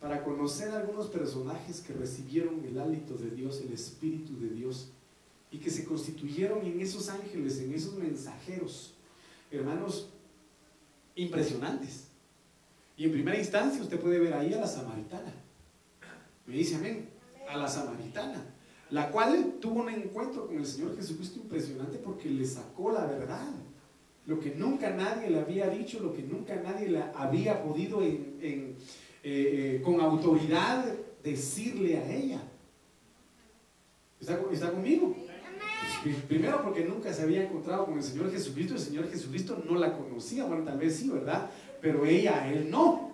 para 0.00 0.24
conocer 0.24 0.70
algunos 0.70 1.06
personajes 1.06 1.82
que 1.82 1.92
recibieron 1.92 2.64
el 2.64 2.80
hálito 2.80 3.14
de 3.14 3.30
Dios, 3.30 3.60
el 3.60 3.72
Espíritu 3.72 4.36
de 4.40 4.48
Dios, 4.48 4.88
y 5.52 5.58
que 5.58 5.70
se 5.70 5.84
constituyeron 5.84 6.66
en 6.66 6.80
esos 6.80 7.08
ángeles, 7.08 7.60
en 7.60 7.72
esos 7.72 7.94
mensajeros, 7.94 8.94
hermanos, 9.52 10.08
impresionantes. 11.14 12.08
Y 12.96 13.04
en 13.04 13.12
primera 13.12 13.38
instancia 13.38 13.80
usted 13.80 14.00
puede 14.00 14.18
ver 14.18 14.34
ahí 14.34 14.52
a 14.52 14.58
la 14.58 14.66
samaritana. 14.66 15.32
Me 16.44 16.56
dice 16.56 16.74
amén. 16.74 17.08
A 17.48 17.56
la 17.56 17.68
samaritana, 17.68 18.53
la 18.94 19.10
cual 19.10 19.54
tuvo 19.60 19.82
un 19.82 19.88
encuentro 19.88 20.46
con 20.46 20.56
el 20.56 20.64
Señor 20.64 20.96
Jesucristo 20.96 21.40
impresionante 21.40 21.98
porque 21.98 22.30
le 22.30 22.46
sacó 22.46 22.92
la 22.92 23.04
verdad. 23.04 23.50
Lo 24.26 24.38
que 24.38 24.54
nunca 24.54 24.88
nadie 24.90 25.28
le 25.28 25.40
había 25.40 25.68
dicho, 25.68 25.98
lo 26.00 26.14
que 26.14 26.22
nunca 26.22 26.54
nadie 26.62 26.88
le 26.88 27.02
había 27.14 27.60
podido 27.62 28.00
en 28.00 28.76
eh, 29.26 29.80
con 29.82 30.00
autoridad 30.00 30.84
decirle 31.24 31.96
a 31.96 32.14
ella. 32.14 32.42
¿Está, 34.20 34.38
conmigo? 34.70 35.16
Primero 36.28 36.62
porque 36.62 36.84
nunca 36.84 37.12
se 37.12 37.22
había 37.22 37.42
encontrado 37.42 37.86
con 37.86 37.96
el 37.96 38.02
Señor 38.02 38.30
Jesucristo, 38.30 38.74
el 38.74 38.80
Señor 38.80 39.10
Jesucristo 39.10 39.60
no 39.68 39.76
la 39.76 39.96
conocía, 39.96 40.44
bueno, 40.44 40.62
tal 40.62 40.78
vez 40.78 40.96
sí, 40.96 41.08
¿verdad? 41.08 41.50
Pero 41.80 42.06
ella 42.06 42.48
él 42.52 42.70
no. 42.70 43.12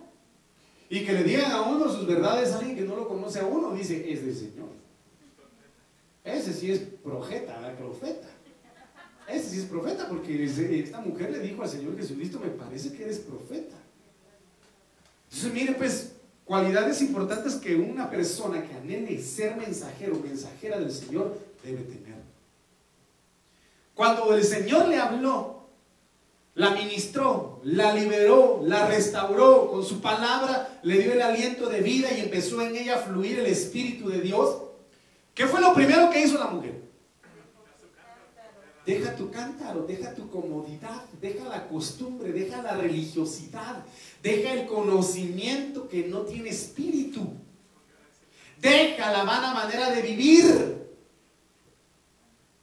Y 0.89 1.05
que 1.05 1.13
le 1.13 1.23
digan 1.23 1.51
a 1.51 1.61
uno 1.63 1.89
sus 1.89 2.05
verdades 2.05 2.51
a 2.51 2.59
alguien 2.59 2.75
que 2.75 2.83
no 2.83 2.95
lo 2.95 3.07
conoce 3.07 3.39
a 3.39 3.45
uno, 3.47 3.73
dice, 3.73 4.11
es 4.11 4.23
del 4.23 4.35
Señor. 4.35 4.60
Ese 6.23 6.53
sí 6.53 6.71
es 6.71 6.79
profeta, 6.79 7.75
profeta. 7.77 8.27
Ese 9.27 9.49
sí 9.49 9.59
es 9.59 9.65
profeta, 9.65 10.07
porque 10.07 10.43
esta 10.43 11.01
mujer 11.01 11.31
le 11.31 11.39
dijo 11.39 11.63
al 11.63 11.69
Señor 11.69 11.97
Jesucristo, 11.97 12.39
me 12.39 12.49
parece 12.49 12.91
que 12.93 13.03
eres 13.03 13.19
profeta. 13.19 13.75
Entonces, 15.29 15.53
mire, 15.53 15.73
pues, 15.73 16.11
cualidades 16.43 17.01
importantes 17.01 17.55
que 17.55 17.75
una 17.75 18.09
persona 18.09 18.67
que 18.67 18.73
anhele 18.75 19.21
ser 19.21 19.55
mensajero, 19.55 20.15
mensajera 20.15 20.79
del 20.79 20.91
Señor, 20.91 21.37
debe 21.63 21.83
tener. 21.83 22.21
Cuando 23.93 24.33
el 24.33 24.43
Señor 24.43 24.87
le 24.87 24.97
habló, 24.97 25.61
la 26.55 26.71
ministró, 26.71 27.61
la 27.63 27.93
liberó, 27.93 28.61
la 28.65 28.87
restauró 28.87 29.71
con 29.71 29.85
su 29.85 30.01
palabra, 30.01 30.79
le 30.83 30.97
dio 30.97 31.13
el 31.13 31.21
aliento 31.21 31.69
de 31.69 31.79
vida 31.81 32.09
y 32.11 32.19
empezó 32.21 32.61
en 32.61 32.75
ella 32.75 32.95
a 32.95 33.01
fluir 33.01 33.39
el 33.39 33.45
Espíritu 33.45 34.09
de 34.09 34.19
Dios. 34.19 34.57
¿Qué 35.33 35.47
fue 35.47 35.61
lo 35.61 35.73
primero 35.73 36.09
que 36.09 36.21
hizo 36.21 36.37
la 36.37 36.47
mujer? 36.47 36.81
Deja 38.85 39.15
tu 39.15 39.29
cántaro, 39.29 39.83
deja 39.83 40.13
tu 40.15 40.29
comodidad, 40.29 41.05
deja 41.21 41.45
la 41.45 41.67
costumbre, 41.67 42.31
deja 42.31 42.61
la 42.63 42.75
religiosidad, 42.75 43.85
deja 44.23 44.53
el 44.53 44.65
conocimiento 44.65 45.87
que 45.87 46.07
no 46.07 46.21
tiene 46.21 46.49
espíritu. 46.49 47.21
Deja 48.59 49.11
la 49.11 49.23
vana 49.23 49.53
manera 49.53 49.91
de 49.91 50.01
vivir. 50.01 50.87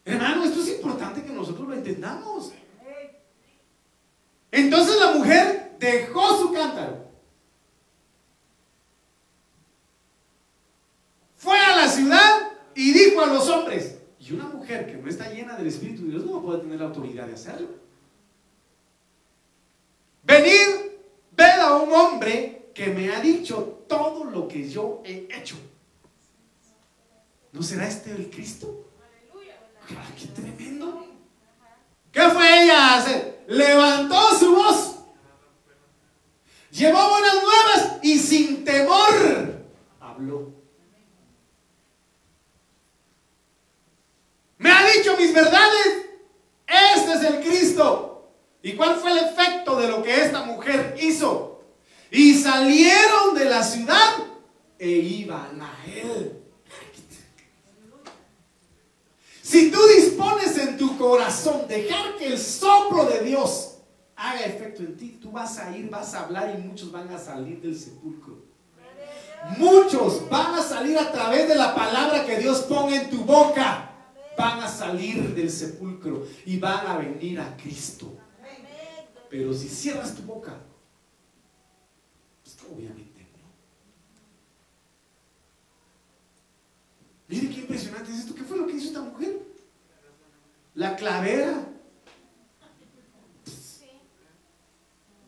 Hermano, 0.04 0.44
esto 0.44 0.60
es 0.60 0.68
importante 0.70 1.22
que 1.22 1.32
nosotros 1.32 1.68
lo 1.68 1.74
entendamos. 1.74 2.52
Entonces 4.50 4.96
la 4.98 5.12
mujer 5.12 5.76
dejó 5.78 6.38
su 6.38 6.52
cántaro. 6.52 7.06
Fue 11.36 11.58
a 11.58 11.76
la 11.76 11.88
ciudad 11.88 12.47
y 12.78 12.92
dijo 12.92 13.20
a 13.20 13.26
los 13.26 13.48
hombres, 13.48 13.98
y 14.20 14.32
una 14.32 14.44
mujer 14.44 14.86
que 14.86 14.96
no 14.96 15.08
está 15.08 15.28
llena 15.32 15.56
del 15.56 15.66
Espíritu 15.66 16.04
de 16.04 16.10
Dios 16.12 16.24
no 16.24 16.40
puede 16.40 16.60
tener 16.60 16.78
la 16.78 16.86
autoridad 16.86 17.26
de 17.26 17.34
hacerlo. 17.34 17.70
Venir, 20.22 21.00
ver 21.32 21.58
a 21.58 21.74
un 21.74 21.92
hombre 21.92 22.70
que 22.72 22.86
me 22.86 23.12
ha 23.12 23.20
dicho 23.20 23.84
todo 23.88 24.22
lo 24.26 24.46
que 24.46 24.70
yo 24.70 25.02
he 25.04 25.26
hecho. 25.28 25.56
¿No 27.50 27.64
será 27.64 27.88
este 27.88 28.12
el 28.12 28.30
Cristo? 28.30 28.92
Ah, 29.96 30.06
¡Qué 30.16 30.28
tremendo! 30.28 31.04
¿Qué 32.12 32.30
fue 32.30 32.62
ella 32.62 32.94
a 32.94 32.98
hacer? 32.98 33.44
Levantó 33.48 34.38
su 34.38 34.54
voz. 34.54 34.98
Llevó 36.70 37.10
buenas 37.10 37.34
nuevas 37.42 37.98
y 38.04 38.16
sin 38.20 38.64
temor 38.64 39.64
habló. 39.98 40.57
Me 44.68 44.74
ha 44.74 44.86
dicho 44.92 45.16
mis 45.16 45.32
verdades. 45.32 46.04
Este 46.66 47.12
es 47.14 47.22
el 47.22 47.40
Cristo. 47.40 48.28
¿Y 48.62 48.74
cuál 48.74 48.96
fue 48.96 49.12
el 49.12 49.18
efecto 49.24 49.80
de 49.80 49.88
lo 49.88 50.02
que 50.02 50.14
esta 50.14 50.42
mujer 50.42 50.94
hizo? 51.00 51.62
Y 52.10 52.34
salieron 52.34 53.34
de 53.34 53.46
la 53.46 53.62
ciudad 53.62 54.16
e 54.78 54.90
iban 54.90 55.62
a 55.62 55.74
él. 55.86 56.42
Si 59.40 59.70
tú 59.70 59.78
dispones 59.96 60.58
en 60.58 60.76
tu 60.76 60.98
corazón 60.98 61.66
dejar 61.66 62.16
que 62.18 62.26
el 62.26 62.38
soplo 62.38 63.06
de 63.06 63.22
Dios 63.22 63.78
haga 64.16 64.40
efecto 64.40 64.82
en 64.82 64.98
ti, 64.98 65.18
tú 65.22 65.30
vas 65.30 65.58
a 65.58 65.74
ir, 65.74 65.88
vas 65.88 66.12
a 66.12 66.24
hablar 66.24 66.54
y 66.54 66.62
muchos 66.62 66.92
van 66.92 67.10
a 67.10 67.18
salir 67.18 67.62
del 67.62 67.74
sepulcro. 67.74 68.36
Muchos 69.56 70.28
van 70.28 70.56
a 70.56 70.62
salir 70.62 70.98
a 70.98 71.10
través 71.10 71.48
de 71.48 71.54
la 71.54 71.74
palabra 71.74 72.26
que 72.26 72.36
Dios 72.36 72.58
pone 72.68 72.96
en 72.96 73.08
tu 73.08 73.24
boca 73.24 73.87
van 74.38 74.60
a 74.60 74.68
salir 74.68 75.34
del 75.34 75.50
sepulcro 75.50 76.24
y 76.46 76.58
van 76.58 76.86
a 76.86 76.96
venir 76.96 77.40
a 77.40 77.56
Cristo. 77.56 78.16
Pero 79.28 79.52
si 79.52 79.68
cierras 79.68 80.14
tu 80.14 80.22
boca, 80.22 80.56
pues 82.42 82.56
obviamente 82.72 83.20
no. 83.36 83.48
Mire 87.26 87.52
qué 87.52 87.60
impresionante 87.60 88.12
es 88.12 88.20
esto. 88.20 88.34
¿Qué 88.34 88.44
fue 88.44 88.56
lo 88.56 88.66
que 88.66 88.74
hizo 88.74 88.86
esta 88.86 89.02
mujer? 89.02 89.40
La 90.74 90.96
clavera. 90.96 91.64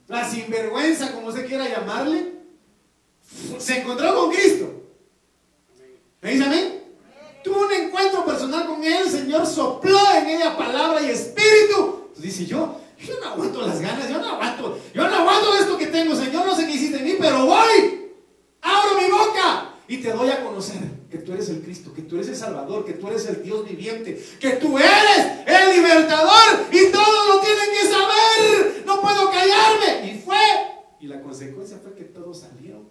La 0.06 0.28
sinvergüenza, 0.28 1.12
como 1.12 1.30
se 1.30 1.44
quiera 1.44 1.68
llamarle, 1.68 2.32
se 3.58 3.80
encontró 3.80 4.14
con 4.14 4.30
Cristo. 4.30 4.82
¿Me 6.22 6.32
dice? 6.32 6.79
Encuentro 8.00 8.24
personal 8.24 8.66
con 8.66 8.82
él, 8.82 9.02
el 9.04 9.10
Señor 9.10 9.46
sopló 9.46 9.98
en 10.16 10.28
ella 10.28 10.56
palabra 10.56 11.02
y 11.02 11.10
espíritu. 11.10 12.04
Entonces 12.08 12.22
dice 12.22 12.46
yo, 12.46 12.80
yo 12.98 13.14
no 13.20 13.28
aguanto 13.28 13.62
las 13.62 13.80
ganas, 13.80 14.08
yo 14.08 14.18
no 14.18 14.28
aguanto, 14.28 14.78
yo 14.94 15.08
no 15.08 15.14
aguanto 15.14 15.56
esto 15.56 15.78
que 15.78 15.86
tengo, 15.86 16.14
Señor, 16.14 16.46
no 16.46 16.54
sé 16.54 16.66
qué 16.66 16.72
hiciste 16.72 16.98
en 16.98 17.04
mí, 17.04 17.16
pero 17.18 17.46
voy, 17.46 18.12
abro 18.60 19.00
mi 19.00 19.10
boca 19.10 19.74
y 19.88 19.98
te 19.98 20.12
doy 20.12 20.30
a 20.30 20.44
conocer 20.44 20.78
que 21.10 21.18
tú 21.18 21.32
eres 21.32 21.48
el 21.48 21.62
Cristo, 21.62 21.92
que 21.92 22.02
tú 22.02 22.16
eres 22.16 22.28
el 22.28 22.36
Salvador, 22.36 22.84
que 22.84 22.92
tú 22.92 23.08
eres 23.08 23.26
el 23.26 23.42
Dios 23.42 23.68
viviente, 23.68 24.22
que 24.38 24.50
tú 24.50 24.78
eres 24.78 25.46
el 25.46 25.76
libertador 25.76 26.66
y 26.70 26.90
todos 26.90 27.28
lo 27.28 27.40
tienen 27.40 27.70
que 27.70 27.88
saber, 27.88 28.82
no 28.86 29.00
puedo 29.00 29.30
callarme. 29.30 30.12
Y 30.12 30.20
fue, 30.20 30.38
y 31.00 31.06
la 31.06 31.20
consecuencia 31.20 31.78
fue 31.82 31.94
que 31.94 32.04
todos 32.04 32.40
salieron 32.40 32.89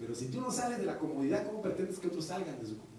Pero 0.00 0.14
si 0.14 0.28
tú 0.28 0.40
no 0.40 0.50
sales 0.50 0.78
de 0.78 0.86
la 0.86 0.98
comodidad, 0.98 1.46
¿cómo 1.46 1.60
pretendes 1.60 1.98
que 1.98 2.08
otros 2.08 2.24
salgan 2.24 2.58
de 2.58 2.66
su 2.66 2.78
comodidad? 2.78 2.90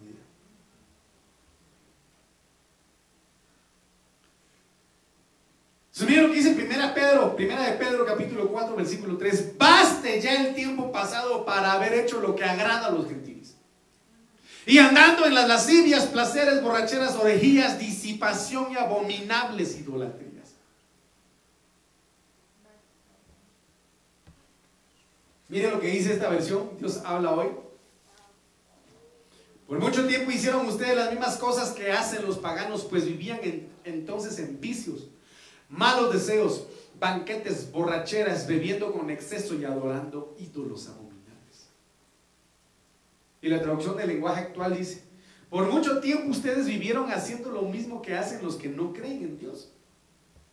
Miren 6.08 6.24
lo 6.24 6.30
que 6.32 6.40
dice 6.40 6.54
primera 6.54 6.94
Pedro, 6.94 7.36
primera 7.36 7.64
de 7.70 7.78
Pedro 7.78 8.06
capítulo 8.06 8.50
4 8.52 8.76
versículo 8.76 9.18
3. 9.18 9.58
Baste 9.58 10.20
ya 10.20 10.46
el 10.46 10.54
tiempo 10.54 10.92
pasado 10.92 11.46
para 11.46 11.74
haber 11.74 11.94
hecho 11.94 12.20
lo 12.20 12.36
que 12.36 12.44
agrada 12.44 12.88
a 12.88 12.92
los 12.92 13.08
gentiles. 13.08 13.56
Y 14.66 14.78
andando 14.78 15.26
en 15.26 15.34
las 15.34 15.48
lascivias, 15.48 16.06
placeres, 16.08 16.62
borracheras, 16.62 17.16
orejillas, 17.16 17.80
disipación 17.80 18.72
y 18.72 18.76
abominables 18.76 19.80
idolatrías. 19.80 20.31
Mire 25.52 25.70
lo 25.70 25.82
que 25.82 25.88
dice 25.88 26.14
esta 26.14 26.30
versión, 26.30 26.70
Dios 26.80 27.02
habla 27.04 27.32
hoy. 27.32 27.50
Por 29.68 29.80
mucho 29.80 30.08
tiempo 30.08 30.32
hicieron 30.32 30.66
ustedes 30.66 30.96
las 30.96 31.12
mismas 31.12 31.36
cosas 31.36 31.72
que 31.72 31.92
hacen 31.92 32.26
los 32.26 32.38
paganos, 32.38 32.86
pues 32.86 33.04
vivían 33.04 33.42
entonces 33.84 34.40
en 34.40 34.62
vicios, 34.62 35.10
malos 35.68 36.14
deseos, 36.14 36.68
banquetes, 36.98 37.70
borracheras, 37.70 38.48
bebiendo 38.48 38.94
con 38.94 39.10
exceso 39.10 39.54
y 39.56 39.66
adorando 39.66 40.34
ídolos 40.40 40.88
abominables. 40.88 41.68
Y 43.42 43.50
la 43.50 43.62
traducción 43.62 43.98
del 43.98 44.08
lenguaje 44.08 44.44
actual 44.44 44.78
dice, 44.78 45.04
por 45.50 45.70
mucho 45.70 46.00
tiempo 46.00 46.30
ustedes 46.30 46.66
vivieron 46.66 47.12
haciendo 47.12 47.52
lo 47.52 47.64
mismo 47.64 48.02
que 48.02 48.16
hacen 48.16 48.42
los 48.42 48.56
que 48.56 48.70
no 48.70 48.94
creen 48.94 49.24
en 49.24 49.38
Dios. 49.38 49.70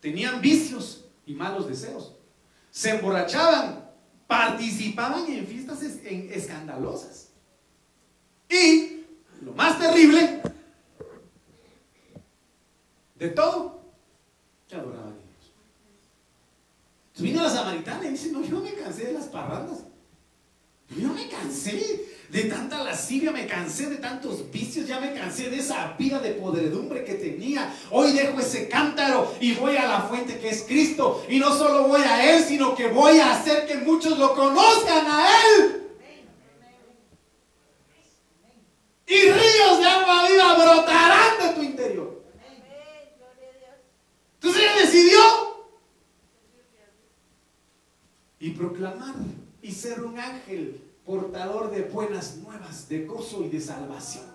Tenían 0.01 0.41
vicios 0.41 1.05
y 1.25 1.35
malos 1.35 1.69
deseos. 1.69 2.17
Se 2.73 2.91
emborrachaban 2.91 3.88
participaban 4.29 5.27
en 5.27 5.47
fiestas 5.47 5.83
escandalosas. 5.83 7.31
Y 8.49 9.05
lo 9.41 9.53
más 9.55 9.79
terrible 9.79 10.43
de 13.17 13.29
todo, 13.31 13.81
que 14.69 14.77
adoraban 14.77 15.09
a 15.09 15.17
Dios. 15.17 15.53
Entonces 17.07 17.23
viene 17.23 17.43
la 17.43 17.51
samaritana 17.51 18.05
y 18.05 18.11
dice, 18.11 18.31
no, 18.31 18.45
yo 18.45 18.61
me 18.61 18.75
cansé 18.75 19.07
de 19.07 19.13
las 19.15 19.27
parrandas. 19.27 19.79
Yo 20.91 21.09
me 21.09 21.29
cansé 21.29 22.18
de 22.31 22.43
tanta 22.45 22.83
lascivia, 22.85 23.31
me 23.31 23.47
cansé 23.47 23.89
de 23.89 23.97
tantos 23.97 24.51
vicios, 24.51 24.87
ya 24.87 25.01
me 25.01 25.15
cansé 25.15 25.49
de 25.49 25.59
esa 25.59 25.95
vida 25.99 26.19
de 26.19 26.33
podredumbre 26.33 27.03
que 27.03 27.15
tenía. 27.15 27.75
Hoy 27.91 28.13
dejo 28.13 28.39
ese 28.39 28.69
cántaro 28.69 29.35
y 29.41 29.55
voy 29.55 29.77
a 29.77 29.87
la 29.87 30.03
fuente 30.03 30.39
que 30.39 30.51
es 30.51 30.63
Cristo. 30.65 31.25
Y 31.29 31.39
no 31.39 31.57
solo 31.57 31.89
voy 31.89 32.03
a 32.03 32.35
Él, 32.35 32.45
sino 32.45 32.75
que 32.75 32.89
voy 32.89 33.19
a 33.19 33.33
hacer 33.33 33.67
que 33.67 33.77
muchos 33.79 34.19
lo 34.19 34.35
conozcan 34.35 35.07
a 35.07 35.27
Él. 35.27 35.83
Y 39.07 39.21
ríos 39.23 39.79
de 39.79 39.87
agua 39.87 40.29
viva 40.29 40.55
brotarán 40.55 41.39
de 41.41 41.55
tu 41.55 41.63
interior. 41.63 42.23
Entonces 44.35 44.63
ella 44.63 44.81
decidió 44.83 45.21
y 48.39 48.51
proclamar 48.51 49.15
y 49.63 49.73
ser 49.73 50.05
un 50.05 50.19
ángel 50.19 50.88
portador 51.09 51.71
de 51.71 51.85
buenas 51.85 52.37
nuevas, 52.37 52.87
de 52.87 53.07
gozo 53.07 53.43
y 53.43 53.49
de 53.49 53.63
salvación. 53.63 54.27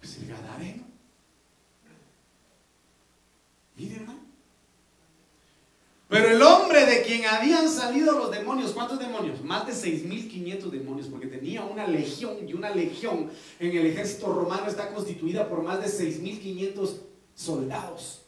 Pues 0.00 0.18
el 0.18 0.26
Gadareno. 0.26 0.82
Mire, 3.76 3.94
hermano. 3.94 4.18
Pero 6.08 6.30
el 6.30 6.42
hombre 6.42 6.84
de 6.84 7.02
quien 7.02 7.26
habían 7.26 7.68
salido 7.68 8.18
los 8.18 8.32
demonios, 8.32 8.72
¿cuántos 8.72 8.98
demonios? 8.98 9.40
Más 9.44 9.68
de 9.68 9.72
6.500 9.72 10.68
demonios, 10.68 11.06
porque 11.06 11.28
tenía 11.28 11.62
una 11.62 11.86
legión 11.86 12.38
y 12.48 12.54
una 12.54 12.70
legión 12.70 13.30
en 13.60 13.76
el 13.76 13.86
ejército 13.86 14.32
romano 14.32 14.66
está 14.66 14.92
constituida 14.92 15.48
por 15.48 15.62
más 15.62 15.80
de 15.80 15.86
6.500 15.86 16.96
soldados. 17.36 18.23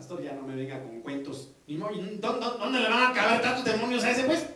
Pastor, 0.00 0.22
ya 0.22 0.32
no 0.32 0.44
me 0.44 0.56
venga 0.56 0.82
con 0.82 0.98
cuentos. 1.02 1.50
¿Dónde, 1.68 2.80
le 2.80 2.88
van 2.88 3.10
a 3.10 3.12
caber 3.12 3.42
tantos 3.42 3.66
demonios 3.66 4.02
a 4.02 4.10
ese 4.12 4.24
pues? 4.24 4.46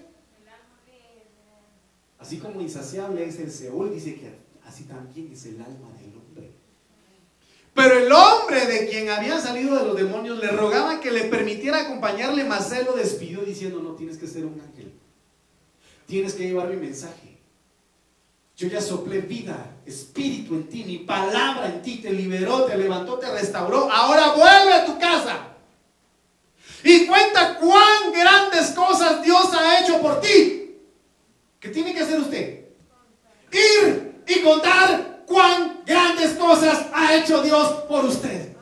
Así 2.19 2.39
como 2.39 2.63
insaciable 2.63 3.23
es 3.27 3.39
el 3.39 3.51
Seúl, 3.51 3.93
dice 3.93 4.15
que 4.15 4.39
así 4.65 4.85
también 4.85 5.31
es 5.31 5.45
el 5.45 5.61
alma 5.61 5.91
del 6.01 6.17
hombre. 6.17 6.51
Pero 7.75 7.99
el 7.99 8.11
hombre 8.11 8.65
de 8.65 8.89
quien 8.89 9.11
habían 9.11 9.39
salido 9.39 9.77
de 9.77 9.85
los 9.85 9.95
demonios 9.95 10.39
le 10.39 10.49
rogaba 10.49 10.99
que 10.99 11.11
le 11.11 11.25
permitiera 11.25 11.83
acompañarle, 11.83 12.45
mas 12.45 12.73
él 12.73 12.87
lo 12.87 12.97
despidió 12.97 13.43
diciendo, 13.43 13.81
no, 13.81 13.97
tienes 13.97 14.17
que 14.17 14.27
ser 14.27 14.47
un 14.47 14.59
ángel. 14.59 14.95
Tienes 16.07 16.33
que 16.33 16.45
llevar 16.45 16.71
mi 16.71 16.77
mensaje. 16.77 17.34
Yo 18.57 18.69
ya 18.69 18.81
soplé 18.81 19.21
vida, 19.21 19.57
espíritu 19.85 20.55
en 20.55 20.69
ti, 20.69 20.85
mi 20.85 20.99
palabra 20.99 21.67
en 21.67 21.83
ti 21.83 21.97
te 21.97 22.13
liberó, 22.13 22.65
te 22.65 22.77
levantó, 22.77 23.19
te 23.19 23.29
restauró. 23.31 23.91
Ahora 23.91 24.33
vuelve 24.33 24.73
a 24.73 24.87
tu 24.87 24.97
casa. 24.97 25.49
Y 26.85 27.07
cuenta 27.07 27.59
cuán 27.59 28.13
grandes 28.13 28.71
cosas 28.71 29.23
Dios 29.23 29.53
ha 29.55 29.81
hecho 29.81 30.01
por 30.01 30.21
ti. 30.21 30.77
¿Qué 31.59 31.71
tiene 31.71 31.93
que 31.93 32.01
hacer 32.01 32.21
usted? 32.21 32.67
Ir 33.51 34.23
y 34.27 34.41
contar 34.41 35.25
cuán 35.27 35.83
grandes 35.85 36.35
cosas 36.35 36.87
ha 36.93 37.15
hecho 37.17 37.43
Dios 37.43 37.69
por 37.89 38.05
usted. 38.05 38.55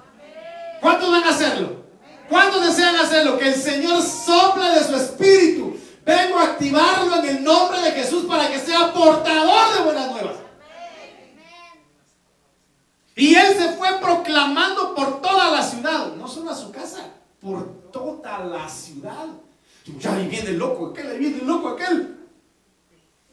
¿Cuántos 0.80 1.10
van 1.10 1.24
a 1.24 1.30
hacerlo? 1.30 1.82
¿Cuántos 2.30 2.64
desean 2.64 2.96
hacerlo? 2.96 3.36
Que 3.36 3.48
el 3.48 3.54
Señor 3.54 4.00
sople 4.00 4.68
de 4.70 4.84
su 4.84 4.96
espíritu 4.96 5.76
Vengo 6.04 6.38
a 6.38 6.44
activarlo 6.44 7.16
en 7.16 7.36
el 7.36 7.44
nombre 7.44 7.80
de 7.80 7.92
Jesús 7.92 8.24
para 8.24 8.50
que 8.50 8.58
sea 8.58 8.92
portador 8.92 9.76
de 9.76 9.84
buenas 9.84 10.10
nuevas. 10.10 10.36
Y 13.14 13.34
él 13.34 13.54
se 13.56 13.72
fue 13.74 13.98
proclamando 14.00 14.94
por 14.94 15.20
toda 15.20 15.50
la 15.50 15.62
ciudad, 15.62 16.14
no 16.14 16.26
solo 16.26 16.50
a 16.50 16.56
su 16.56 16.72
casa, 16.72 17.10
por 17.40 17.90
toda 17.92 18.40
la 18.40 18.68
ciudad. 18.68 19.26
Ya 19.98 20.14
ahí 20.14 20.26
viene 20.26 20.50
el 20.50 20.58
loco 20.58 20.86
aquel, 20.86 21.10
ahí 21.10 21.18
viene 21.18 21.38
el 21.38 21.46
loco 21.46 21.68
aquel. 21.68 22.18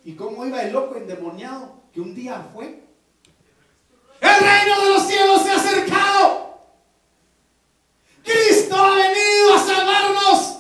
¿Y 0.04 0.14
cómo 0.14 0.46
iba 0.46 0.62
el 0.62 0.74
loco 0.74 0.96
endemoniado 0.96 1.82
que 1.92 2.02
un 2.02 2.14
día 2.14 2.50
fue? 2.54 2.84
El 4.22 4.40
reino 4.40 4.82
de 4.82 4.90
los 4.90 5.08
cielos 5.08 5.42
se 5.42 5.52
ha 5.52 5.56
acercado. 5.56 6.60
Cristo 8.24 8.76
ha 8.76 8.96
venido 8.96 9.54
a 9.56 9.60
salvarnos. 9.60 10.60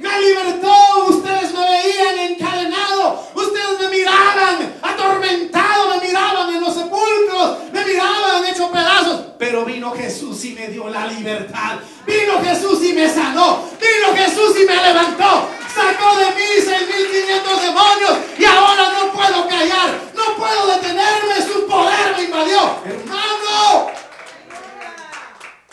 Me 0.00 0.18
libertó, 0.18 0.72
ustedes 1.08 1.52
me 1.52 1.60
veían 1.60 2.18
encadenado, 2.32 3.22
ustedes 3.34 3.80
me 3.80 3.88
miraban 3.98 4.74
atormentado, 4.80 5.90
me 5.90 6.06
miraban 6.06 6.54
en 6.54 6.60
los 6.62 6.74
sepulcros, 6.74 7.70
me 7.70 7.84
miraban 7.84 8.46
hecho 8.46 8.70
pedazos. 8.70 9.20
Pero 9.38 9.66
vino 9.66 9.90
Jesús 9.92 10.42
y 10.46 10.52
me 10.52 10.68
dio 10.68 10.88
la 10.88 11.06
libertad. 11.06 11.80
Vino 12.06 12.42
Jesús 12.42 12.82
y 12.82 12.94
me 12.94 13.10
sanó. 13.10 13.68
Vino 13.78 14.16
Jesús 14.16 14.56
y 14.62 14.64
me 14.64 14.76
levantó. 14.76 15.48
Sacó 15.74 16.16
de 16.16 16.26
mí 16.30 16.48
6.500 16.56 17.60
demonios 17.60 18.18
y 18.38 18.44
ahora 18.46 18.92
no 18.98 19.12
puedo 19.12 19.48
callar. 19.48 20.00
No 20.14 20.34
puedo 20.36 20.66
detenerme. 20.66 21.46
Su 21.46 21.66
poder 21.66 22.16
me 22.16 22.22
invadió. 22.24 22.58
Hermano, 22.86 23.90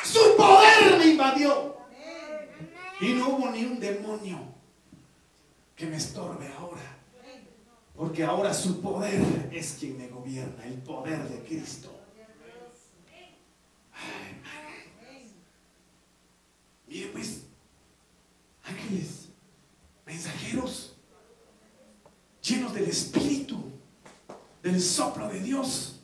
su 0.03 0.35
poder 0.35 0.97
me 0.97 1.05
invadió. 1.05 1.77
Y 2.99 3.13
no 3.13 3.29
hubo 3.29 3.49
ni 3.51 3.63
un 3.63 3.79
demonio 3.79 4.39
que 5.75 5.85
me 5.85 5.97
estorbe 5.97 6.51
ahora. 6.53 6.97
Porque 7.95 8.23
ahora 8.23 8.53
su 8.53 8.81
poder 8.81 9.49
es 9.51 9.77
quien 9.79 9.97
me 9.97 10.07
gobierna, 10.07 10.65
el 10.65 10.75
poder 10.81 11.27
de 11.29 11.43
Cristo. 11.43 11.93
Mire 16.87 17.07
pues, 17.07 17.43
ángeles, 18.63 19.29
mensajeros, 20.05 20.95
llenos 22.41 22.73
del 22.73 22.85
Espíritu, 22.85 23.71
del 24.63 24.81
soplo 24.81 25.27
de 25.27 25.41
Dios, 25.41 25.99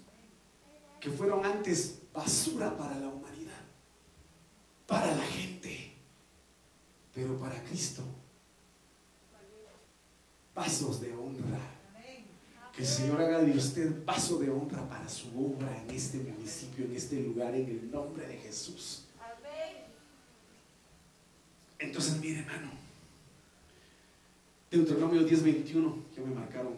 que 1.00 1.10
fueron 1.10 1.46
antes 1.46 2.02
basura 2.12 2.76
para 2.76 3.00
la 3.00 3.08
humanidad, 3.08 3.62
para 4.86 5.16
la 5.16 5.24
gente 5.24 5.54
pero 7.14 7.38
para 7.38 7.64
Cristo, 7.64 8.04
pasos 10.54 11.00
de 11.02 11.14
honra. 11.14 11.60
Que 12.76 12.82
el 12.82 12.88
Señor 12.88 13.22
haga 13.22 13.40
de 13.40 13.52
usted 13.52 14.04
paso 14.04 14.40
de 14.40 14.50
honra 14.50 14.88
para 14.90 15.08
su 15.08 15.28
obra 15.30 15.70
en 15.78 15.96
este 15.96 16.18
municipio, 16.18 16.86
en 16.86 16.96
este 16.96 17.22
lugar, 17.22 17.54
en 17.54 17.68
el 17.68 17.92
nombre 17.92 18.28
de 18.28 18.38
Jesús. 18.38 19.04
Entonces, 21.78 22.18
mire, 22.20 22.40
hermano, 22.40 22.72
Deuteronomio 24.72 25.22
10:21, 25.28 26.04
que 26.16 26.22
me 26.22 26.34
marcaron. 26.34 26.74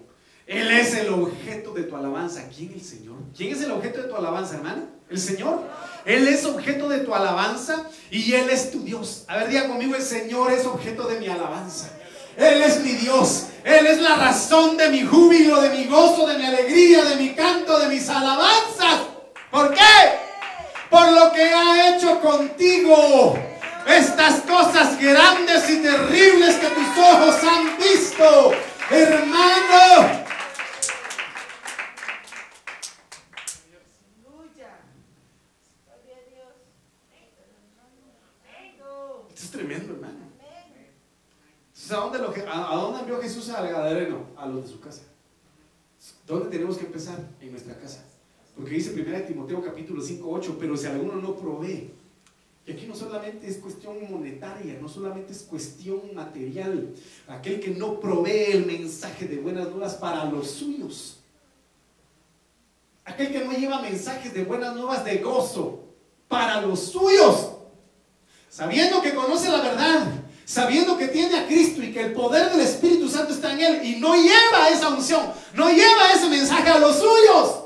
Él 0.48 0.70
es 0.72 0.94
el 0.96 1.10
objeto 1.10 1.74
de 1.74 1.84
tu 1.84 1.96
alabanza. 1.96 2.50
¿Quién 2.50 2.74
el 2.74 2.82
Señor? 2.82 3.18
¿Quién 3.36 3.54
es 3.54 3.62
el 3.62 3.72
objeto 3.72 4.02
de 4.02 4.10
tu 4.10 4.16
alabanza, 4.16 4.56
hermano? 4.56 4.84
El 5.10 5.20
Señor. 5.20 5.64
Él 6.06 6.28
es 6.28 6.46
objeto 6.46 6.90
de 6.90 7.00
tu 7.00 7.16
alabanza 7.16 7.90
y 8.12 8.34
Él 8.34 8.50
es 8.50 8.72
tu 8.72 8.84
Dios. 8.84 9.26
A 9.28 9.38
ver, 9.38 9.50
diga 9.50 9.68
conmigo, 9.68 9.96
el 9.96 10.02
Señor 10.02 10.52
es 10.52 10.66
objeto 10.66 11.08
de 11.08 11.20
mi 11.20 11.28
alabanza. 11.28 11.90
Él 12.38 12.62
es 12.62 12.84
mi 12.84 12.92
Dios. 12.92 13.48
Él 13.66 13.88
es 13.88 14.00
la 14.00 14.16
razón 14.16 14.78
de 14.78 14.90
mi 14.90 15.02
júbilo, 15.02 15.60
de 15.60 15.72
mi 15.72 15.86
gozo, 15.86 16.28
de 16.28 16.38
mi 16.38 16.46
alegría, 16.46 17.04
de 17.04 17.16
mi 17.16 17.34
canto, 17.34 17.80
de 17.80 17.88
mis 17.88 18.08
alabanzas. 18.08 19.02
¿Por 19.50 19.74
qué? 19.74 19.82
Por 20.88 21.12
lo 21.12 21.32
que 21.32 21.42
ha 21.42 21.96
hecho 21.96 22.22
contigo. 22.22 23.36
Estas 23.88 24.42
cosas 24.42 25.00
grandes 25.00 25.68
y 25.68 25.78
terribles 25.78 26.58
que 26.58 26.68
tus 26.68 27.04
ojos 27.04 27.36
han 27.44 27.76
visto. 27.78 28.52
Hermano, 28.92 30.26
tremendo, 39.52 39.94
hermano. 39.94 40.26
¿A 41.92 41.96
dónde, 41.98 42.20
lo, 42.20 42.34
a, 42.52 42.76
dónde 42.76 43.00
envió 43.02 43.22
Jesús 43.22 43.50
al 43.50 43.68
Gadareno? 43.68 44.26
A 44.38 44.46
los 44.46 44.64
de 44.64 44.70
su 44.70 44.80
casa. 44.80 45.04
¿Dónde 46.28 46.50
tenemos 46.50 46.78
que 46.78 46.86
empezar? 46.86 47.20
En 47.42 47.52
nuestra 47.52 47.78
casa. 47.80 48.04
Porque 48.56 48.72
dice 48.72 48.94
1 48.94 49.28
Timoteo 49.28 49.64
capítulo 49.64 50.02
5, 50.02 50.28
8, 50.28 50.58
pero 50.60 50.78
si 50.78 50.88
alguno 50.88 51.16
no 51.16 51.36
provee, 51.36 51.92
y 52.66 52.72
aquí 52.72 52.88
no 52.88 52.96
solamente 52.96 53.48
es 53.48 53.58
cuestión 53.58 53.98
monetaria, 54.10 54.78
no 54.82 54.90
solamente 54.90 55.34
es 55.34 55.44
cuestión 55.44 56.02
material, 56.16 56.96
aquel 57.28 57.60
que 57.60 57.72
no 57.72 58.00
provee 58.00 58.52
el 58.54 58.66
mensaje 58.66 59.28
de 59.28 59.38
buenas 59.38 59.70
nuevas 59.70 59.96
para 59.96 60.26
los 60.26 60.50
suyos, 60.50 61.20
aquel 63.04 63.32
que 63.32 63.46
no 63.46 63.52
lleva 63.52 63.82
mensajes 63.82 64.34
de 64.34 64.44
buenas 64.44 64.76
nuevas 64.76 65.06
de 65.06 65.18
gozo 65.18 65.84
para 66.28 66.62
los 66.62 66.80
suyos, 66.80 67.52
sabiendo 68.50 69.02
que 69.02 69.14
conoce 69.14 69.50
la 69.50 69.62
verdad, 69.62 70.25
sabiendo 70.46 70.98
que 70.98 71.08
tiene 71.08 71.38
a 71.38 71.48
Cristo 71.48 71.82
y 71.84 71.92
que 71.92 72.02
el 72.02 72.14
poder 72.14 72.52
del 72.52 72.62
Espíritu 72.62 73.10
Santo 73.10 73.34
está 73.34 73.54
en 73.54 73.60
él 73.60 73.86
y 73.86 74.00
no 74.00 74.16
lleva 74.16 74.70
esa 74.70 74.90
unción, 74.90 75.34
no 75.54 75.70
lleva 75.70 76.14
ese 76.14 76.30
mensaje 76.30 76.70
a 76.70 76.80
los 76.80 76.96
suyos, 76.98 77.64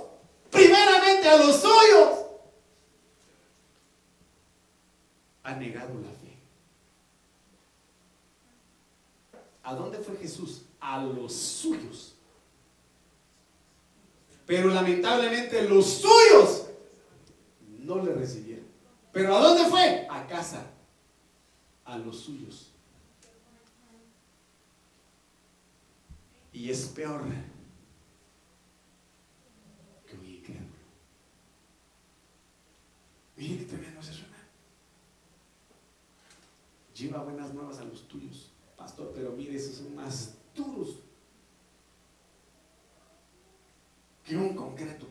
primeramente 0.50 1.30
a 1.30 1.38
los 1.38 1.56
suyos. 1.58 2.20
ha 5.50 5.56
negado 5.56 5.96
la 6.00 6.10
fe. 6.10 6.38
¿A 9.64 9.74
dónde 9.74 9.98
fue 10.00 10.16
Jesús? 10.18 10.64
A 10.80 11.04
los 11.04 11.34
suyos. 11.34 12.16
Pero 14.46 14.70
lamentablemente 14.70 15.68
los 15.68 15.86
suyos 15.86 16.66
no 17.80 18.04
le 18.04 18.14
recibieron. 18.14 18.66
¿Pero 19.12 19.36
a 19.36 19.42
dónde 19.42 19.66
fue? 19.66 20.08
A 20.10 20.26
casa. 20.28 20.64
A 21.90 21.98
los 21.98 22.20
suyos. 22.20 22.70
Y 26.54 26.70
es 26.70 26.86
peor 26.90 27.24
que 30.06 30.16
un 30.16 30.26
incrédulo. 30.26 30.68
Mire 33.38 33.58
que 33.58 33.66
tremendo 33.66 34.02
es 34.02 34.10
eso, 34.10 34.22
hermano. 34.24 34.44
Lleva 36.94 37.24
buenas 37.24 37.54
nuevas 37.56 37.80
a 37.80 37.86
los 37.86 38.08
tuyos, 38.08 38.52
pastor, 38.78 39.12
pero 39.16 39.32
mire, 39.32 39.56
esos 39.56 39.78
son 39.78 39.96
más 39.96 40.36
duros 40.56 41.00
que 44.24 44.38
un 44.38 44.54
concreto. 44.54 45.08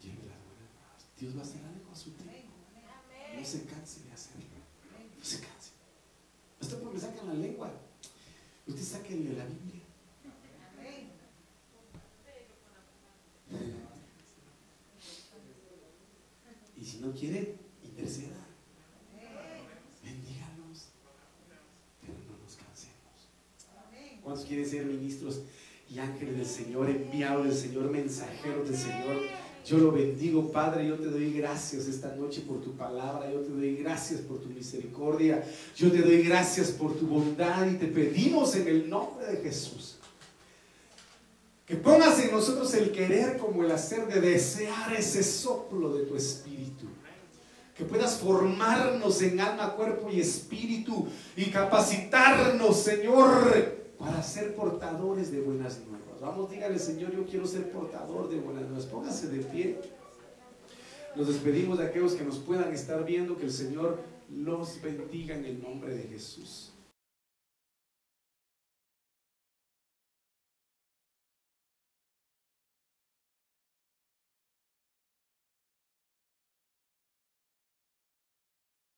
Lleve 0.00 0.24
las 0.26 0.42
buenas 0.42 0.72
nuevas. 0.72 1.06
Dios 1.18 1.36
va 1.36 1.40
a 1.40 1.42
hacer 1.42 1.62
algo. 1.64 1.73
No 3.44 3.50
se 3.50 3.64
canse 3.66 4.00
de 4.04 4.12
hacerlo. 4.14 4.46
No 5.18 5.22
se 5.22 5.36
canse. 5.36 5.72
Esto 6.62 6.78
porque 6.78 6.94
me 6.94 7.00
sacan 7.00 7.26
la 7.26 7.34
lengua. 7.34 7.70
Usted 8.66 8.82
sáquenle 8.82 9.34
la 9.34 9.44
Biblia. 9.44 9.82
Y 16.74 16.84
si 16.86 17.00
no 17.00 17.12
quiere, 17.12 17.56
interceda. 17.84 18.46
Bendíganos. 20.02 20.86
Pero 22.00 22.14
no 22.14 22.42
nos 22.42 22.56
cansemos. 22.56 24.22
¿Cuántos 24.22 24.46
quieren 24.46 24.66
ser 24.66 24.86
ministros 24.86 25.42
y 25.90 25.98
ángeles 25.98 26.38
del 26.38 26.46
Señor, 26.46 26.88
enviados 26.88 27.44
del 27.44 27.54
Señor, 27.54 27.90
mensajeros 27.90 28.70
del 28.70 28.78
Señor? 28.78 29.43
Yo 29.64 29.78
lo 29.78 29.92
bendigo, 29.92 30.52
Padre. 30.52 30.86
Yo 30.86 30.96
te 30.96 31.06
doy 31.06 31.32
gracias 31.32 31.86
esta 31.86 32.14
noche 32.14 32.42
por 32.46 32.60
tu 32.60 32.72
palabra. 32.76 33.32
Yo 33.32 33.40
te 33.40 33.50
doy 33.50 33.76
gracias 33.76 34.20
por 34.20 34.38
tu 34.38 34.48
misericordia. 34.48 35.44
Yo 35.74 35.90
te 35.90 36.02
doy 36.02 36.22
gracias 36.22 36.70
por 36.70 36.94
tu 36.94 37.06
bondad 37.06 37.66
y 37.70 37.76
te 37.76 37.86
pedimos 37.86 38.54
en 38.56 38.68
el 38.68 38.90
nombre 38.90 39.26
de 39.26 39.36
Jesús 39.38 39.98
que 41.66 41.76
pongas 41.76 42.20
en 42.20 42.30
nosotros 42.30 42.74
el 42.74 42.92
querer 42.92 43.38
como 43.38 43.64
el 43.64 43.70
hacer 43.70 44.06
de 44.06 44.20
desear 44.20 44.92
ese 44.92 45.22
soplo 45.22 45.94
de 45.94 46.04
tu 46.04 46.16
espíritu. 46.16 46.86
Que 47.74 47.84
puedas 47.84 48.18
formarnos 48.18 49.20
en 49.22 49.40
alma, 49.40 49.74
cuerpo 49.74 50.08
y 50.10 50.20
espíritu 50.20 51.08
y 51.36 51.46
capacitarnos, 51.46 52.76
Señor, 52.76 53.94
para 53.98 54.22
ser 54.22 54.54
portadores 54.54 55.32
de 55.32 55.40
buenas 55.40 55.80
nuevas. 55.80 56.03
Vamos, 56.24 56.50
dígale, 56.50 56.78
Señor, 56.78 57.12
yo 57.12 57.26
quiero 57.26 57.46
ser 57.46 57.70
portador 57.70 58.30
de 58.30 58.40
buenas 58.40 58.62
nuevas. 58.62 58.86
Póngase 58.86 59.28
de 59.28 59.44
pie. 59.44 59.78
Nos 61.14 61.28
despedimos 61.28 61.76
de 61.76 61.84
aquellos 61.84 62.14
que 62.14 62.24
nos 62.24 62.38
puedan 62.38 62.72
estar 62.72 63.04
viendo. 63.04 63.36
Que 63.36 63.44
el 63.44 63.52
Señor 63.52 63.98
los 64.30 64.80
bendiga 64.80 65.36
en 65.36 65.44
el 65.44 65.62
nombre 65.62 65.94
de 65.94 66.04
Jesús. 66.04 66.73